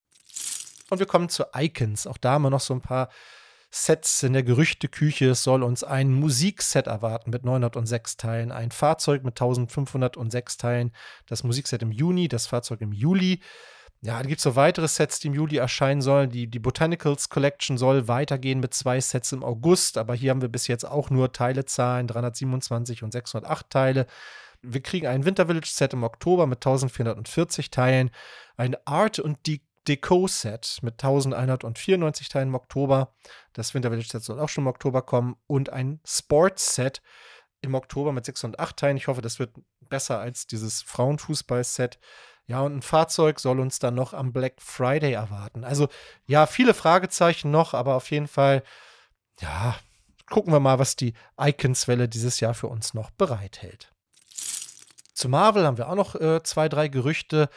Und 0.90 1.00
wir 1.00 1.06
kommen 1.06 1.30
zu 1.30 1.46
Icons. 1.56 2.08
Auch 2.08 2.18
da 2.18 2.34
haben 2.34 2.44
wir 2.44 2.50
noch 2.50 2.62
so 2.62 2.74
ein 2.74 2.82
paar 2.82 3.10
Sets 3.70 4.24
in 4.24 4.34
der 4.34 4.44
Gerüchteküche. 4.44 5.30
Es 5.30 5.44
soll 5.44 5.62
uns 5.64 5.84
ein 5.84 6.14
Musikset 6.14 6.88
erwarten 6.88 7.30
mit 7.30 7.44
906 7.44 8.18
Teilen, 8.18 8.52
ein 8.52 8.72
Fahrzeug 8.72 9.24
mit 9.24 9.34
1506 9.34 10.58
Teilen, 10.58 10.92
das 11.28 11.44
Musikset 11.44 11.82
im 11.82 11.92
Juni, 11.92 12.28
das 12.28 12.48
Fahrzeug 12.48 12.82
im 12.82 12.94
Juli. 12.94 13.42
Ja, 14.08 14.20
dann 14.20 14.28
gibt 14.28 14.40
es 14.40 14.46
noch 14.46 14.56
weitere 14.56 14.88
Sets, 14.88 15.20
die 15.20 15.28
im 15.28 15.34
Juli 15.34 15.58
erscheinen 15.58 16.02
sollen. 16.02 16.30
Die, 16.30 16.48
die 16.48 16.60
Botanicals 16.60 17.28
Collection 17.28 17.78
soll 17.78 18.08
weitergehen 18.08 18.62
mit 18.62 18.74
zwei 18.74 19.02
Sets 19.02 19.34
im 19.34 19.44
August, 19.44 19.98
aber 19.98 20.16
hier 20.16 20.30
haben 20.32 20.42
wir 20.42 20.48
bis 20.48 20.68
jetzt 20.68 20.86
auch 20.86 21.10
nur 21.10 21.34
Teilezahlen, 21.34 22.08
327 22.08 23.04
und 23.04 23.12
608 23.12 23.70
Teile. 23.70 24.08
Wir 24.62 24.82
kriegen 24.82 25.08
ein 25.08 25.26
Winter 25.26 25.48
Village 25.48 25.68
Set 25.68 25.92
im 25.92 26.04
Oktober 26.04 26.48
mit 26.48 26.60
1440 26.60 27.70
Teilen, 27.70 28.10
ein 28.56 28.78
Art 28.86 29.20
und 29.20 29.46
De 29.46 29.60
Deco 29.90 30.28
Set 30.28 30.80
mit 30.84 30.94
1194 30.94 32.30
Teilen 32.30 32.48
im 32.48 32.56
Oktober. 32.56 33.14
Das 33.52 33.74
Winter 33.74 33.90
Village 33.90 34.08
Set 34.08 34.24
soll 34.24 34.40
auch 34.40 34.48
schon 34.48 34.64
im 34.64 34.70
Oktober 34.70 35.02
kommen 35.02 35.36
und 35.48 35.70
ein 35.70 36.00
Sports 36.06 36.76
Set 36.76 37.02
im 37.60 37.76
Oktober 37.76 38.14
mit 38.14 38.24
608 38.24 38.78
Teilen. 38.78 38.96
Ich 38.96 39.08
hoffe, 39.08 39.22
das 39.22 39.38
wird 39.38 39.52
besser 39.82 40.18
als 40.18 40.48
dieses 40.48 40.82
Frauenfußball-Set. 40.84 42.00
Ja, 42.48 42.62
und 42.62 42.78
ein 42.78 42.82
Fahrzeug 42.82 43.40
soll 43.40 43.60
uns 43.60 43.80
dann 43.80 43.96
noch 43.96 44.14
am 44.14 44.32
Black 44.32 44.62
Friday 44.62 45.12
erwarten. 45.12 45.66
Also 45.66 45.90
ja, 46.26 46.46
viele 46.46 46.74
Fragezeichen 46.74 47.52
noch, 47.52 47.74
aber 47.74 47.96
auf 47.96 48.10
jeden 48.10 48.30
Fall, 48.30 48.64
ja, 49.42 49.76
gucken 50.30 50.54
wir 50.54 50.62
mal, 50.62 50.80
was 50.80 50.96
die 50.96 51.14
Icons-Welle 51.40 52.08
dieses 52.08 52.40
Jahr 52.40 52.54
für 52.54 52.68
uns 52.68 52.94
noch 52.94 53.12
bereithält. 53.12 53.92
Zu 55.14 55.30
Marvel 55.30 55.66
haben 55.66 55.78
wir 55.78 55.90
auch 55.90 55.96
noch 55.96 56.16
äh, 56.16 56.42
zwei, 56.44 56.70
drei 56.70 56.88
Gerüchte. 56.88 57.50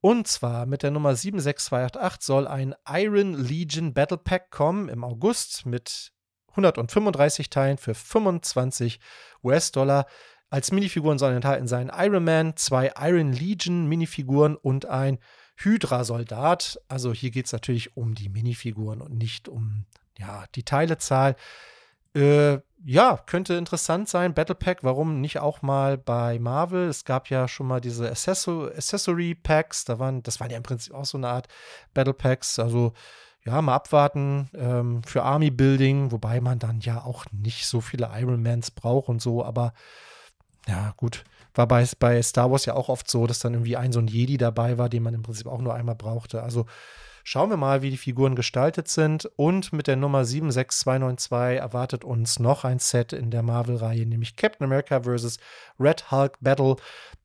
Und 0.00 0.28
zwar 0.28 0.66
mit 0.66 0.82
der 0.82 0.90
Nummer 0.90 1.16
76288 1.16 2.26
soll 2.26 2.46
ein 2.46 2.74
Iron 2.86 3.32
Legion 3.32 3.94
Battle 3.94 4.18
Pack 4.18 4.50
kommen 4.50 4.90
im 4.90 5.02
August 5.02 5.64
mit 5.64 6.12
135 6.50 7.48
Teilen 7.48 7.78
für 7.78 7.94
25 7.94 9.00
US-Dollar. 9.42 10.06
Als 10.50 10.70
Minifiguren 10.70 11.18
sollen 11.18 11.36
enthalten 11.36 11.66
sein 11.66 11.90
Iron 11.96 12.24
Man, 12.24 12.56
zwei 12.56 12.92
Iron 13.00 13.32
Legion 13.32 13.88
Minifiguren 13.88 14.56
und 14.56 14.86
ein 14.86 15.18
Hydra-Soldat. 15.56 16.80
Also 16.88 17.12
hier 17.12 17.30
geht 17.30 17.46
es 17.46 17.52
natürlich 17.52 17.96
um 17.96 18.14
die 18.14 18.28
Minifiguren 18.28 19.00
und 19.00 19.16
nicht 19.16 19.48
um 19.48 19.86
ja, 20.18 20.44
die 20.54 20.62
Teilezahl. 20.62 21.36
Äh, 22.14 22.58
ja, 22.86 23.16
könnte 23.26 23.54
interessant 23.54 24.08
sein. 24.08 24.34
Battle 24.34 24.54
Pack, 24.54 24.84
warum 24.84 25.20
nicht 25.20 25.38
auch 25.40 25.62
mal 25.62 25.98
bei 25.98 26.38
Marvel? 26.38 26.88
Es 26.88 27.04
gab 27.04 27.30
ja 27.30 27.48
schon 27.48 27.66
mal 27.66 27.80
diese 27.80 28.08
Accessor 28.08 28.68
Accessory 28.68 29.34
Packs, 29.34 29.84
da 29.84 29.98
waren, 29.98 30.22
das 30.22 30.38
waren 30.38 30.50
ja 30.50 30.58
im 30.58 30.62
Prinzip 30.62 30.92
auch 30.94 31.06
so 31.06 31.18
eine 31.18 31.28
Art 31.28 31.48
Battle 31.94 32.14
Packs. 32.14 32.58
Also 32.58 32.92
ja, 33.44 33.60
mal 33.60 33.74
abwarten 33.74 34.50
ähm, 34.54 35.02
für 35.04 35.22
Army 35.22 35.50
Building, 35.50 36.12
wobei 36.12 36.40
man 36.40 36.58
dann 36.58 36.80
ja 36.80 37.02
auch 37.02 37.24
nicht 37.32 37.66
so 37.66 37.80
viele 37.80 38.10
Iron 38.14 38.42
Mans 38.42 38.70
braucht 38.70 39.08
und 39.08 39.20
so, 39.20 39.44
aber 39.44 39.72
ja, 40.68 40.94
gut. 40.96 41.24
War 41.54 41.68
bei, 41.68 41.86
bei 41.98 42.20
Star 42.22 42.50
Wars 42.50 42.64
ja 42.64 42.74
auch 42.74 42.88
oft 42.88 43.10
so, 43.10 43.26
dass 43.26 43.38
dann 43.38 43.54
irgendwie 43.54 43.76
ein 43.76 43.92
so 43.92 44.00
ein 44.00 44.08
Jedi 44.08 44.36
dabei 44.38 44.76
war, 44.78 44.88
den 44.88 45.02
man 45.02 45.14
im 45.14 45.22
Prinzip 45.22 45.46
auch 45.46 45.60
nur 45.60 45.74
einmal 45.74 45.94
brauchte. 45.94 46.42
Also 46.42 46.66
Schauen 47.26 47.48
wir 47.48 47.56
mal, 47.56 47.80
wie 47.80 47.88
die 47.88 47.96
Figuren 47.96 48.36
gestaltet 48.36 48.88
sind. 48.88 49.24
Und 49.36 49.72
mit 49.72 49.86
der 49.86 49.96
Nummer 49.96 50.26
76292 50.26 51.58
erwartet 51.58 52.04
uns 52.04 52.38
noch 52.38 52.64
ein 52.64 52.78
Set 52.78 53.14
in 53.14 53.30
der 53.30 53.42
Marvel-Reihe, 53.42 54.04
nämlich 54.04 54.36
Captain 54.36 54.66
America 54.66 55.00
vs. 55.00 55.38
Red 55.80 56.10
Hulk 56.10 56.36
Battle. 56.42 56.76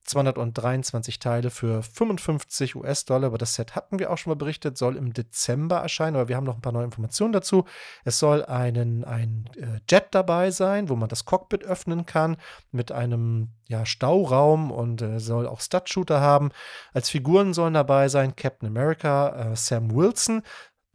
223 0.09 1.19
Teile 1.19 1.51
für 1.51 1.83
55 1.83 2.75
US-Dollar. 2.75 3.27
Über 3.27 3.37
das 3.37 3.53
Set 3.53 3.75
hatten 3.75 3.99
wir 3.99 4.11
auch 4.11 4.17
schon 4.17 4.31
mal 4.31 4.35
berichtet, 4.35 4.77
soll 4.77 4.95
im 4.95 5.13
Dezember 5.13 5.77
erscheinen, 5.77 6.15
aber 6.15 6.27
wir 6.27 6.35
haben 6.35 6.45
noch 6.45 6.55
ein 6.55 6.61
paar 6.61 6.73
neue 6.73 6.85
Informationen 6.85 7.31
dazu. 7.31 7.65
Es 8.03 8.17
soll 8.17 8.43
einen, 8.43 9.03
ein 9.03 9.49
äh, 9.55 9.79
Jet 9.87 10.07
dabei 10.11 10.49
sein, 10.49 10.89
wo 10.89 10.95
man 10.95 11.09
das 11.09 11.25
Cockpit 11.25 11.63
öffnen 11.63 12.07
kann, 12.07 12.37
mit 12.71 12.91
einem 12.91 13.49
ja, 13.67 13.85
Stauraum 13.85 14.71
und 14.71 15.01
äh, 15.03 15.19
soll 15.19 15.47
auch 15.47 15.61
Stud-Shooter 15.61 16.19
haben. 16.19 16.49
Als 16.91 17.09
Figuren 17.09 17.53
sollen 17.53 17.75
dabei 17.75 18.09
sein 18.09 18.35
Captain 18.35 18.67
America, 18.67 19.51
äh, 19.51 19.55
Sam 19.55 19.93
Wilson, 19.93 20.41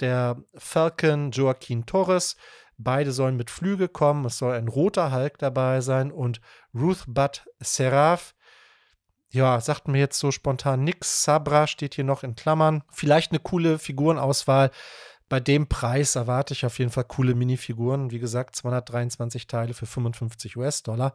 der 0.01 0.43
Falcon 0.55 1.31
Joaquin 1.31 1.87
Torres. 1.87 2.37
Beide 2.77 3.13
sollen 3.13 3.37
mit 3.37 3.51
Flüge 3.51 3.89
kommen. 3.89 4.25
Es 4.25 4.39
soll 4.39 4.55
ein 4.55 4.67
roter 4.67 5.13
Hulk 5.13 5.39
dabei 5.39 5.81
sein 5.81 6.11
und 6.11 6.41
Ruth 6.75 7.05
Butt 7.07 7.47
Seraph. 7.61 8.34
Ja, 9.35 9.61
sagt 9.61 9.89
mir 9.89 9.99
jetzt 9.99 10.21
so 10.21 10.31
spontan 10.31 10.85
nix. 10.85 11.25
Sabra 11.25 11.67
steht 11.67 11.97
hier 11.97 12.05
noch 12.05 12.23
in 12.23 12.37
Klammern. 12.37 12.85
Vielleicht 12.93 13.33
eine 13.33 13.41
coole 13.41 13.81
Figurenauswahl. 13.81 14.71
Bei 15.29 15.41
dem 15.41 15.67
Preis 15.67 16.15
erwarte 16.15 16.55
ich 16.55 16.65
auf 16.65 16.79
jeden 16.79 16.93
Fall 16.93 17.03
coole 17.03 17.35
Minifiguren. 17.35 18.13
Wie 18.13 18.21
gesagt, 18.21 18.55
223 18.55 19.49
Teile 19.49 19.75
für 19.75 19.87
55 19.87 20.57
US-Dollar. 20.57 21.15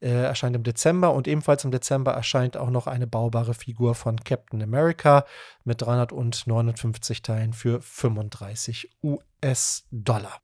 äh, 0.00 0.08
erscheint 0.08 0.56
im 0.56 0.64
Dezember 0.64 1.12
und 1.14 1.28
ebenfalls 1.28 1.62
im 1.62 1.70
Dezember 1.70 2.10
erscheint 2.10 2.56
auch 2.56 2.70
noch 2.70 2.88
eine 2.88 3.06
baubare 3.06 3.54
Figur 3.54 3.94
von 3.94 4.18
Captain 4.18 4.60
America 4.60 5.24
mit 5.62 5.80
359 5.80 7.22
Teilen 7.22 7.52
für 7.52 7.80
35 7.80 8.90
US-Dollar. 9.04 10.40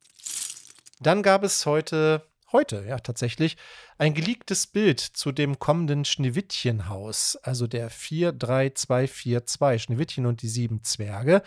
Dann 1.01 1.23
gab 1.23 1.43
es 1.43 1.65
heute 1.65 2.30
heute, 2.51 2.85
ja 2.87 2.99
tatsächlich, 2.99 3.57
ein 3.97 4.13
geleaktes 4.13 4.67
Bild 4.67 4.99
zu 4.99 5.31
dem 5.31 5.59
kommenden 5.59 6.05
Schneewittchenhaus, 6.05 7.37
also 7.37 7.67
der 7.67 7.89
43242, 7.89 9.83
Schneewittchen 9.83 10.25
und 10.25 10.41
die 10.41 10.47
sieben 10.47 10.83
Zwerge, 10.83 11.41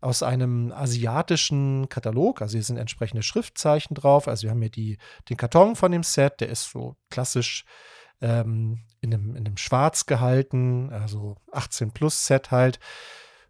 aus 0.00 0.22
einem 0.22 0.72
asiatischen 0.72 1.88
Katalog. 1.88 2.42
Also 2.42 2.54
hier 2.54 2.64
sind 2.64 2.78
entsprechende 2.78 3.22
Schriftzeichen 3.22 3.94
drauf. 3.94 4.28
Also 4.28 4.44
wir 4.44 4.50
haben 4.50 4.62
hier 4.62 4.70
die, 4.70 4.98
den 5.28 5.36
Karton 5.36 5.76
von 5.76 5.92
dem 5.92 6.02
Set, 6.02 6.40
der 6.40 6.48
ist 6.48 6.70
so 6.70 6.96
klassisch 7.10 7.64
ähm, 8.20 8.80
in, 9.00 9.14
einem, 9.14 9.36
in 9.36 9.46
einem 9.46 9.56
Schwarz 9.56 10.06
gehalten, 10.06 10.90
also 10.92 11.36
18 11.52 11.92
Plus 11.92 12.26
Set 12.26 12.50
halt. 12.50 12.78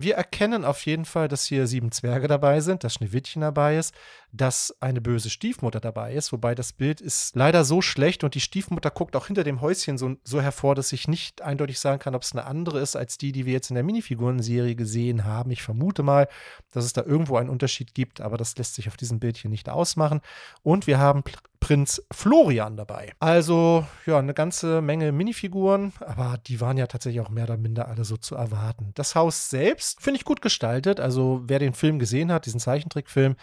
Wir 0.00 0.14
erkennen 0.14 0.64
auf 0.64 0.86
jeden 0.86 1.04
Fall, 1.04 1.26
dass 1.26 1.46
hier 1.46 1.66
sieben 1.66 1.90
Zwerge 1.90 2.28
dabei 2.28 2.60
sind, 2.60 2.84
dass 2.84 2.94
Schneewittchen 2.94 3.42
dabei 3.42 3.78
ist, 3.78 3.92
dass 4.32 4.74
eine 4.80 5.00
böse 5.00 5.30
Stiefmutter 5.30 5.80
dabei 5.80 6.12
ist, 6.12 6.32
wobei 6.32 6.54
das 6.54 6.72
Bild 6.72 7.00
ist 7.00 7.34
leider 7.34 7.64
so 7.64 7.80
schlecht 7.80 8.24
und 8.24 8.34
die 8.34 8.40
Stiefmutter 8.40 8.90
guckt 8.90 9.16
auch 9.16 9.26
hinter 9.26 9.44
dem 9.44 9.60
Häuschen 9.60 9.96
so, 9.96 10.16
so 10.24 10.40
hervor, 10.40 10.74
dass 10.74 10.92
ich 10.92 11.08
nicht 11.08 11.42
eindeutig 11.42 11.80
sagen 11.80 11.98
kann, 11.98 12.14
ob 12.14 12.22
es 12.22 12.32
eine 12.32 12.44
andere 12.44 12.80
ist 12.80 12.96
als 12.96 13.16
die, 13.18 13.32
die 13.32 13.46
wir 13.46 13.54
jetzt 13.54 13.70
in 13.70 13.74
der 13.74 13.84
Minifigurenserie 13.84 14.74
gesehen 14.74 15.24
haben. 15.24 15.50
Ich 15.50 15.62
vermute 15.62 16.02
mal, 16.02 16.28
dass 16.72 16.84
es 16.84 16.92
da 16.92 17.02
irgendwo 17.02 17.36
einen 17.36 17.48
Unterschied 17.48 17.94
gibt, 17.94 18.20
aber 18.20 18.36
das 18.36 18.56
lässt 18.58 18.74
sich 18.74 18.88
auf 18.88 18.96
diesem 18.96 19.18
Bild 19.18 19.36
hier 19.38 19.50
nicht 19.50 19.68
ausmachen. 19.68 20.20
Und 20.62 20.86
wir 20.86 20.98
haben 20.98 21.22
Prinz 21.60 22.02
Florian 22.12 22.76
dabei. 22.76 23.12
Also, 23.18 23.84
ja, 24.06 24.18
eine 24.18 24.34
ganze 24.34 24.80
Menge 24.80 25.10
Minifiguren, 25.12 25.92
aber 26.00 26.38
die 26.46 26.60
waren 26.60 26.76
ja 26.76 26.86
tatsächlich 26.86 27.20
auch 27.20 27.30
mehr 27.30 27.44
oder 27.44 27.56
minder 27.56 27.88
alle 27.88 28.04
so 28.04 28.16
zu 28.16 28.36
erwarten. 28.36 28.92
Das 28.94 29.14
Haus 29.14 29.50
selbst 29.50 30.00
finde 30.00 30.18
ich 30.18 30.24
gut 30.24 30.40
gestaltet. 30.40 31.00
Also, 31.00 31.42
wer 31.46 31.58
den 31.58 31.74
Film 31.74 31.98
gesehen 31.98 32.30
hat, 32.32 32.46
diesen 32.46 32.60
Zeichentrickfilm, 32.60 33.36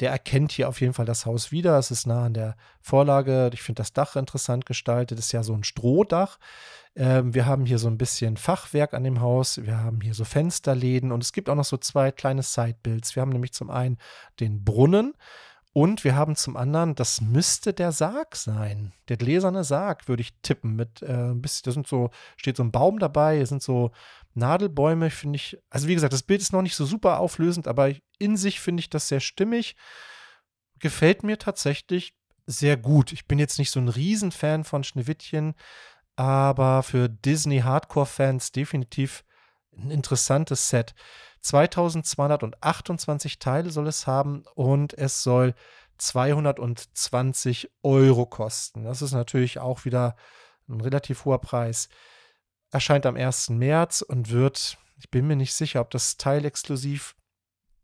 der 0.00 0.10
erkennt 0.10 0.52
hier 0.52 0.68
auf 0.68 0.80
jeden 0.80 0.92
Fall 0.92 1.06
das 1.06 1.26
Haus 1.26 1.50
wieder. 1.50 1.78
Es 1.78 1.90
ist 1.90 2.06
nah 2.06 2.26
an 2.26 2.34
der 2.34 2.56
Vorlage. 2.80 3.50
Ich 3.52 3.62
finde 3.62 3.80
das 3.80 3.92
Dach 3.92 4.16
interessant 4.16 4.66
gestaltet. 4.66 5.18
Es 5.18 5.26
ist 5.26 5.32
ja 5.32 5.42
so 5.42 5.54
ein 5.54 5.64
Strohdach. 5.64 6.38
Ähm, 6.94 7.34
wir 7.34 7.46
haben 7.46 7.66
hier 7.66 7.78
so 7.78 7.88
ein 7.88 7.98
bisschen 7.98 8.36
Fachwerk 8.36 8.94
an 8.94 9.04
dem 9.04 9.20
Haus. 9.20 9.62
Wir 9.64 9.78
haben 9.78 10.00
hier 10.00 10.14
so 10.14 10.24
Fensterläden 10.24 11.12
und 11.12 11.22
es 11.22 11.32
gibt 11.32 11.48
auch 11.48 11.54
noch 11.54 11.64
so 11.64 11.76
zwei 11.76 12.10
kleine 12.12 12.42
Sidebuilds. 12.42 13.16
Wir 13.16 13.22
haben 13.22 13.32
nämlich 13.32 13.52
zum 13.52 13.70
einen 13.70 13.98
den 14.40 14.64
Brunnen. 14.64 15.14
Und 15.74 16.02
wir 16.02 16.16
haben 16.16 16.34
zum 16.34 16.56
anderen, 16.56 16.96
das 16.96 17.20
müsste 17.20 17.72
der 17.72 17.92
Sarg 17.92 18.34
sein. 18.34 18.92
Der 19.08 19.16
gläserne 19.16 19.62
Sarg, 19.62 20.08
würde 20.08 20.22
ich 20.22 20.34
tippen. 20.42 20.74
Mit 20.74 21.02
äh, 21.02 21.30
ein 21.30 21.40
bisschen, 21.40 21.62
da 21.66 21.72
sind 21.72 21.86
so, 21.86 22.10
steht 22.36 22.56
so 22.56 22.64
ein 22.64 22.72
Baum 22.72 22.98
dabei, 22.98 23.36
hier 23.36 23.46
sind 23.46 23.62
so 23.62 23.92
Nadelbäume, 24.38 25.10
finde 25.10 25.36
ich. 25.36 25.58
Also, 25.70 25.88
wie 25.88 25.94
gesagt, 25.94 26.12
das 26.12 26.22
Bild 26.22 26.40
ist 26.40 26.52
noch 26.52 26.62
nicht 26.62 26.74
so 26.76 26.86
super 26.86 27.18
auflösend, 27.18 27.68
aber 27.68 27.92
in 28.18 28.36
sich 28.36 28.60
finde 28.60 28.80
ich 28.80 28.90
das 28.90 29.08
sehr 29.08 29.20
stimmig. 29.20 29.76
Gefällt 30.78 31.22
mir 31.22 31.38
tatsächlich 31.38 32.14
sehr 32.46 32.76
gut. 32.76 33.12
Ich 33.12 33.26
bin 33.26 33.38
jetzt 33.38 33.58
nicht 33.58 33.70
so 33.70 33.80
ein 33.80 33.88
Riesenfan 33.88 34.64
von 34.64 34.84
Schneewittchen, 34.84 35.54
aber 36.16 36.82
für 36.82 37.08
Disney 37.08 37.60
Hardcore-Fans 37.60 38.52
definitiv 38.52 39.24
ein 39.76 39.90
interessantes 39.90 40.68
Set. 40.70 40.94
2228 41.42 43.38
Teile 43.38 43.70
soll 43.70 43.86
es 43.86 44.06
haben 44.06 44.44
und 44.54 44.94
es 44.94 45.22
soll 45.22 45.54
220 45.98 47.70
Euro 47.82 48.26
kosten. 48.26 48.84
Das 48.84 49.02
ist 49.02 49.12
natürlich 49.12 49.58
auch 49.58 49.84
wieder 49.84 50.16
ein 50.68 50.80
relativ 50.80 51.24
hoher 51.24 51.40
Preis. 51.40 51.88
Erscheint 52.70 53.06
am 53.06 53.16
1. 53.16 53.50
März 53.50 54.02
und 54.02 54.30
wird, 54.30 54.78
ich 54.98 55.10
bin 55.10 55.26
mir 55.26 55.36
nicht 55.36 55.54
sicher, 55.54 55.80
ob 55.80 55.90
das 55.90 56.16
Teil 56.16 56.44
exklusiv 56.44 57.16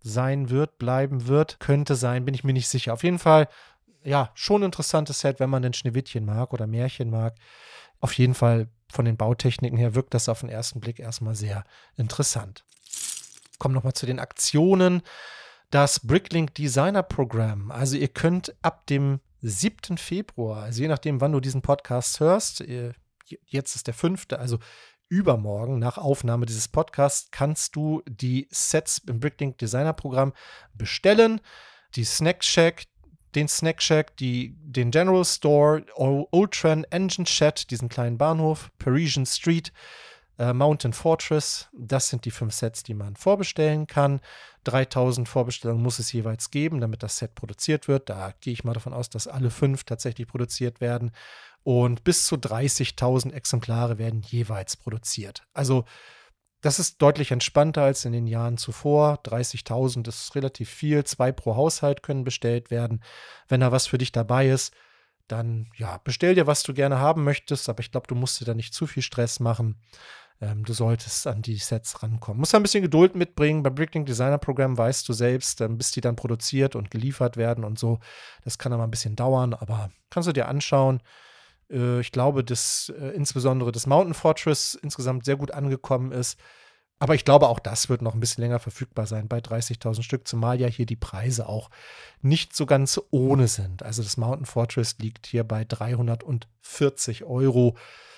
sein 0.00 0.50
wird, 0.50 0.78
bleiben 0.78 1.26
wird. 1.26 1.58
Könnte 1.60 1.94
sein, 1.94 2.24
bin 2.24 2.34
ich 2.34 2.44
mir 2.44 2.52
nicht 2.52 2.68
sicher. 2.68 2.92
Auf 2.92 3.02
jeden 3.02 3.18
Fall, 3.18 3.48
ja, 4.02 4.30
schon 4.34 4.62
ein 4.62 4.66
interessantes 4.66 5.20
Set, 5.20 5.40
wenn 5.40 5.50
man 5.50 5.62
den 5.62 5.72
Schneewittchen 5.72 6.24
mag 6.24 6.52
oder 6.52 6.66
Märchen 6.66 7.10
mag. 7.10 7.36
Auf 8.00 8.12
jeden 8.14 8.34
Fall 8.34 8.68
von 8.92 9.06
den 9.06 9.16
Bautechniken 9.16 9.78
her 9.78 9.94
wirkt 9.94 10.12
das 10.12 10.28
auf 10.28 10.40
den 10.40 10.50
ersten 10.50 10.80
Blick 10.80 10.98
erstmal 10.98 11.34
sehr 11.34 11.64
interessant 11.96 12.64
kommen 13.58 13.74
nochmal 13.74 13.94
zu 13.94 14.04
den 14.04 14.18
Aktionen. 14.18 15.00
Das 15.70 16.00
Bricklink 16.00 16.54
Designer 16.54 17.02
Programm. 17.02 17.70
Also 17.70 17.96
ihr 17.96 18.08
könnt 18.08 18.54
ab 18.60 18.86
dem 18.86 19.20
7. 19.40 19.96
Februar, 19.96 20.64
also 20.64 20.82
je 20.82 20.88
nachdem, 20.88 21.20
wann 21.20 21.32
du 21.32 21.40
diesen 21.40 21.62
Podcast 21.62 22.20
hörst, 22.20 22.60
jetzt 23.46 23.76
ist 23.76 23.86
der 23.86 23.94
5., 23.94 24.26
also 24.32 24.58
übermorgen 25.08 25.78
nach 25.78 25.98
Aufnahme 25.98 26.46
dieses 26.46 26.68
Podcasts, 26.68 27.30
kannst 27.30 27.76
du 27.76 28.02
die 28.06 28.48
Sets 28.50 28.98
im 29.06 29.20
Bricklink 29.20 29.58
Designer 29.58 29.92
Programm 29.92 30.32
bestellen. 30.72 31.40
Die 31.94 32.04
Snack 32.04 32.42
Shack, 32.42 32.84
den 33.34 33.48
Snack 33.48 33.82
Shack, 33.82 34.16
die, 34.16 34.56
den 34.60 34.90
General 34.90 35.24
Store, 35.24 35.84
Ultran 35.96 36.84
Engine 36.90 37.26
Shed, 37.26 37.70
diesen 37.70 37.88
kleinen 37.88 38.18
Bahnhof, 38.18 38.70
Parisian 38.78 39.26
Street, 39.26 39.72
äh, 40.38 40.52
Mountain 40.52 40.92
Fortress, 40.92 41.68
das 41.72 42.08
sind 42.08 42.24
die 42.24 42.30
fünf 42.30 42.54
Sets, 42.54 42.82
die 42.82 42.94
man 42.94 43.14
vorbestellen 43.16 43.86
kann. 43.86 44.20
3000 44.64 45.28
Vorbestellungen 45.28 45.82
muss 45.82 45.98
es 45.98 46.12
jeweils 46.12 46.50
geben, 46.50 46.80
damit 46.80 47.02
das 47.02 47.18
Set 47.18 47.34
produziert 47.34 47.86
wird. 47.86 48.08
Da 48.08 48.32
gehe 48.40 48.52
ich 48.52 48.64
mal 48.64 48.72
davon 48.72 48.94
aus, 48.94 49.10
dass 49.10 49.28
alle 49.28 49.50
fünf 49.50 49.84
tatsächlich 49.84 50.26
produziert 50.26 50.80
werden. 50.80 51.12
Und 51.64 52.04
bis 52.04 52.26
zu 52.26 52.36
30.000 52.36 53.32
Exemplare 53.32 53.98
werden 53.98 54.20
jeweils 54.20 54.76
produziert. 54.76 55.42
Also 55.54 55.84
das 56.60 56.78
ist 56.78 57.02
deutlich 57.02 57.30
entspannter 57.30 57.82
als 57.82 58.04
in 58.04 58.12
den 58.12 58.26
Jahren 58.26 58.56
zuvor. 58.56 59.20
30.000 59.24 60.08
ist 60.08 60.34
relativ 60.34 60.70
viel. 60.70 61.04
Zwei 61.04 61.32
pro 61.32 61.56
Haushalt 61.56 62.02
können 62.02 62.24
bestellt 62.24 62.70
werden. 62.70 63.02
Wenn 63.48 63.60
da 63.60 63.72
was 63.72 63.86
für 63.86 63.98
dich 63.98 64.12
dabei 64.12 64.48
ist, 64.48 64.74
dann 65.26 65.68
ja, 65.76 66.00
bestell 66.04 66.34
dir, 66.34 66.46
was 66.46 66.62
du 66.62 66.72
gerne 66.72 66.98
haben 66.98 67.24
möchtest. 67.24 67.68
Aber 67.68 67.80
ich 67.80 67.90
glaube, 67.90 68.06
du 68.06 68.14
musst 68.14 68.40
dir 68.40 68.46
da 68.46 68.54
nicht 68.54 68.72
zu 68.72 68.86
viel 68.86 69.02
Stress 69.02 69.40
machen. 69.40 69.78
Ähm, 70.40 70.64
du 70.64 70.72
solltest 70.72 71.26
an 71.26 71.42
die 71.42 71.56
Sets 71.56 72.02
rankommen. 72.02 72.40
Musst 72.40 72.54
ein 72.54 72.62
bisschen 72.62 72.82
Geduld 72.82 73.14
mitbringen. 73.14 73.62
Beim 73.62 73.74
Bricklink 73.74 74.06
Designer 74.06 74.38
Programm 74.38 74.76
weißt 74.76 75.08
du 75.08 75.12
selbst, 75.12 75.60
ähm, 75.60 75.78
bis 75.78 75.90
die 75.92 76.00
dann 76.00 76.16
produziert 76.16 76.76
und 76.76 76.90
geliefert 76.90 77.36
werden 77.36 77.64
und 77.64 77.78
so. 77.78 78.00
Das 78.42 78.58
kann 78.58 78.72
aber 78.72 78.84
ein 78.84 78.90
bisschen 78.90 79.16
dauern, 79.16 79.54
aber 79.54 79.90
kannst 80.10 80.28
du 80.28 80.32
dir 80.32 80.48
anschauen. 80.48 81.00
Äh, 81.70 82.00
ich 82.00 82.12
glaube, 82.12 82.44
dass 82.44 82.92
äh, 82.98 83.08
insbesondere 83.08 83.72
das 83.72 83.86
Mountain 83.86 84.14
Fortress 84.14 84.74
insgesamt 84.74 85.24
sehr 85.24 85.36
gut 85.36 85.52
angekommen 85.52 86.12
ist. 86.12 86.38
Aber 86.98 87.14
ich 87.14 87.24
glaube, 87.24 87.48
auch 87.48 87.58
das 87.58 87.88
wird 87.88 88.02
noch 88.02 88.14
ein 88.14 88.20
bisschen 88.20 88.42
länger 88.42 88.60
verfügbar 88.60 89.06
sein 89.06 89.28
bei 89.28 89.38
30.000 89.38 90.02
Stück, 90.02 90.28
zumal 90.28 90.60
ja 90.60 90.68
hier 90.68 90.86
die 90.86 90.96
Preise 90.96 91.48
auch 91.48 91.70
nicht 92.22 92.54
so 92.54 92.66
ganz 92.66 93.00
ohne 93.10 93.48
sind. 93.48 93.82
Also 93.82 94.02
das 94.02 94.16
Mountain 94.16 94.46
Fortress 94.46 94.96
liegt 94.98 95.26
hier 95.26 95.44
bei 95.44 95.64
340 95.64 97.24
Euro. 97.24 97.76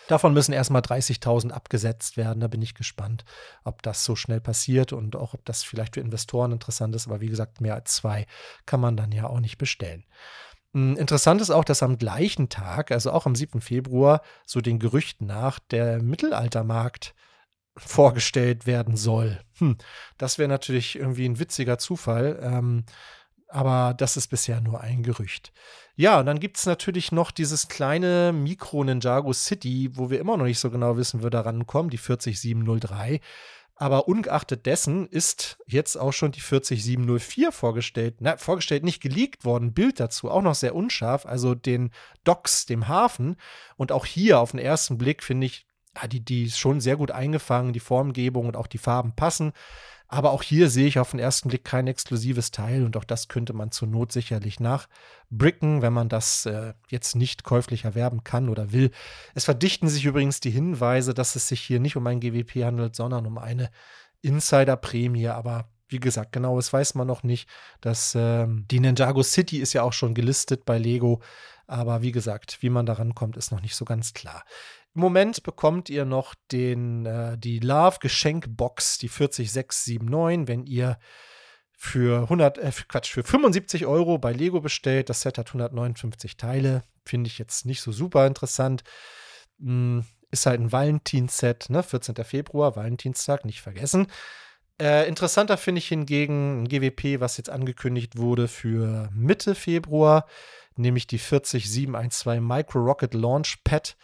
Davon 0.08 0.34
müssen 0.34 0.52
erstmal 0.52 0.82
30.000 0.82 1.50
abgesetzt 1.50 2.16
werden. 2.16 2.40
Da 2.40 2.46
bin 2.46 2.62
ich 2.62 2.74
gespannt, 2.74 3.24
ob 3.64 3.82
das 3.82 4.04
so 4.04 4.14
schnell 4.14 4.40
passiert 4.40 4.92
und 4.92 5.16
auch 5.16 5.34
ob 5.34 5.44
das 5.44 5.64
vielleicht 5.64 5.94
für 5.94 6.00
Investoren 6.00 6.52
interessant 6.52 6.94
ist. 6.94 7.08
Aber 7.08 7.20
wie 7.20 7.28
gesagt, 7.28 7.60
mehr 7.60 7.74
als 7.74 7.96
zwei 7.96 8.26
kann 8.66 8.80
man 8.80 8.96
dann 8.96 9.10
ja 9.10 9.26
auch 9.26 9.40
nicht 9.40 9.58
bestellen. 9.58 10.04
Hm, 10.76 10.94
interessant 10.98 11.40
ist 11.40 11.48
auch, 11.48 11.64
dass 11.64 11.82
am 11.82 11.96
gleichen 11.96 12.50
Tag, 12.50 12.90
also 12.90 13.10
auch 13.10 13.24
am 13.24 13.34
7. 13.34 13.62
Februar, 13.62 14.20
so 14.44 14.60
den 14.60 14.78
Gerüchten 14.78 15.26
nach, 15.26 15.58
der 15.58 16.02
Mittelaltermarkt 16.02 17.14
vorgestellt 17.78 18.66
werden 18.66 18.94
soll. 18.94 19.40
Hm, 19.54 19.78
das 20.18 20.36
wäre 20.36 20.50
natürlich 20.50 20.96
irgendwie 20.96 21.26
ein 21.26 21.38
witziger 21.38 21.78
Zufall. 21.78 22.38
Ähm, 22.42 22.84
aber 23.48 23.94
das 23.94 24.18
ist 24.18 24.28
bisher 24.28 24.60
nur 24.60 24.82
ein 24.82 25.02
Gerücht. 25.02 25.52
Ja, 25.94 26.20
und 26.20 26.26
dann 26.26 26.40
gibt 26.40 26.58
es 26.58 26.66
natürlich 26.66 27.10
noch 27.10 27.30
dieses 27.30 27.68
kleine 27.68 28.34
Mikro 28.34 28.84
Ninjago 28.84 29.32
City, 29.32 29.90
wo 29.94 30.10
wir 30.10 30.20
immer 30.20 30.36
noch 30.36 30.44
nicht 30.44 30.58
so 30.58 30.70
genau 30.70 30.98
wissen, 30.98 31.22
wo 31.22 31.30
da 31.30 31.40
rankommen, 31.40 31.88
die 31.88 31.96
40703. 31.96 33.20
Aber 33.78 34.08
ungeachtet 34.08 34.64
dessen 34.64 35.06
ist 35.06 35.58
jetzt 35.66 35.96
auch 35.96 36.12
schon 36.12 36.32
die 36.32 36.40
40704 36.40 37.52
vorgestellt. 37.52 38.16
Na, 38.20 38.38
vorgestellt, 38.38 38.84
nicht 38.84 39.02
geleakt 39.02 39.44
worden. 39.44 39.74
Bild 39.74 40.00
dazu 40.00 40.30
auch 40.30 40.40
noch 40.40 40.54
sehr 40.54 40.74
unscharf. 40.74 41.26
Also 41.26 41.54
den 41.54 41.90
Docks, 42.24 42.64
dem 42.64 42.88
Hafen. 42.88 43.36
Und 43.76 43.92
auch 43.92 44.06
hier 44.06 44.40
auf 44.40 44.52
den 44.52 44.60
ersten 44.60 44.96
Blick 44.96 45.22
finde 45.22 45.46
ich, 45.46 45.66
ja, 45.94 46.08
die, 46.08 46.24
die 46.24 46.44
ist 46.44 46.58
schon 46.58 46.80
sehr 46.80 46.96
gut 46.96 47.10
eingefangen. 47.10 47.74
Die 47.74 47.80
Formgebung 47.80 48.46
und 48.46 48.56
auch 48.56 48.66
die 48.66 48.78
Farben 48.78 49.14
passen. 49.14 49.52
Aber 50.08 50.30
auch 50.30 50.42
hier 50.42 50.70
sehe 50.70 50.86
ich 50.86 50.98
auf 50.98 51.10
den 51.10 51.20
ersten 51.20 51.48
Blick 51.48 51.64
kein 51.64 51.86
exklusives 51.86 52.52
Teil 52.52 52.84
und 52.84 52.96
auch 52.96 53.04
das 53.04 53.28
könnte 53.28 53.52
man 53.52 53.72
zur 53.72 53.88
Not 53.88 54.12
sicherlich 54.12 54.60
nachbricken, 54.60 55.82
wenn 55.82 55.92
man 55.92 56.08
das 56.08 56.46
äh, 56.46 56.74
jetzt 56.88 57.16
nicht 57.16 57.42
käuflich 57.42 57.84
erwerben 57.84 58.22
kann 58.22 58.48
oder 58.48 58.72
will. 58.72 58.92
Es 59.34 59.44
verdichten 59.44 59.88
sich 59.88 60.04
übrigens 60.04 60.40
die 60.40 60.50
Hinweise, 60.50 61.12
dass 61.12 61.34
es 61.34 61.48
sich 61.48 61.60
hier 61.60 61.80
nicht 61.80 61.96
um 61.96 62.06
ein 62.06 62.20
GWP 62.20 62.64
handelt, 62.64 62.94
sondern 62.94 63.26
um 63.26 63.38
eine 63.38 63.70
Insider-Prämie, 64.22 65.28
aber 65.28 65.68
wie 65.88 66.00
gesagt, 66.00 66.32
genaues 66.32 66.72
weiß 66.72 66.94
man 66.94 67.06
noch 67.06 67.22
nicht. 67.22 67.48
Das, 67.80 68.14
ähm, 68.16 68.64
die 68.70 68.80
Ninjago 68.80 69.22
City 69.22 69.58
ist 69.58 69.72
ja 69.72 69.82
auch 69.82 69.92
schon 69.92 70.14
gelistet 70.14 70.64
bei 70.64 70.78
Lego. 70.78 71.20
Aber 71.68 72.02
wie 72.02 72.12
gesagt, 72.12 72.58
wie 72.60 72.70
man 72.70 72.86
daran 72.86 73.14
kommt, 73.14 73.36
ist 73.36 73.50
noch 73.50 73.60
nicht 73.60 73.76
so 73.76 73.84
ganz 73.84 74.12
klar. 74.12 74.44
Im 74.96 75.02
Moment 75.02 75.42
bekommt 75.42 75.90
ihr 75.90 76.06
noch 76.06 76.34
den, 76.50 77.04
äh, 77.04 77.36
die 77.36 77.58
Love 77.58 77.98
Geschenkbox, 78.00 78.96
die 78.96 79.08
40679, 79.10 80.48
wenn 80.48 80.64
ihr 80.64 80.98
für 81.76 82.22
100, 82.22 82.56
äh, 82.56 82.72
Quatsch, 82.88 83.12
für 83.12 83.22
75 83.22 83.84
Euro 83.84 84.16
bei 84.16 84.32
Lego 84.32 84.62
bestellt. 84.62 85.10
Das 85.10 85.20
Set 85.20 85.36
hat 85.36 85.48
159 85.48 86.38
Teile. 86.38 86.82
Finde 87.04 87.28
ich 87.28 87.36
jetzt 87.36 87.66
nicht 87.66 87.82
so 87.82 87.92
super 87.92 88.26
interessant. 88.26 88.84
Hm, 89.60 90.06
ist 90.30 90.46
halt 90.46 90.60
ein 90.60 90.72
Valentinset, 90.72 91.68
ne? 91.68 91.82
14. 91.82 92.14
Februar, 92.24 92.74
Valentinstag, 92.74 93.44
nicht 93.44 93.60
vergessen. 93.60 94.06
Äh, 94.80 95.06
interessanter 95.08 95.58
finde 95.58 95.80
ich 95.80 95.88
hingegen 95.88 96.62
ein 96.62 96.68
GWP, 96.68 97.20
was 97.20 97.36
jetzt 97.36 97.50
angekündigt 97.50 98.16
wurde 98.16 98.48
für 98.48 99.10
Mitte 99.12 99.54
Februar, 99.54 100.26
nämlich 100.74 101.06
die 101.06 101.18
40712 101.18 102.40
Micro 102.40 102.78
Rocket 102.78 103.12
Launch 103.12 103.58
Pad. 103.62 103.98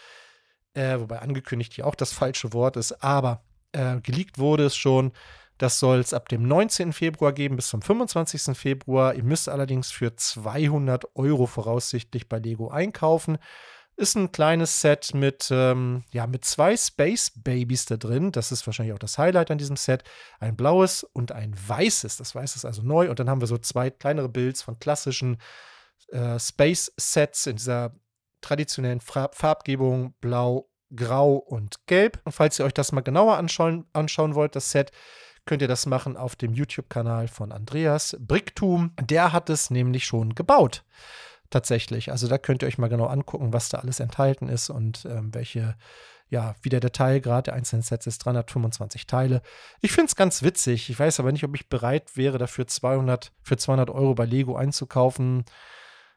Äh, 0.75 1.01
wobei 1.01 1.19
angekündigt 1.21 1.75
hier 1.75 1.87
auch 1.87 1.95
das 1.95 2.13
falsche 2.13 2.53
Wort 2.53 2.77
ist, 2.77 3.03
aber 3.03 3.43
äh, 3.73 4.01
geleakt 4.01 4.39
wurde 4.39 4.67
es 4.67 4.77
schon. 4.77 5.13
Das 5.59 5.79
soll 5.79 5.99
es 5.99 6.15
ab 6.15 6.29
dem 6.29 6.49
19. 6.49 6.93
Februar 6.93 7.33
geben 7.33 7.57
bis 7.57 7.69
zum 7.69 7.83
25. 7.83 8.57
Februar. 8.57 9.15
Ihr 9.15 9.23
müsst 9.23 9.49
allerdings 9.49 9.91
für 9.91 10.17
200 10.17 11.15
Euro 11.15 11.47
voraussichtlich 11.47 12.29
bei 12.29 12.39
Lego 12.39 12.71
einkaufen. 12.71 13.39
Ist 13.95 14.17
ein 14.17 14.33
kleines 14.33 14.81
Set 14.81 15.15
mit, 15.15 15.51
ähm, 15.53 16.03
ja, 16.11 16.27
mit 16.27 16.45
zwei 16.47 16.77
Space 16.77 17.31
Babies 17.37 17.85
da 17.85 17.97
drin. 17.97 18.33
Das 18.33 18.51
ist 18.51 18.67
wahrscheinlich 18.67 18.95
auch 18.95 18.99
das 18.99 19.19
Highlight 19.19 19.51
an 19.51 19.59
diesem 19.59 19.77
Set. 19.77 20.03
Ein 20.41 20.57
blaues 20.57 21.05
und 21.05 21.31
ein 21.31 21.55
weißes. 21.55 22.17
Das 22.17 22.35
weiße 22.35 22.57
ist 22.57 22.65
also 22.65 22.83
neu. 22.83 23.11
Und 23.11 23.21
dann 23.21 23.29
haben 23.29 23.41
wir 23.41 23.47
so 23.47 23.59
zwei 23.59 23.91
kleinere 23.91 24.31
Builds 24.31 24.63
von 24.63 24.79
klassischen 24.79 25.37
äh, 26.09 26.39
Space 26.41 26.93
Sets 26.97 27.47
in 27.47 27.57
dieser 27.57 27.95
traditionellen 28.43 29.01
Farb 29.01 29.35
Farbgebung 29.35 30.15
blau, 30.21 30.69
grau 30.95 31.37
und 31.37 31.87
gelb. 31.87 32.21
Und 32.25 32.33
falls 32.33 32.59
ihr 32.59 32.67
euch 32.67 32.75
das 32.75 32.93
mal 32.93 33.01
genauer 33.01 33.39
anschauen, 33.39 33.87
anschauen 33.95 34.35
wollt, 34.35 34.55
das 34.55 34.71
Set, 34.71 34.93
könnt 35.47 35.63
ihr 35.63 35.69
das 35.69 35.87
machen 35.87 36.17
auf 36.17 36.37
dem 36.37 36.53
YouTube-Kanal 36.53 37.29
von 37.29 37.51
Andreas 37.51 38.17
Bricktum. 38.21 38.93
Der 39.01 39.33
hat 39.33 39.51
es 39.51 39.71
nämlich 39.71 40.05
schon 40.05 40.35
gebaut 40.35 40.85
tatsächlich. 41.53 42.11
Also 42.11 42.27
da 42.27 42.39
könnt 42.39 42.63
ihr 42.63 42.69
euch 42.69 42.79
mal 42.79 42.89
genau 42.89 43.07
angucken, 43.07 43.53
was 43.53 43.69
da 43.69 43.79
alles 43.79 44.01
enthalten 44.01 44.49
ist 44.49 44.71
und 44.71 45.05
ähm, 45.05 45.33
welche, 45.33 45.77
ja, 46.29 46.57
wie 46.63 46.69
der 46.69 46.81
Detailgrad 46.81 47.47
der 47.47 47.55
einzelnen 47.55 47.83
Sets 47.83 48.07
ist. 48.07 48.19
325 48.19 49.07
Teile. 49.07 49.43
Ich 49.81 49.93
finde 49.93 50.07
es 50.07 50.17
ganz 50.17 50.43
witzig. 50.43 50.91
Ich 50.91 50.99
weiß 50.99 51.21
aber 51.21 51.31
nicht, 51.31 51.45
ob 51.45 51.55
ich 51.55 51.69
bereit 51.69 52.17
wäre, 52.17 52.39
dafür 52.39 52.67
200, 52.67 53.33
für 53.43 53.57
200 53.57 53.91
Euro 53.91 54.15
bei 54.15 54.25
Lego 54.25 54.57
einzukaufen. 54.57 55.45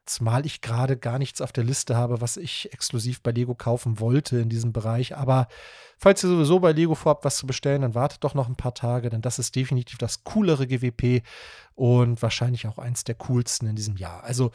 Zumal 0.06 0.46
ich 0.46 0.62
gerade 0.62 0.98
gar 0.98 1.18
nichts 1.18 1.42
auf 1.42 1.52
der 1.52 1.64
Liste 1.64 1.96
habe, 1.96 2.22
was 2.22 2.38
ich 2.38 2.72
exklusiv 2.74 3.22
bei 3.22 3.32
Lego 3.32 3.56
kaufen 3.56 4.00
wollte 4.00 4.38
in 4.38 4.50
diesem 4.50 4.72
Bereich. 4.72 5.16
Aber 5.18 5.48
falls 5.98 6.24
ihr 6.24 6.30
sowieso 6.30 6.60
bei 6.60 6.72
Lego 6.72 6.96
vorhabt, 6.96 7.26
was 7.26 7.38
zu 7.38 7.48
bestellen, 7.48 7.82
dann 7.82 7.96
wartet 7.96 8.24
doch 8.24 8.34
noch 8.34 8.48
ein 8.48 8.56
paar 8.56 8.74
Tage, 8.74 9.10
denn 9.10 9.22
das 9.22 9.40
ist 9.40 9.56
definitiv 9.56 9.98
das 9.98 10.24
coolere 10.24 10.68
GWP 10.68 11.24
und 11.74 12.22
wahrscheinlich 12.22 12.68
auch 12.68 12.78
eins 12.78 13.04
der 13.04 13.16
coolsten 13.16 13.68
in 13.68 13.76
diesem 13.76 13.98
Jahr. 13.98 14.24
Also 14.24 14.52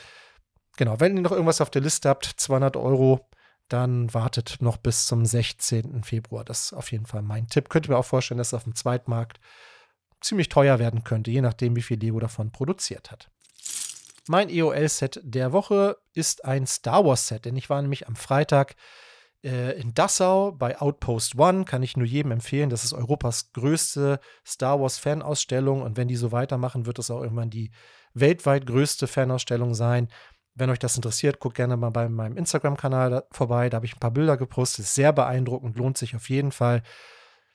Genau, 0.81 0.99
wenn 0.99 1.15
ihr 1.15 1.23
noch 1.23 1.33
irgendwas 1.33 1.61
auf 1.61 1.69
der 1.69 1.83
Liste 1.83 2.09
habt, 2.09 2.25
200 2.25 2.75
Euro, 2.77 3.29
dann 3.69 4.13
wartet 4.15 4.59
noch 4.61 4.79
bis 4.79 5.07
zum 5.07 5.27
16. 5.27 6.03
Februar. 6.05 6.43
Das 6.43 6.65
ist 6.65 6.73
auf 6.73 6.91
jeden 6.91 7.05
Fall 7.05 7.21
mein 7.21 7.49
Tipp. 7.49 7.69
Könnt 7.69 7.87
ihr 7.87 7.93
mir 7.93 7.99
auch 7.99 8.05
vorstellen, 8.07 8.39
dass 8.39 8.49
es 8.49 8.55
auf 8.55 8.65
dem 8.65 8.75
Zweitmarkt 8.75 9.41
ziemlich 10.23 10.49
teuer 10.49 10.79
werden 10.79 11.05
könnte, 11.05 11.31
je 11.31 11.43
nachdem, 11.43 11.77
wie 11.77 11.83
viel 11.83 11.99
Lego 11.99 12.19
davon 12.19 12.51
produziert 12.51 13.11
hat. 13.11 13.31
Mein 14.31 14.49
EOL-Set 14.49 15.23
der 15.25 15.53
Woche 15.53 15.97
ist 16.13 16.45
ein 16.45 16.65
Star 16.65 17.05
Wars-Set, 17.05 17.47
denn 17.47 17.57
ich 17.57 17.69
war 17.69 17.83
nämlich 17.83 18.07
am 18.07 18.15
Freitag 18.15 18.77
äh, 19.43 19.77
in 19.77 19.93
Dassau 19.93 20.53
bei 20.53 20.81
Outpost 20.81 21.37
One. 21.37 21.65
Kann 21.65 21.83
ich 21.83 21.97
nur 21.97 22.07
jedem 22.07 22.31
empfehlen. 22.31 22.71
Das 22.71 22.85
ist 22.85 22.93
Europas 22.93 23.53
größte 23.53 24.21
Star 24.47 24.81
Wars-Fanausstellung 24.81 25.83
und 25.83 25.97
wenn 25.97 26.07
die 26.07 26.15
so 26.15 26.31
weitermachen, 26.31 26.87
wird 26.87 27.01
es 27.01 27.11
auch 27.11 27.23
irgendwann 27.23 27.51
die 27.51 27.73
weltweit 28.15 28.67
größte 28.67 29.09
Fanausstellung 29.09 29.75
sein. 29.75 30.07
Wenn 30.55 30.71
euch 30.71 30.79
das 30.79 30.95
interessiert, 30.95 31.41
guckt 31.41 31.57
gerne 31.57 31.77
mal 31.77 31.91
bei 31.91 32.09
meinem 32.09 32.37
Instagram-Kanal 32.37 33.25
vorbei. 33.33 33.69
Da 33.69 33.79
habe 33.79 33.87
ich 33.87 33.97
ein 33.97 34.01
paar 34.01 34.13
Bilder 34.13 34.37
gepostet. 34.37 34.85
Ist 34.85 34.95
sehr 34.95 35.13
beeindruckend, 35.13 35.77
lohnt 35.77 35.99
sich 35.99 36.15
auf 36.15 36.31
jeden 36.31 36.53
Fall. 36.53 36.85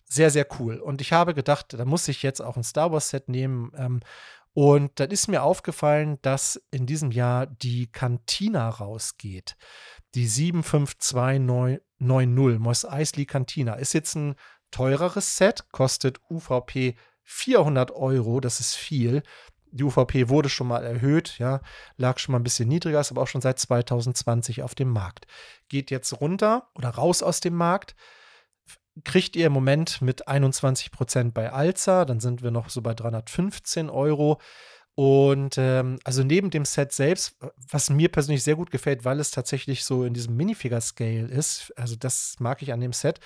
Sehr, 0.04 0.30
sehr 0.30 0.46
cool. 0.60 0.82
Und 0.82 1.00
ich 1.00 1.14
habe 1.14 1.34
gedacht, 1.34 1.74
da 1.74 1.86
muss 1.86 2.10
ich 2.10 2.22
jetzt 2.22 2.42
auch 2.42 2.58
ein 2.58 2.64
Star 2.64 2.92
Wars-Set 2.92 3.30
nehmen. 3.30 3.72
Ähm, 3.78 4.02
und 4.56 5.00
dann 5.02 5.12
ist 5.12 5.28
mir 5.28 5.44
aufgefallen, 5.44 6.18
dass 6.22 6.64
in 6.72 6.86
diesem 6.86 7.12
Jahr 7.12 7.46
die 7.46 7.92
Cantina 7.92 8.70
rausgeht. 8.70 9.58
Die 10.16 10.28
75290 10.28 12.60
Moss 12.60 12.86
Eisley 12.86 13.26
Cantina. 13.26 13.74
Ist 13.74 13.94
jetzt 13.94 14.16
ein 14.16 14.36
teureres 14.72 15.36
Set, 15.36 15.70
kostet 15.72 16.22
UVP 16.30 16.96
400 17.24 17.92
Euro. 17.92 18.40
Das 18.40 18.62
ist 18.62 18.76
viel 18.76 19.24
die 19.76 19.84
UVP 19.84 20.30
wurde 20.30 20.48
schon 20.48 20.68
mal 20.68 20.86
erhöht, 20.86 21.38
ja, 21.38 21.60
lag 21.98 22.18
schon 22.18 22.32
mal 22.32 22.40
ein 22.40 22.44
bisschen 22.44 22.70
niedriger, 22.70 23.02
ist 23.02 23.12
aber 23.12 23.22
auch 23.22 23.28
schon 23.28 23.42
seit 23.42 23.60
2020 23.60 24.64
auf 24.64 24.74
dem 24.74 24.90
Markt. 24.90 25.28
Geht 25.68 25.92
jetzt 25.92 26.22
runter 26.22 26.70
oder 26.76 26.90
raus 26.90 27.22
aus 27.22 27.42
dem 27.42 27.56
Markt. 27.56 27.96
Kriegt 29.04 29.36
ihr 29.36 29.48
im 29.48 29.54
Moment 29.54 30.02
mit 30.02 30.28
21 30.28 30.92
Prozent 30.92 31.34
bei 31.34 31.52
Alza, 31.52 32.06
dann 32.06 32.20
sind 32.20 32.44
wir 32.44 32.52
noch 32.52 32.70
so 32.70 32.82
bei 32.82 32.94
315 32.94 33.90
Euro. 33.90 34.40
Und 34.96 35.58
ähm, 35.58 36.00
also 36.06 36.24
neben 36.24 36.50
dem 36.50 36.64
Set 36.64 36.94
selbst, 36.94 37.36
was 37.70 37.90
mir 37.90 38.10
persönlich 38.10 38.44
sehr 38.44 38.56
gut 38.56 38.72
gefällt, 38.72 39.04
weil 39.04 39.20
es 39.20 39.32
tatsächlich 39.32 39.84
so 39.84 40.06
in 40.06 40.14
diesem 40.14 40.38
Minifigure-Scale 40.38 41.28
ist, 41.28 41.74
also 41.76 41.98
das 41.98 42.36
mag 42.40 42.62
ich 42.62 42.72
an 42.72 42.80
dem 42.80 42.94
Set, 42.94 43.20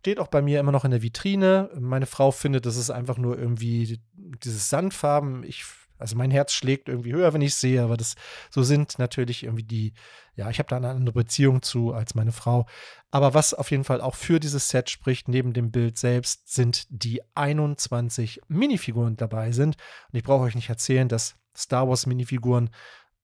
steht 0.00 0.20
auch 0.20 0.28
bei 0.28 0.42
mir 0.42 0.60
immer 0.60 0.72
noch 0.72 0.84
in 0.84 0.90
der 0.90 1.02
Vitrine. 1.02 1.70
Meine 1.80 2.06
Frau 2.06 2.30
findet, 2.30 2.66
das 2.66 2.76
ist 2.76 2.90
einfach 2.90 3.16
nur 3.16 3.38
irgendwie 3.38 3.98
dieses 4.14 4.68
Sandfarben. 4.68 5.42
Ich 5.42 5.64
also 5.98 6.16
mein 6.16 6.30
Herz 6.30 6.52
schlägt 6.52 6.88
irgendwie 6.88 7.12
höher, 7.12 7.32
wenn 7.32 7.42
ich 7.42 7.52
es 7.52 7.60
sehe, 7.60 7.82
aber 7.82 7.96
das 7.96 8.14
so 8.50 8.62
sind 8.62 8.98
natürlich 8.98 9.44
irgendwie 9.44 9.64
die, 9.64 9.92
ja, 10.34 10.50
ich 10.50 10.58
habe 10.58 10.68
da 10.68 10.76
eine 10.76 10.90
andere 10.90 11.14
Beziehung 11.14 11.62
zu 11.62 11.92
als 11.92 12.14
meine 12.14 12.32
Frau. 12.32 12.66
Aber 13.10 13.34
was 13.34 13.54
auf 13.54 13.70
jeden 13.70 13.84
Fall 13.84 14.00
auch 14.00 14.14
für 14.14 14.40
dieses 14.40 14.68
Set 14.68 14.90
spricht, 14.90 15.28
neben 15.28 15.52
dem 15.52 15.70
Bild 15.70 15.98
selbst, 15.98 16.52
sind 16.52 16.86
die 16.90 17.22
21 17.34 18.40
Minifiguren 18.48 19.16
dabei 19.16 19.52
sind. 19.52 19.76
Und 20.12 20.18
ich 20.18 20.24
brauche 20.24 20.44
euch 20.44 20.54
nicht 20.54 20.68
erzählen, 20.68 21.08
dass 21.08 21.36
Star 21.56 21.88
Wars 21.88 22.06
Minifiguren 22.06 22.70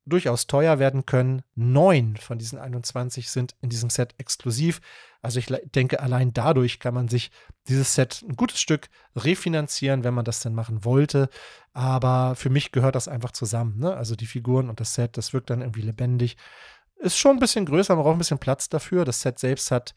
durchaus 0.05 0.47
teuer 0.47 0.79
werden 0.79 1.07
können. 1.07 1.43
Neun 1.55 2.17
von 2.17 2.39
diesen 2.39 2.59
21 2.59 3.31
sind 3.31 3.55
in 3.61 3.69
diesem 3.69 3.91
Set 3.91 4.15
exklusiv. 4.19 4.81
Also 5.21 5.39
ich 5.39 5.47
denke, 5.75 6.01
allein 6.01 6.33
dadurch 6.33 6.81
kann 6.81 6.95
man 6.95 7.09
sich 7.09 7.31
dieses 7.69 7.95
Set 7.95 8.25
ein 8.29 8.35
gutes 8.35 8.61
Stück 8.61 8.89
refinanzieren, 9.15 10.03
wenn 10.03 10.15
man 10.15 10.25
das 10.25 10.41
denn 10.41 10.55
machen 10.55 10.85
wollte. 10.85 11.29
Aber 11.73 12.35
für 12.35 12.51
mich 12.51 12.73
gehört 12.73 12.97
das 12.97 13.07
einfach 13.07 13.31
zusammen. 13.31 13.79
Ne? 13.79 13.95
Also 13.95 14.17
die 14.17 14.27
Figuren 14.27 14.69
und 14.69 14.81
das 14.81 14.95
Set, 14.95 15.17
das 15.17 15.33
wirkt 15.33 15.51
dann 15.51 15.61
irgendwie 15.61 15.83
lebendig. 15.83 16.37
Ist 16.97 17.19
schon 17.19 17.37
ein 17.37 17.41
bisschen 17.41 17.67
größer, 17.67 17.95
man 17.95 18.05
braucht 18.05 18.17
ein 18.17 18.19
bisschen 18.19 18.39
Platz 18.39 18.69
dafür. 18.69 19.05
Das 19.05 19.21
Set 19.21 19.39
selbst 19.39 19.71
hat 19.71 19.95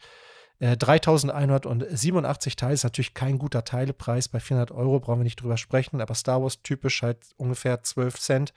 äh, 0.59 0.77
3187 0.77 2.55
Teile, 2.55 2.73
ist 2.73 2.83
natürlich 2.83 3.13
kein 3.15 3.39
guter 3.39 3.63
Teilepreis. 3.63 4.29
Bei 4.29 4.39
400 4.39 4.71
Euro 4.71 4.99
brauchen 4.99 5.19
wir 5.19 5.23
nicht 5.23 5.41
drüber 5.41 5.57
sprechen, 5.57 6.01
aber 6.01 6.13
Star 6.13 6.41
Wars 6.41 6.61
typisch 6.61 7.01
halt 7.01 7.17
ungefähr 7.37 7.81
12 7.81 8.19
Cent 8.19 8.53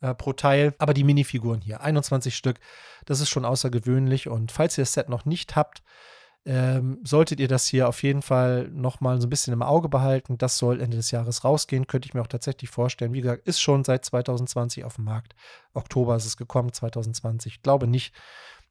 äh, 0.00 0.14
pro 0.14 0.32
Teil. 0.32 0.74
Aber 0.78 0.94
die 0.94 1.04
Minifiguren 1.04 1.60
hier, 1.60 1.80
21 1.80 2.36
Stück, 2.36 2.58
das 3.04 3.20
ist 3.20 3.28
schon 3.28 3.44
außergewöhnlich. 3.44 4.28
Und 4.28 4.52
falls 4.52 4.78
ihr 4.78 4.82
das 4.82 4.92
Set 4.92 5.08
noch 5.08 5.24
nicht 5.24 5.56
habt, 5.56 5.82
ähm, 6.46 7.00
solltet 7.02 7.40
ihr 7.40 7.48
das 7.48 7.66
hier 7.66 7.88
auf 7.88 8.04
jeden 8.04 8.22
Fall 8.22 8.68
nochmal 8.68 9.20
so 9.20 9.26
ein 9.26 9.30
bisschen 9.30 9.52
im 9.52 9.62
Auge 9.62 9.88
behalten. 9.88 10.38
Das 10.38 10.58
soll 10.58 10.80
Ende 10.80 10.96
des 10.96 11.10
Jahres 11.10 11.42
rausgehen, 11.42 11.88
könnte 11.88 12.06
ich 12.06 12.14
mir 12.14 12.22
auch 12.22 12.28
tatsächlich 12.28 12.70
vorstellen. 12.70 13.12
Wie 13.12 13.20
gesagt, 13.20 13.46
ist 13.48 13.60
schon 13.60 13.82
seit 13.82 14.04
2020 14.04 14.84
auf 14.84 14.94
dem 14.94 15.04
Markt. 15.04 15.34
Oktober 15.74 16.14
ist 16.14 16.24
es 16.24 16.36
gekommen, 16.36 16.72
2020. 16.72 17.54
Ich 17.54 17.62
glaube 17.62 17.88
nicht, 17.88 18.14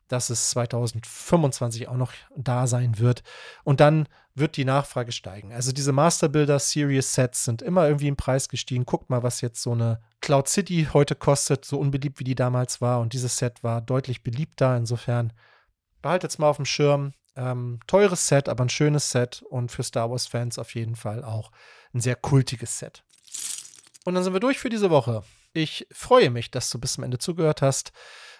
dass 0.08 0.30
es 0.30 0.52
2025 0.52 1.90
auch 1.90 1.98
noch 1.98 2.14
da 2.38 2.66
sein 2.68 2.98
wird. 3.00 3.24
Und 3.66 3.82
dann 3.82 4.08
wird 4.36 4.58
die 4.58 4.66
Nachfrage 4.66 5.14
steigen. 5.14 5.54
Also 5.54 5.72
diese 5.72 5.94
Master 5.94 6.28
Builder 6.28 6.60
Series 6.60 7.14
Sets 7.14 7.46
sind 7.46 7.62
immer 7.62 7.88
irgendwie 7.88 8.10
im 8.10 8.18
Preis 8.18 8.50
gestiegen. 8.50 8.86
Guckt 8.86 9.10
mal, 9.10 9.24
was 9.24 9.42
jetzt 9.42 9.62
so 9.62 9.72
eine 9.72 10.02
Cloud 10.20 10.50
City 10.50 10.90
heute 10.92 11.16
kostet, 11.16 11.64
so 11.64 11.80
unbeliebt 11.80 12.20
wie 12.20 12.26
die 12.26 12.36
damals 12.36 12.82
war. 12.82 13.00
Und 13.00 13.14
dieses 13.14 13.38
Set 13.38 13.64
war 13.64 13.82
deutlich 13.82 14.24
beliebter. 14.24 14.76
Insofern 14.76 15.32
behaltet 16.02 16.32
es 16.32 16.38
mal 16.38 16.50
auf 16.50 16.58
dem 16.58 16.66
Schirm. 16.66 17.14
Ähm, 17.38 17.80
teures 17.88 18.28
Set, 18.28 18.48
aber 18.48 18.64
ein 18.64 18.70
schönes 18.70 19.10
Set 19.10 19.42
und 19.50 19.72
für 19.72 19.84
Star 19.84 20.10
Wars-Fans 20.10 20.60
auf 20.60 20.74
jeden 20.76 20.96
Fall 20.96 21.24
auch 21.24 21.52
ein 21.94 22.00
sehr 22.00 22.16
kultiges 22.16 22.80
Set. 22.80 23.04
Und 24.06 24.16
dann 24.16 24.24
sind 24.24 24.34
wir 24.34 24.40
durch 24.40 24.60
für 24.60 24.70
diese 24.70 24.90
Woche. 24.90 25.24
Ich 25.54 25.88
freue 25.92 26.30
mich, 26.30 26.52
dass 26.52 26.70
du 26.70 26.80
bis 26.80 26.94
zum 26.94 27.04
Ende 27.04 27.18
zugehört 27.18 27.62
hast. 27.62 27.92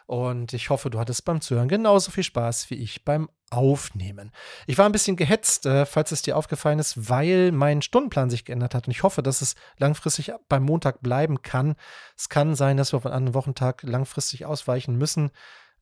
Und 0.06 0.54
ich 0.54 0.70
hoffe, 0.70 0.90
du 0.90 1.00
hattest 1.00 1.26
beim 1.26 1.42
Zuhören 1.42 1.68
genauso 1.68 2.12
viel 2.12 2.24
Spaß 2.24 2.70
wie 2.70 2.76
ich 2.76 3.04
beim 3.04 3.30
Aufnehmen. 3.50 4.32
Ich 4.68 4.78
war 4.78 4.86
ein 4.86 4.92
bisschen 4.92 5.16
gehetzt, 5.16 5.66
äh, 5.66 5.86
falls 5.86 6.12
es 6.12 6.22
dir 6.22 6.38
aufgefallen 6.38 6.80
ist, 6.80 7.10
weil 7.10 7.52
mein 7.52 7.82
Stundenplan 7.82 8.30
sich 8.30 8.46
geändert 8.46 8.76
hat. 8.76 8.88
Und 8.88 8.92
ich 8.92 9.04
hoffe, 9.04 9.24
dass 9.24 9.42
es 9.42 9.56
langfristig 9.78 10.32
beim 10.48 10.64
Montag 10.64 11.02
bleiben 11.02 11.42
kann. 11.42 11.76
Es 12.18 12.30
kann 12.30 12.56
sein, 12.56 12.78
dass 12.78 12.94
wir 12.94 12.98
auf 12.98 13.06
einen 13.06 13.16
anderen 13.16 13.36
Wochentag 13.36 13.82
langfristig 13.84 14.46
ausweichen 14.46 14.96
müssen. 14.96 15.32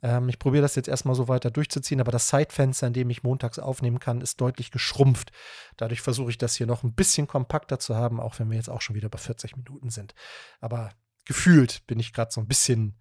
Ähm, 0.02 0.30
ich 0.30 0.40
probiere 0.40 0.62
das 0.62 0.76
jetzt 0.76 0.90
erstmal 0.90 1.16
so 1.16 1.28
weiter 1.28 1.52
durchzuziehen, 1.52 2.02
aber 2.02 2.12
das 2.12 2.28
Zeitfenster, 2.28 2.88
in 2.88 2.94
dem 2.94 3.10
ich 3.10 3.24
montags 3.24 3.60
aufnehmen 3.60 4.00
kann, 4.00 4.22
ist 4.22 4.40
deutlich 4.40 4.72
geschrumpft. 4.72 5.32
Dadurch 5.78 6.02
versuche 6.02 6.30
ich 6.30 6.38
das 6.38 6.56
hier 6.56 6.68
noch 6.68 6.84
ein 6.84 6.94
bisschen 6.94 7.28
kompakter 7.28 7.80
zu 7.80 7.96
haben, 7.96 8.20
auch 8.20 8.40
wenn 8.40 8.50
wir 8.50 8.58
jetzt 8.58 8.70
auch 8.70 8.82
schon 8.82 8.96
wieder 8.96 9.10
bei 9.10 9.18
40 9.18 9.58
Minuten 9.58 9.90
sind. 9.90 10.14
Aber 10.60 10.92
gefühlt 11.26 11.88
bin 11.88 12.00
ich 12.00 12.14
gerade 12.14 12.32
so 12.32 12.42
ein 12.42 12.48
bisschen 12.48 12.98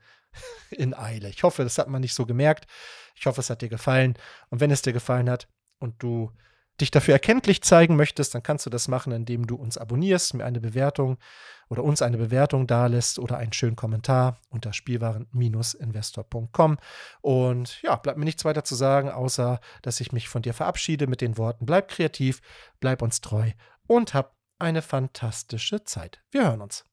in 0.70 0.94
Eile. 0.94 1.28
Ich 1.28 1.42
hoffe, 1.42 1.64
das 1.64 1.78
hat 1.78 1.88
man 1.88 2.00
nicht 2.00 2.14
so 2.14 2.26
gemerkt. 2.26 2.66
Ich 3.14 3.26
hoffe, 3.26 3.40
es 3.40 3.50
hat 3.50 3.62
dir 3.62 3.68
gefallen. 3.68 4.14
Und 4.50 4.60
wenn 4.60 4.70
es 4.70 4.82
dir 4.82 4.92
gefallen 4.92 5.30
hat 5.30 5.48
und 5.78 6.02
du 6.02 6.30
dich 6.80 6.90
dafür 6.90 7.14
erkenntlich 7.14 7.62
zeigen 7.62 7.94
möchtest, 7.96 8.34
dann 8.34 8.42
kannst 8.42 8.66
du 8.66 8.70
das 8.70 8.88
machen, 8.88 9.12
indem 9.12 9.46
du 9.46 9.54
uns 9.56 9.78
abonnierst, 9.78 10.34
mir 10.34 10.44
eine 10.44 10.60
Bewertung 10.60 11.18
oder 11.68 11.84
uns 11.84 12.02
eine 12.02 12.18
Bewertung 12.18 12.66
dalässt 12.66 13.18
oder 13.18 13.38
einen 13.38 13.52
schönen 13.52 13.76
Kommentar 13.76 14.40
unter 14.50 14.72
spielwaren-investor.com. 14.72 16.78
Und 17.20 17.82
ja, 17.82 17.96
bleibt 17.96 18.18
mir 18.18 18.24
nichts 18.24 18.44
weiter 18.44 18.64
zu 18.64 18.74
sagen, 18.74 19.10
außer 19.10 19.60
dass 19.82 20.00
ich 20.00 20.10
mich 20.12 20.28
von 20.28 20.42
dir 20.42 20.54
verabschiede 20.54 21.06
mit 21.06 21.20
den 21.20 21.38
Worten: 21.38 21.66
bleib 21.66 21.86
kreativ, 21.88 22.40
bleib 22.80 23.02
uns 23.02 23.20
treu 23.20 23.52
und 23.86 24.14
hab 24.14 24.36
eine 24.58 24.82
fantastische 24.82 25.84
Zeit. 25.84 26.20
Wir 26.30 26.44
hören 26.44 26.62
uns. 26.62 26.84